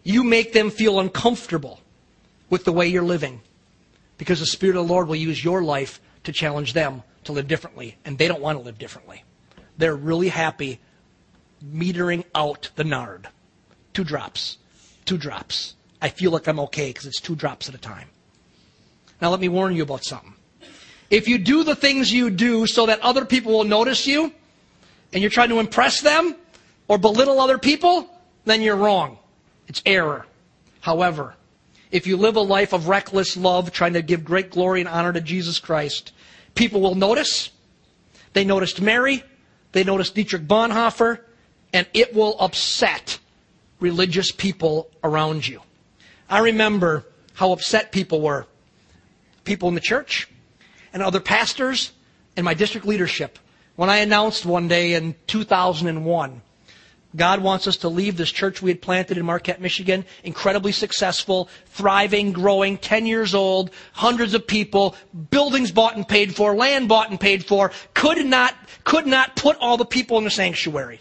You 0.04 0.24
make 0.24 0.54
them 0.54 0.70
feel 0.70 1.00
uncomfortable 1.00 1.80
with 2.50 2.66
the 2.66 2.72
way 2.72 2.88
you're 2.88 3.04
living 3.04 3.42
Because 4.18 4.40
the 4.40 4.46
Spirit 4.46 4.76
of 4.76 4.88
the 4.88 4.94
Lord 4.94 5.08
will 5.08 5.16
use 5.16 5.44
your 5.44 5.64
life 5.64 6.00
to 6.24 6.32
challenge 6.32 6.74
them 6.74 7.04
to 7.24 7.32
live 7.32 7.48
differently, 7.48 7.98
and 8.06 8.18
they 8.18 8.28
don't 8.28 8.42
want 8.42 8.58
to 8.58 8.64
live 8.64 8.78
differently. 8.78 9.24
They're 9.78 9.96
really 9.96 10.30
happy 10.30 10.80
metering 11.66 12.24
out 12.36 12.70
the 12.76 12.84
nard. 12.84 13.30
Two 13.94 14.04
drops. 14.04 14.58
Two 15.06 15.18
drops. 15.18 15.76
I 16.02 16.10
feel 16.10 16.32
like 16.32 16.48
I'm 16.48 16.60
okay 16.62 16.90
because 16.90 17.06
it's 17.06 17.20
two 17.20 17.36
drops 17.36 17.70
at 17.70 17.76
a 17.76 17.80
time. 17.80 18.10
Now, 19.22 19.30
let 19.30 19.40
me 19.40 19.50
warn 19.50 19.76
you 19.76 19.84
about 19.84 20.04
something. 20.04 20.36
If 21.10 21.28
you 21.28 21.38
do 21.38 21.64
the 21.64 21.76
things 21.76 22.12
you 22.12 22.30
do 22.30 22.68
so 22.68 22.86
that 22.88 23.00
other 23.00 23.26
people 23.26 23.54
will 23.54 23.64
notice 23.64 24.06
you, 24.06 24.34
and 25.14 25.22
you're 25.22 25.32
trying 25.32 25.50
to 25.50 25.60
impress 25.60 26.02
them 26.02 26.36
or 26.88 26.98
belittle 26.98 27.40
other 27.40 27.58
people, 27.58 28.10
then 28.46 28.62
you're 28.62 28.76
wrong. 28.76 29.18
It's 29.68 29.82
error. 29.86 30.26
However, 30.82 31.36
if 31.92 32.08
you 32.08 32.18
live 32.18 32.36
a 32.36 32.42
life 32.42 32.74
of 32.74 32.88
reckless 32.88 33.38
love, 33.38 33.72
trying 33.72 33.94
to 33.94 34.02
give 34.02 34.26
great 34.26 34.50
glory 34.50 34.82
and 34.82 34.90
honor 34.90 35.14
to 35.14 35.22
Jesus 35.22 35.60
Christ, 35.60 36.12
people 36.56 36.82
will 36.82 36.96
notice. 36.96 37.52
They 38.34 38.44
noticed 38.44 38.82
Mary, 38.82 39.24
they 39.72 39.84
noticed 39.84 40.16
Dietrich 40.16 40.48
Bonhoeffer, 40.48 41.20
and 41.72 41.88
it 41.94 42.14
will 42.14 42.36
upset 42.40 43.20
religious 43.80 44.32
people 44.32 44.90
around 45.04 45.48
you. 45.48 45.62
I 46.30 46.40
remember 46.40 47.06
how 47.34 47.52
upset 47.52 47.92
people 47.92 48.22
were. 48.22 48.48
People 49.44 49.70
in 49.70 49.76
the 49.76 49.82
church 49.82 50.28
and 50.94 51.04
other 51.04 51.20
pastors 51.20 51.92
and 52.36 52.44
my 52.44 52.54
district 52.54 52.88
leadership 52.88 53.38
when 53.76 53.90
I 53.90 53.98
announced 53.98 54.46
one 54.46 54.68
day 54.68 54.94
in 54.94 55.16
2001 55.28 56.42
God 57.16 57.42
wants 57.42 57.68
us 57.68 57.78
to 57.78 57.90
leave 57.90 58.18
this 58.18 58.32
church 58.32 58.62
we 58.62 58.72
had 58.72 58.82
planted 58.82 59.18
in 59.18 59.26
Marquette, 59.26 59.62
Michigan, 59.62 60.06
incredibly 60.24 60.72
successful, 60.72 61.48
thriving, 61.68 62.32
growing, 62.32 62.78
10 62.78 63.06
years 63.06 63.36
old, 63.36 63.70
hundreds 63.94 64.34
of 64.34 64.48
people, 64.48 64.96
buildings 65.30 65.72
bought 65.72 65.96
and 65.96 66.08
paid 66.08 66.36
for, 66.36 66.56
land 66.56 66.90
bought 66.90 67.12
and 67.12 67.20
paid 67.20 67.46
for, 67.46 67.72
could 67.94 68.26
not, 68.26 68.56
could 68.84 69.06
not 69.06 69.36
put 69.36 69.58
all 69.60 69.78
the 69.78 69.86
people 69.86 70.18
in 70.18 70.24
the 70.24 70.32
sanctuary. 70.32 71.00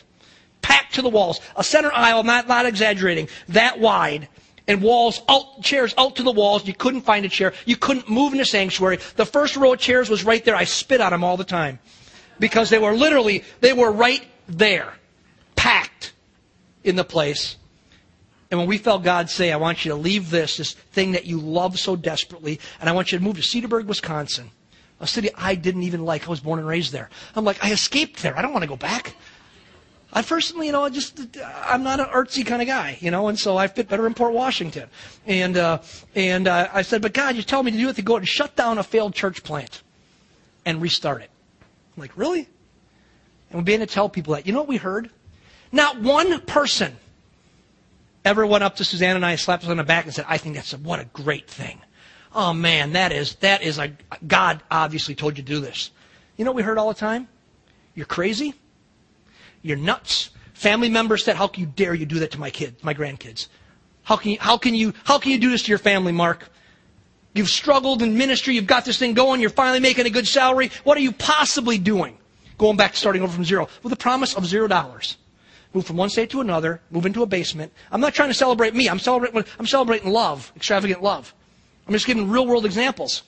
Packed 0.61 0.95
to 0.95 1.03
the 1.03 1.09
walls. 1.09 1.41
A 1.57 1.65
center 1.65 1.93
aisle, 1.93 2.23
not, 2.25 2.47
not 2.47 2.67
exaggerating, 2.67 3.29
that 3.49 3.81
wide. 3.81 4.29
And 4.69 4.81
walls 4.81 5.21
out, 5.29 5.63
chairs 5.63 5.93
out 5.99 6.17
to 6.17 6.23
the 6.23 6.31
walls. 6.31 6.67
You 6.67 6.75
couldn't 6.75 7.01
find 7.01 7.25
a 7.25 7.29
chair. 7.29 7.53
You 7.65 7.77
couldn't 7.77 8.09
move 8.09 8.33
in 8.33 8.39
the 8.39 8.45
sanctuary. 8.45 8.99
The 9.17 9.27
first 9.27 9.57
row 9.57 9.73
of 9.73 9.81
chairs 9.81 10.09
was 10.09 10.25
right 10.25 10.45
there. 10.45 10.55
I 10.55 10.65
spit 10.65 11.01
on 11.01 11.11
them 11.11 11.25
all 11.25 11.37
the 11.37 11.43
time. 11.43 11.81
Because 12.43 12.71
they 12.71 12.81
were 12.81 12.93
literally, 12.93 13.45
they 13.61 13.73
were 13.73 13.93
right 13.93 14.27
there 14.49 14.95
packed 15.55 16.13
in 16.83 16.97
the 16.97 17.05
place. 17.05 17.55
And 18.51 18.59
when 18.59 18.69
we 18.69 18.79
felt 18.79 19.05
God 19.05 19.31
say, 19.31 19.53
I 19.53 19.57
want 19.59 19.85
you 19.85 19.93
to 19.93 19.97
leave 19.97 20.29
this, 20.29 20.57
this 20.57 20.73
thing 20.73 21.13
that 21.13 21.25
you 21.25 21.39
love 21.39 21.79
so 21.79 21.95
desperately, 21.95 22.59
and 22.81 22.91
I 22.91 22.95
want 22.95 23.13
you 23.13 23.19
to 23.19 23.23
move 23.23 23.37
to 23.37 23.43
Cedarburg, 23.43 23.87
Wisconsin, 23.87 24.51
a 24.99 25.07
city 25.07 25.31
I 25.37 25.55
didn't 25.55 25.85
even 25.85 26.05
like. 26.05 26.27
I 26.27 26.31
was 26.31 26.41
born 26.41 26.59
and 26.59 26.67
raised 26.67 26.91
there. 26.91 27.11
I'm 27.37 27.45
like, 27.45 27.65
I 27.65 27.71
escaped 27.71 28.21
there. 28.25 28.37
I 28.37 28.43
don't 28.43 28.53
want 28.53 28.65
to 28.65 28.69
go 28.69 28.75
back. 28.77 29.15
I 30.13 30.23
personally, 30.23 30.67
you 30.67 30.73
know, 30.73 30.83
I 30.83 30.91
just 30.91 31.21
I'm 31.65 31.85
not 31.85 32.01
an 32.01 32.07
artsy 32.07 32.45
kind 32.45 32.61
of 32.61 32.67
guy, 32.67 32.99
you 33.01 33.13
know, 33.13 33.29
and 33.29 33.39
so 33.39 33.57
I 33.57 33.69
fit 33.69 33.89
better 33.89 34.05
in 34.09 34.15
Port 34.15 34.33
Washington. 34.33 34.89
And 35.27 35.57
uh, 35.57 35.79
and 36.17 36.49
uh, 36.49 36.71
I 36.73 36.83
said, 36.83 37.03
but 37.03 37.15
God, 37.15 37.37
you 37.37 37.45
tell 37.45 37.63
me 37.63 37.71
to 37.71 37.79
do 37.79 37.89
it 37.89 37.95
to 37.97 38.03
go 38.03 38.17
and 38.17 38.27
shut 38.27 38.57
down 38.57 38.79
a 38.79 38.83
failed 38.83 39.15
church 39.15 39.45
plant 39.45 39.83
and 40.67 40.83
restart 40.83 41.23
it. 41.23 41.31
I'm 41.97 42.01
like, 42.01 42.17
really? 42.17 42.49
And 43.51 43.61
we 43.61 43.65
began 43.65 43.81
to 43.81 43.87
tell 43.87 44.09
people 44.09 44.35
that. 44.35 44.47
You 44.47 44.53
know 44.53 44.61
what 44.61 44.69
we 44.69 44.79
heard? 44.79 45.11
Not 45.71 46.01
one 46.01 46.41
person 46.43 46.97
ever 48.25 48.47
went 48.47 48.65
up 48.65 48.77
to 48.77 48.85
Suzanne 48.85 49.17
and 49.17 49.25
I, 49.25 49.37
slapped 49.37 49.65
us 49.65 49.71
on 49.71 49.77
the 49.77 49.85
back, 49.85 50.05
and 50.05 50.15
said, 50.15 50.27
"I 50.29 50.39
think 50.39 50.55
that's 50.55 50.73
a, 50.73 50.79
what 50.79 51.01
a 51.01 51.05
great 51.07 51.49
thing." 51.49 51.81
Oh 52.35 52.53
man, 52.53 52.93
that 52.93 53.13
is 53.13 53.35
that 53.37 53.63
is 53.63 53.79
a 53.79 53.93
God 54.27 54.63
obviously 54.71 55.15
told 55.15 55.37
you 55.37 55.43
to 55.43 55.49
do 55.49 55.61
this. 55.61 55.91
You 56.37 56.45
know 56.45 56.51
what 56.51 56.57
we 56.57 56.63
heard 56.63 56.79
all 56.79 56.89
the 56.89 56.99
time? 56.99 57.29
You're 57.95 58.07
crazy. 58.07 58.55
You're 59.61 59.77
nuts. 59.77 60.31
Family 60.55 60.89
members 60.89 61.25
said, 61.25 61.37
"How 61.37 61.47
can 61.47 61.63
you 61.63 61.67
dare 61.75 61.95
you 61.95 62.07
do 62.07 62.21
that 62.21 62.31
to 62.33 62.41
my 62.41 62.51
kids, 62.51 62.83
my 62.83 62.95
grandkids? 62.95 63.49
How 64.05 64.17
can 64.17 64.33
you 64.33 64.39
how 64.41 64.57
can 64.57 64.75
you 64.75 64.95
how 65.05 65.19
can 65.19 65.33
you 65.33 65.39
do 65.39 65.51
this 65.51 65.63
to 65.65 65.69
your 65.69 65.79
family, 65.79 66.13
Mark? 66.13 66.49
You've 67.35 67.49
struggled 67.49 68.03
in 68.03 68.17
ministry. 68.19 68.55
You've 68.55 68.67
got 68.67 68.85
this 68.85 68.99
thing 68.99 69.15
going. 69.15 69.41
You're 69.41 69.51
finally 69.51 69.81
making 69.81 70.07
a 70.07 70.11
good 70.11 70.27
salary. 70.27 70.71
What 70.85 70.99
are 70.99 71.01
you 71.01 71.13
possibly 71.13 71.79
doing? 71.79 72.19
Going 72.59 72.77
back, 72.77 72.95
starting 72.95 73.23
over 73.23 73.33
from 73.33 73.45
zero 73.45 73.69
with 73.83 73.93
a 73.93 73.97
promise 73.97 74.35
of 74.35 74.47
zero 74.47 74.69
dollars 74.69 75.17
move 75.75 75.87
from 75.87 75.97
one 75.97 76.11
state 76.11 76.31
to 76.31 76.41
another, 76.41 76.81
move 76.91 77.07
into 77.07 77.23
a 77.23 77.27
basement. 77.27 77.73
I'm 77.91 78.01
not 78.01 78.15
trying 78.15 78.29
to 78.29 78.35
celebrate 78.35 78.75
me. 78.75 78.89
I'm 78.89 78.99
celebrating, 78.99 79.45
I'm 79.59 79.67
celebrating 79.67 80.11
love, 80.11 80.53
extravagant 80.57 81.03
love. 81.03 81.35
I'm 81.87 81.93
just 81.93 82.07
giving 82.07 82.29
real 82.29 82.47
world 82.47 82.67
examples. 82.67 83.23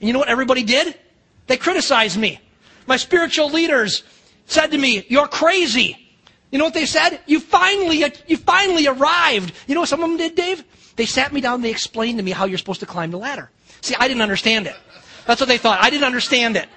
And 0.00 0.06
you 0.08 0.12
know 0.12 0.18
what 0.18 0.28
everybody 0.28 0.62
did? 0.62 0.98
They 1.46 1.56
criticized 1.56 2.18
me. 2.18 2.40
My 2.86 2.96
spiritual 2.96 3.50
leaders 3.50 4.02
said 4.46 4.68
to 4.68 4.78
me, 4.78 5.04
you're 5.08 5.28
crazy. 5.28 5.96
You 6.50 6.58
know 6.58 6.64
what 6.64 6.74
they 6.74 6.86
said? 6.86 7.20
You 7.26 7.38
finally, 7.38 8.04
you 8.26 8.36
finally 8.36 8.86
arrived. 8.86 9.52
You 9.66 9.74
know 9.74 9.82
what 9.82 9.88
some 9.88 10.02
of 10.02 10.08
them 10.08 10.16
did, 10.16 10.34
Dave? 10.34 10.64
They 10.96 11.06
sat 11.06 11.32
me 11.32 11.40
down, 11.40 11.62
they 11.62 11.70
explained 11.70 12.18
to 12.18 12.24
me 12.24 12.30
how 12.30 12.44
you're 12.44 12.58
supposed 12.58 12.80
to 12.80 12.86
climb 12.86 13.10
the 13.10 13.18
ladder. 13.18 13.50
See, 13.80 13.94
I 13.98 14.08
didn't 14.08 14.22
understand 14.22 14.66
it. 14.66 14.76
That's 15.26 15.40
what 15.40 15.48
they 15.48 15.58
thought. 15.58 15.82
I 15.82 15.90
didn't 15.90 16.04
understand 16.04 16.56
it. 16.56 16.68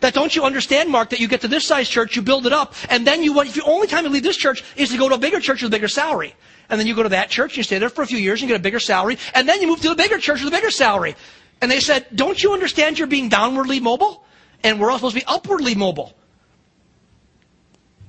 That 0.00 0.14
don't 0.14 0.34
you 0.34 0.42
understand, 0.42 0.90
Mark, 0.90 1.10
that 1.10 1.20
you 1.20 1.28
get 1.28 1.42
to 1.42 1.48
this 1.48 1.64
size 1.64 1.88
church, 1.88 2.16
you 2.16 2.22
build 2.22 2.46
it 2.46 2.52
up, 2.52 2.74
and 2.90 3.06
then 3.06 3.22
you, 3.22 3.40
if 3.40 3.54
the 3.54 3.64
only 3.64 3.86
time 3.86 4.04
you 4.04 4.10
leave 4.10 4.24
this 4.24 4.36
church 4.36 4.64
is 4.76 4.90
to 4.90 4.98
go 4.98 5.08
to 5.08 5.14
a 5.14 5.18
bigger 5.18 5.38
church 5.38 5.62
with 5.62 5.70
a 5.70 5.74
bigger 5.74 5.88
salary. 5.88 6.34
And 6.68 6.80
then 6.80 6.88
you 6.88 6.94
go 6.96 7.04
to 7.04 7.10
that 7.10 7.30
church, 7.30 7.56
you 7.56 7.62
stay 7.62 7.78
there 7.78 7.88
for 7.88 8.02
a 8.02 8.06
few 8.06 8.18
years, 8.18 8.40
and 8.40 8.48
you 8.48 8.54
get 8.54 8.60
a 8.60 8.62
bigger 8.62 8.80
salary, 8.80 9.18
and 9.34 9.48
then 9.48 9.60
you 9.60 9.68
move 9.68 9.80
to 9.82 9.90
the 9.90 9.94
bigger 9.94 10.18
church 10.18 10.40
with 10.42 10.52
a 10.52 10.56
bigger 10.56 10.70
salary. 10.70 11.14
And 11.60 11.70
they 11.70 11.78
said, 11.78 12.06
don't 12.12 12.42
you 12.42 12.52
understand 12.52 12.98
you're 12.98 13.06
being 13.06 13.30
downwardly 13.30 13.80
mobile? 13.80 14.24
And 14.64 14.80
we're 14.80 14.90
all 14.90 14.98
supposed 14.98 15.14
to 15.14 15.20
be 15.20 15.26
upwardly 15.26 15.76
mobile. 15.76 16.12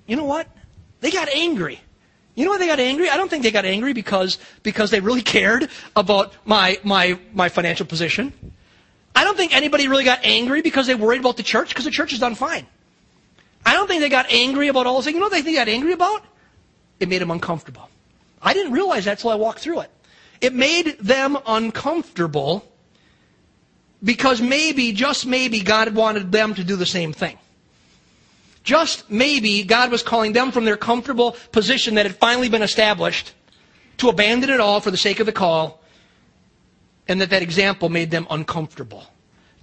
You 0.07 0.15
know 0.15 0.25
what? 0.25 0.47
They 1.01 1.11
got 1.11 1.29
angry. 1.29 1.79
You 2.35 2.45
know 2.45 2.51
why 2.51 2.57
they 2.57 2.67
got 2.67 2.79
angry? 2.79 3.09
I 3.09 3.17
don't 3.17 3.29
think 3.29 3.43
they 3.43 3.51
got 3.51 3.65
angry 3.65 3.93
because, 3.93 4.39
because 4.63 4.89
they 4.89 4.99
really 4.99 5.21
cared 5.21 5.69
about 5.95 6.33
my, 6.45 6.79
my, 6.83 7.19
my 7.33 7.49
financial 7.49 7.85
position. 7.85 8.33
I 9.15 9.23
don't 9.23 9.37
think 9.37 9.55
anybody 9.55 9.87
really 9.87 10.03
got 10.03 10.19
angry 10.23 10.61
because 10.61 10.87
they 10.87 10.95
worried 10.95 11.19
about 11.19 11.37
the 11.37 11.43
church 11.43 11.69
because 11.69 11.85
the 11.85 11.91
church 11.91 12.11
has 12.11 12.19
done 12.19 12.33
fine. 12.33 12.65
I 13.65 13.73
don't 13.73 13.87
think 13.87 14.01
they 14.01 14.09
got 14.09 14.31
angry 14.31 14.67
about 14.67 14.87
all 14.87 15.01
this. 15.01 15.13
You 15.13 15.19
know 15.19 15.27
what 15.27 15.43
they 15.43 15.53
got 15.53 15.67
angry 15.67 15.93
about? 15.93 16.25
It 16.99 17.07
made 17.07 17.21
them 17.21 17.31
uncomfortable. 17.31 17.89
I 18.41 18.53
didn't 18.53 18.73
realize 18.73 19.05
that 19.05 19.11
until 19.19 19.29
I 19.29 19.35
walked 19.35 19.59
through 19.59 19.81
it. 19.81 19.91
It 20.41 20.53
made 20.53 20.97
them 20.99 21.37
uncomfortable 21.45 22.65
because 24.03 24.41
maybe, 24.41 24.91
just 24.91 25.25
maybe, 25.25 25.61
God 25.61 25.95
wanted 25.95 26.31
them 26.31 26.53
to 26.55 26.63
do 26.63 26.75
the 26.75 26.85
same 26.85 27.13
thing. 27.13 27.37
Just 28.63 29.09
maybe 29.09 29.63
God 29.63 29.91
was 29.91 30.03
calling 30.03 30.33
them 30.33 30.51
from 30.51 30.65
their 30.65 30.77
comfortable 30.77 31.35
position 31.51 31.95
that 31.95 32.05
had 32.05 32.15
finally 32.15 32.49
been 32.49 32.61
established 32.61 33.33
to 33.97 34.09
abandon 34.09 34.49
it 34.49 34.59
all 34.59 34.79
for 34.79 34.91
the 34.91 34.97
sake 34.97 35.19
of 35.19 35.25
the 35.25 35.31
call 35.31 35.81
and 37.07 37.19
that 37.19 37.29
that 37.29 37.41
example 37.41 37.89
made 37.89 38.09
them 38.09 38.25
uncomfortable. 38.29 39.05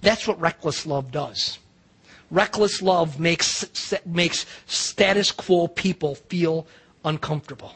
That's 0.01 0.27
what 0.27 0.39
reckless 0.39 0.85
love 0.85 1.11
does. 1.11 1.57
Reckless 2.29 2.81
love 2.81 3.19
makes, 3.19 3.95
makes 4.05 4.45
status 4.67 5.31
quo 5.31 5.67
people 5.67 6.15
feel 6.15 6.67
uncomfortable. 7.03 7.73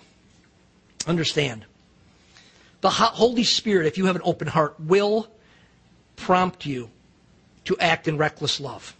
Understand. 1.08 1.66
The 2.82 2.90
Holy 2.90 3.44
Spirit, 3.44 3.88
if 3.88 3.98
you 3.98 4.06
have 4.06 4.16
an 4.16 4.22
open 4.24 4.48
heart, 4.48 4.80
will 4.80 5.28
prompt 6.16 6.66
you 6.66 6.90
to 7.66 7.78
act 7.80 8.08
in 8.08 8.18
reckless 8.18 8.60
love. 8.60 8.96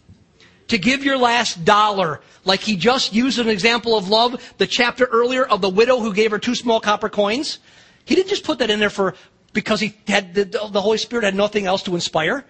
To 0.68 0.78
give 0.78 1.04
your 1.04 1.16
last 1.16 1.64
dollar, 1.64 2.20
like 2.44 2.60
he 2.60 2.76
just 2.76 3.12
used 3.12 3.38
an 3.38 3.48
example 3.48 3.96
of 3.96 4.08
love, 4.08 4.54
the 4.58 4.66
chapter 4.66 5.04
earlier 5.04 5.44
of 5.44 5.60
the 5.60 5.68
widow 5.68 6.00
who 6.00 6.12
gave 6.12 6.32
her 6.32 6.38
two 6.38 6.54
small 6.54 6.80
copper 6.80 7.08
coins. 7.08 7.58
He 8.04 8.14
didn't 8.14 8.28
just 8.28 8.44
put 8.44 8.58
that 8.58 8.70
in 8.70 8.80
there 8.80 8.90
for, 8.90 9.14
because 9.52 9.80
he 9.80 9.94
had 10.08 10.34
the, 10.34 10.44
the 10.44 10.80
Holy 10.80 10.98
Spirit 10.98 11.24
had 11.24 11.34
nothing 11.34 11.66
else 11.66 11.82
to 11.84 11.94
inspire. 11.94 12.44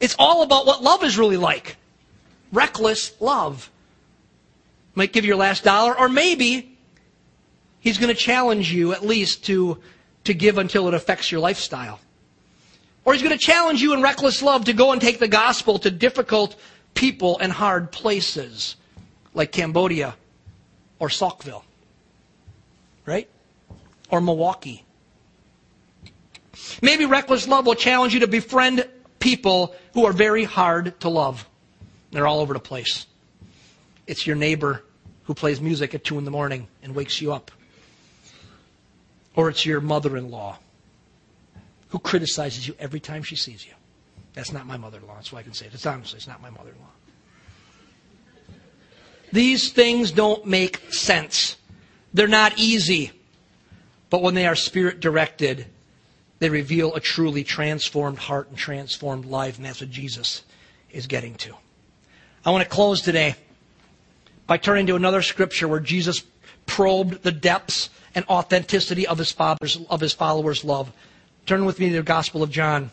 It's 0.00 0.14
all 0.18 0.42
about 0.42 0.66
what 0.66 0.82
love 0.82 1.02
is 1.02 1.18
really 1.18 1.36
like. 1.36 1.76
Reckless 2.52 3.20
love. 3.20 3.70
Might 4.94 5.12
give 5.12 5.24
your 5.24 5.36
last 5.36 5.64
dollar, 5.64 5.98
or 5.98 6.08
maybe 6.08 6.78
he's 7.80 7.98
going 7.98 8.14
to 8.14 8.20
challenge 8.20 8.72
you 8.72 8.92
at 8.92 9.04
least 9.04 9.44
to, 9.46 9.78
to 10.24 10.34
give 10.34 10.58
until 10.58 10.88
it 10.88 10.94
affects 10.94 11.32
your 11.32 11.40
lifestyle. 11.40 12.00
Or 13.04 13.14
he's 13.14 13.22
going 13.22 13.36
to 13.36 13.44
challenge 13.44 13.80
you 13.80 13.94
in 13.94 14.02
reckless 14.02 14.42
love 14.42 14.66
to 14.66 14.72
go 14.72 14.92
and 14.92 15.00
take 15.00 15.18
the 15.18 15.28
gospel 15.28 15.78
to 15.80 15.90
difficult 15.90 16.56
people 16.98 17.38
and 17.38 17.52
hard 17.52 17.92
places 17.92 18.76
like 19.32 19.52
Cambodia 19.52 20.16
or 20.98 21.08
Saukville. 21.08 21.62
Right? 23.06 23.28
Or 24.10 24.20
Milwaukee 24.20 24.84
Maybe 26.82 27.06
reckless 27.06 27.48
love 27.48 27.66
will 27.66 27.74
challenge 27.74 28.14
you 28.14 28.20
to 28.20 28.26
befriend 28.26 28.88
people 29.18 29.74
who 29.94 30.04
are 30.06 30.12
very 30.12 30.44
hard 30.44 30.98
to 31.00 31.08
love. 31.08 31.48
They're 32.10 32.26
all 32.26 32.40
over 32.40 32.54
the 32.54 32.60
place. 32.60 33.06
It's 34.06 34.26
your 34.26 34.36
neighbor 34.36 34.82
who 35.24 35.34
plays 35.34 35.60
music 35.60 35.94
at 35.94 36.04
2 36.04 36.18
in 36.18 36.24
the 36.24 36.30
morning 36.30 36.68
and 36.82 36.94
wakes 36.94 37.20
you 37.20 37.32
up. 37.32 37.50
Or 39.36 39.48
it's 39.48 39.64
your 39.64 39.80
mother 39.80 40.16
in 40.16 40.30
law 40.30 40.58
who 41.88 41.98
criticizes 41.98 42.66
you 42.66 42.74
every 42.78 43.00
time 43.00 43.22
she 43.22 43.36
sees 43.36 43.64
you. 43.64 43.72
That's 44.38 44.52
not 44.52 44.66
my 44.66 44.76
mother 44.76 44.98
in 44.98 45.06
law, 45.08 45.18
so 45.20 45.36
I 45.36 45.42
can 45.42 45.52
say 45.52 45.66
it. 45.66 45.74
It's 45.74 45.84
honestly, 45.84 46.16
it's 46.16 46.28
not 46.28 46.40
my 46.40 46.48
mother 46.48 46.70
in 46.70 46.78
law. 46.78 48.54
These 49.32 49.72
things 49.72 50.12
don't 50.12 50.46
make 50.46 50.92
sense. 50.92 51.56
They're 52.14 52.28
not 52.28 52.56
easy. 52.56 53.10
But 54.10 54.22
when 54.22 54.34
they 54.34 54.46
are 54.46 54.54
spirit 54.54 55.00
directed, 55.00 55.66
they 56.38 56.50
reveal 56.50 56.94
a 56.94 57.00
truly 57.00 57.42
transformed 57.42 58.18
heart 58.18 58.48
and 58.48 58.56
transformed 58.56 59.24
life, 59.24 59.56
and 59.56 59.66
that's 59.66 59.80
what 59.80 59.90
Jesus 59.90 60.44
is 60.92 61.08
getting 61.08 61.34
to. 61.38 61.52
I 62.46 62.52
want 62.52 62.62
to 62.62 62.70
close 62.70 63.00
today 63.00 63.34
by 64.46 64.56
turning 64.56 64.86
to 64.86 64.94
another 64.94 65.22
scripture 65.22 65.66
where 65.66 65.80
Jesus 65.80 66.22
probed 66.64 67.24
the 67.24 67.32
depths 67.32 67.90
and 68.14 68.24
authenticity 68.28 69.04
of 69.04 69.18
his 69.18 69.32
father's 69.32 69.80
of 69.90 70.00
his 70.00 70.12
followers' 70.12 70.62
love. 70.62 70.92
Turn 71.44 71.64
with 71.64 71.80
me 71.80 71.88
to 71.88 71.96
the 71.96 72.02
Gospel 72.04 72.44
of 72.44 72.52
John, 72.52 72.92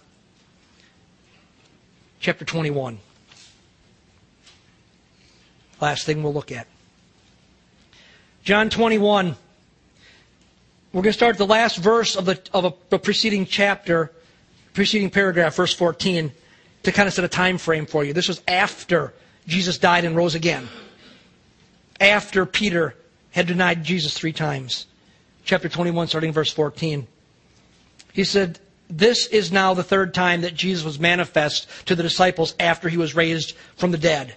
chapter 2.20 2.46
21. 2.46 3.00
Last 5.82 6.06
thing 6.06 6.24
we'll 6.24 6.34
look 6.34 6.52
at. 6.52 6.68
John 8.44 8.70
21. 8.70 9.36
We're 10.94 11.02
going 11.02 11.12
to 11.12 11.14
start 11.14 11.38
the 11.38 11.46
last 11.46 11.78
verse 11.78 12.16
of 12.16 12.26
the 12.26 12.40
of 12.54 12.66
a, 12.66 12.74
the 12.90 13.00
preceding 13.00 13.46
chapter, 13.46 14.12
preceding 14.74 15.10
paragraph, 15.10 15.56
verse 15.56 15.74
14, 15.74 16.32
to 16.84 16.92
kind 16.92 17.08
of 17.08 17.14
set 17.14 17.26
a 17.26 17.28
time 17.28 17.58
frame 17.58 17.86
for 17.86 18.04
you. 18.06 18.14
This 18.14 18.30
was 18.30 18.42
after 18.48 19.14
Jesus 19.48 19.78
died 19.78 20.06
and 20.06 20.16
rose 20.16 20.36
again. 20.36 20.70
After 22.00 22.46
Peter 22.46 22.96
had 23.32 23.48
denied 23.48 23.84
Jesus 23.84 24.14
three 24.14 24.32
times. 24.32 24.88
Chapter 25.44 25.68
21, 25.68 26.08
starting 26.08 26.32
verse 26.32 26.52
14. 26.52 27.08
He 28.14 28.24
said, 28.24 28.60
This 28.90 29.28
is 29.28 29.52
now 29.52 29.74
the 29.74 29.84
third 29.84 30.14
time 30.14 30.42
that 30.42 30.54
Jesus 30.54 30.84
was 30.84 31.00
manifest 31.00 31.68
to 31.88 31.96
the 31.96 32.04
disciples 32.04 32.56
after 32.60 32.88
he 32.88 32.98
was 32.98 33.16
raised 33.16 33.56
from 33.76 33.92
the 33.92 33.98
dead. 33.98 34.36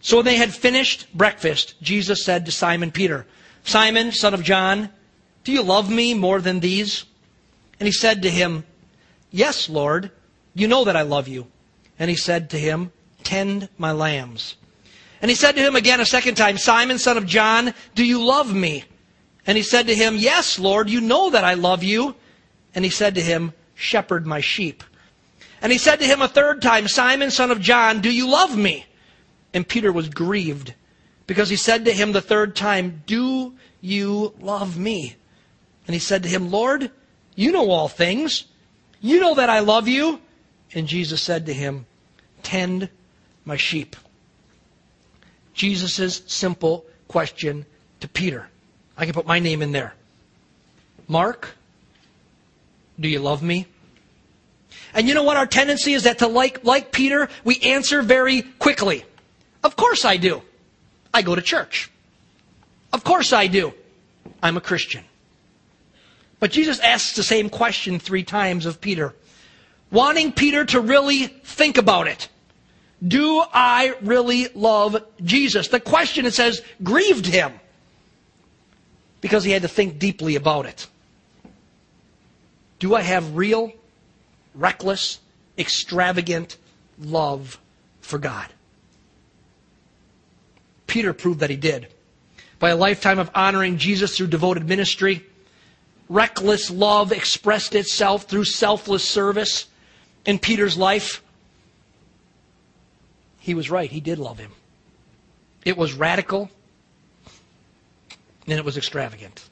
So 0.00 0.16
when 0.16 0.26
they 0.26 0.36
had 0.36 0.52
finished 0.52 1.06
breakfast, 1.14 1.80
Jesus 1.82 2.24
said 2.24 2.46
to 2.46 2.52
Simon 2.52 2.90
Peter, 2.90 3.26
Simon, 3.64 4.12
son 4.12 4.34
of 4.34 4.42
John, 4.42 4.90
do 5.44 5.52
you 5.52 5.62
love 5.62 5.90
me 5.90 6.14
more 6.14 6.40
than 6.40 6.60
these? 6.60 7.04
And 7.80 7.86
he 7.86 7.92
said 7.92 8.22
to 8.22 8.30
him, 8.30 8.64
Yes, 9.30 9.68
Lord, 9.68 10.10
you 10.54 10.68
know 10.68 10.84
that 10.84 10.96
I 10.96 11.02
love 11.02 11.26
you. 11.28 11.46
And 11.98 12.10
he 12.10 12.16
said 12.16 12.50
to 12.50 12.58
him, 12.58 12.92
Tend 13.24 13.68
my 13.78 13.92
lambs. 13.92 14.56
And 15.20 15.30
he 15.30 15.34
said 15.34 15.52
to 15.52 15.62
him 15.62 15.76
again 15.76 16.00
a 16.00 16.06
second 16.06 16.34
time, 16.34 16.58
Simon, 16.58 16.98
son 16.98 17.16
of 17.16 17.26
John, 17.26 17.74
do 17.94 18.04
you 18.04 18.22
love 18.22 18.52
me? 18.52 18.84
And 19.46 19.56
he 19.56 19.62
said 19.62 19.86
to 19.86 19.94
him, 19.94 20.16
Yes, 20.16 20.58
Lord, 20.58 20.90
you 20.90 21.00
know 21.00 21.30
that 21.30 21.44
I 21.44 21.54
love 21.54 21.82
you. 21.82 22.14
And 22.74 22.84
he 22.84 22.90
said 22.90 23.14
to 23.16 23.20
him, 23.20 23.52
Shepherd 23.74 24.26
my 24.26 24.40
sheep. 24.40 24.82
And 25.60 25.70
he 25.70 25.78
said 25.78 26.00
to 26.00 26.06
him 26.06 26.20
a 26.20 26.28
third 26.28 26.60
time, 26.60 26.88
Simon, 26.88 27.30
son 27.30 27.50
of 27.50 27.60
John, 27.60 28.00
do 28.00 28.12
you 28.12 28.28
love 28.28 28.56
me? 28.56 28.84
And 29.54 29.66
Peter 29.66 29.92
was 29.92 30.08
grieved 30.08 30.74
because 31.26 31.48
he 31.48 31.56
said 31.56 31.84
to 31.84 31.92
him 31.92 32.12
the 32.12 32.20
third 32.20 32.56
time, 32.56 33.02
Do 33.06 33.54
you 33.80 34.34
love 34.40 34.76
me? 34.76 35.16
And 35.86 35.94
he 35.94 36.00
said 36.00 36.22
to 36.24 36.28
him, 36.28 36.50
Lord, 36.50 36.90
you 37.34 37.52
know 37.52 37.70
all 37.70 37.88
things. 37.88 38.44
You 39.00 39.20
know 39.20 39.34
that 39.34 39.50
I 39.50 39.60
love 39.60 39.88
you. 39.88 40.20
And 40.74 40.86
Jesus 40.86 41.22
said 41.22 41.46
to 41.46 41.52
him, 41.52 41.86
Tend 42.42 42.88
my 43.44 43.56
sheep. 43.56 43.96
Jesus' 45.54 46.22
simple 46.26 46.84
question 47.08 47.66
to 48.00 48.08
Peter. 48.08 48.48
I 48.96 49.04
can 49.04 49.14
put 49.14 49.26
my 49.26 49.38
name 49.38 49.62
in 49.62 49.72
there. 49.72 49.94
Mark, 51.08 51.56
do 52.98 53.08
you 53.08 53.18
love 53.18 53.42
me? 53.42 53.66
And 54.94 55.08
you 55.08 55.14
know 55.14 55.22
what 55.22 55.36
our 55.36 55.46
tendency 55.46 55.94
is 55.94 56.04
that 56.04 56.18
to 56.18 56.26
like 56.26 56.64
like 56.64 56.92
Peter, 56.92 57.28
we 57.44 57.58
answer 57.60 58.02
very 58.02 58.42
quickly. 58.42 59.04
Of 59.64 59.76
course 59.76 60.04
I 60.04 60.16
do. 60.16 60.42
I 61.14 61.22
go 61.22 61.34
to 61.34 61.42
church. 61.42 61.90
Of 62.92 63.04
course 63.04 63.32
I 63.32 63.46
do. 63.46 63.72
I'm 64.42 64.56
a 64.56 64.60
Christian. 64.60 65.04
But 66.40 66.50
Jesus 66.50 66.80
asks 66.80 67.14
the 67.14 67.22
same 67.22 67.48
question 67.48 67.98
three 67.98 68.24
times 68.24 68.66
of 68.66 68.80
Peter, 68.80 69.14
wanting 69.90 70.32
Peter 70.32 70.64
to 70.66 70.80
really 70.80 71.28
think 71.28 71.78
about 71.78 72.08
it. 72.08 72.28
Do 73.06 73.42
I 73.52 73.94
really 74.02 74.48
love 74.54 75.04
Jesus? 75.24 75.68
The 75.68 75.80
question, 75.80 76.26
it 76.26 76.34
says, 76.34 76.62
grieved 76.82 77.26
him 77.26 77.52
because 79.20 79.44
he 79.44 79.52
had 79.52 79.62
to 79.62 79.68
think 79.68 79.98
deeply 79.98 80.36
about 80.36 80.66
it. 80.66 80.86
Do 82.82 82.96
I 82.96 83.02
have 83.02 83.36
real, 83.36 83.72
reckless, 84.56 85.20
extravagant 85.56 86.56
love 86.98 87.60
for 88.00 88.18
God? 88.18 88.48
Peter 90.88 91.12
proved 91.12 91.38
that 91.38 91.50
he 91.50 91.54
did. 91.54 91.86
By 92.58 92.70
a 92.70 92.76
lifetime 92.76 93.20
of 93.20 93.30
honoring 93.36 93.78
Jesus 93.78 94.16
through 94.16 94.26
devoted 94.26 94.68
ministry, 94.68 95.24
reckless 96.08 96.72
love 96.72 97.12
expressed 97.12 97.76
itself 97.76 98.24
through 98.24 98.46
selfless 98.46 99.08
service 99.08 99.66
in 100.26 100.40
Peter's 100.40 100.76
life. 100.76 101.22
He 103.38 103.54
was 103.54 103.70
right. 103.70 103.92
He 103.92 104.00
did 104.00 104.18
love 104.18 104.40
him. 104.40 104.50
It 105.64 105.76
was 105.76 105.92
radical 105.92 106.50
and 108.48 108.58
it 108.58 108.64
was 108.64 108.76
extravagant. 108.76 109.48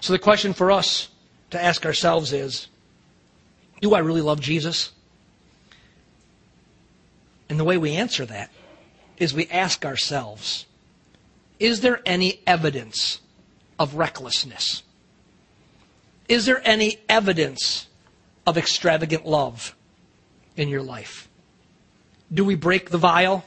So 0.00 0.12
the 0.12 0.18
question 0.18 0.54
for 0.54 0.72
us 0.72 1.08
to 1.50 1.62
ask 1.62 1.84
ourselves 1.84 2.32
is 2.32 2.68
Do 3.80 3.94
I 3.94 3.98
really 4.00 4.20
love 4.20 4.40
Jesus? 4.40 4.92
And 7.48 7.58
the 7.58 7.64
way 7.64 7.76
we 7.76 7.92
answer 7.92 8.24
that 8.26 8.50
is 9.16 9.34
we 9.34 9.48
ask 9.48 9.84
ourselves, 9.84 10.66
is 11.58 11.80
there 11.80 12.00
any 12.06 12.40
evidence 12.46 13.20
of 13.78 13.96
recklessness? 13.96 14.82
Is 16.28 16.46
there 16.46 16.62
any 16.64 17.00
evidence 17.08 17.88
of 18.46 18.56
extravagant 18.56 19.26
love 19.26 19.74
in 20.56 20.68
your 20.68 20.82
life? 20.82 21.28
Do 22.32 22.44
we 22.44 22.54
break 22.54 22.90
the 22.90 22.98
vial 22.98 23.44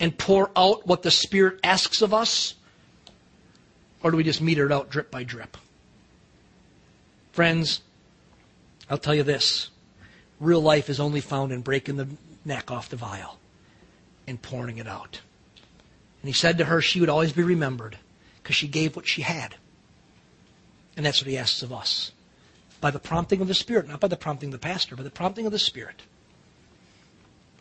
and 0.00 0.16
pour 0.16 0.50
out 0.56 0.86
what 0.86 1.02
the 1.02 1.10
Spirit 1.10 1.60
asks 1.62 2.02
of 2.02 2.12
us? 2.12 2.54
Or 4.02 4.10
do 4.10 4.16
we 4.16 4.24
just 4.24 4.40
meter 4.40 4.66
it 4.66 4.72
out 4.72 4.90
drip 4.90 5.10
by 5.10 5.22
drip? 5.22 5.56
Friends, 7.38 7.82
I'll 8.90 8.98
tell 8.98 9.14
you 9.14 9.22
this 9.22 9.70
real 10.40 10.60
life 10.60 10.90
is 10.90 10.98
only 10.98 11.20
found 11.20 11.52
in 11.52 11.60
breaking 11.60 11.96
the 11.96 12.08
neck 12.44 12.68
off 12.68 12.88
the 12.88 12.96
vial 12.96 13.38
and 14.26 14.42
pouring 14.42 14.78
it 14.78 14.88
out. 14.88 15.20
And 16.20 16.28
he 16.28 16.32
said 16.32 16.58
to 16.58 16.64
her 16.64 16.80
she 16.82 16.98
would 16.98 17.08
always 17.08 17.32
be 17.32 17.44
remembered 17.44 17.96
because 18.42 18.56
she 18.56 18.66
gave 18.66 18.96
what 18.96 19.06
she 19.06 19.22
had. 19.22 19.54
And 20.96 21.06
that's 21.06 21.20
what 21.20 21.30
he 21.30 21.38
asks 21.38 21.62
of 21.62 21.72
us. 21.72 22.10
By 22.80 22.90
the 22.90 22.98
prompting 22.98 23.40
of 23.40 23.46
the 23.46 23.54
Spirit, 23.54 23.86
not 23.86 24.00
by 24.00 24.08
the 24.08 24.16
prompting 24.16 24.48
of 24.48 24.60
the 24.60 24.66
pastor, 24.66 24.96
by 24.96 25.04
the 25.04 25.08
prompting 25.08 25.46
of 25.46 25.52
the 25.52 25.60
Spirit. 25.60 26.02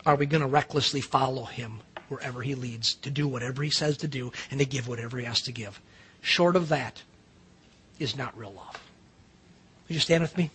Are 0.07 0.15
we 0.15 0.25
going 0.25 0.41
to 0.41 0.47
recklessly 0.47 1.01
follow 1.01 1.45
him 1.45 1.81
wherever 2.09 2.41
he 2.41 2.55
leads, 2.55 2.95
to 2.95 3.11
do 3.11 3.27
whatever 3.27 3.61
he 3.61 3.69
says 3.69 3.97
to 3.97 4.07
do, 4.07 4.31
and 4.49 4.59
to 4.59 4.65
give 4.65 4.87
whatever 4.87 5.19
he 5.19 5.25
has 5.25 5.41
to 5.41 5.51
give? 5.51 5.79
Short 6.19 6.55
of 6.55 6.69
that 6.69 7.03
is 7.99 8.17
not 8.17 8.35
real 8.35 8.53
love. 8.53 8.81
Would 9.87 9.95
you 9.95 10.01
stand 10.01 10.21
with 10.21 10.37
me? 10.37 10.51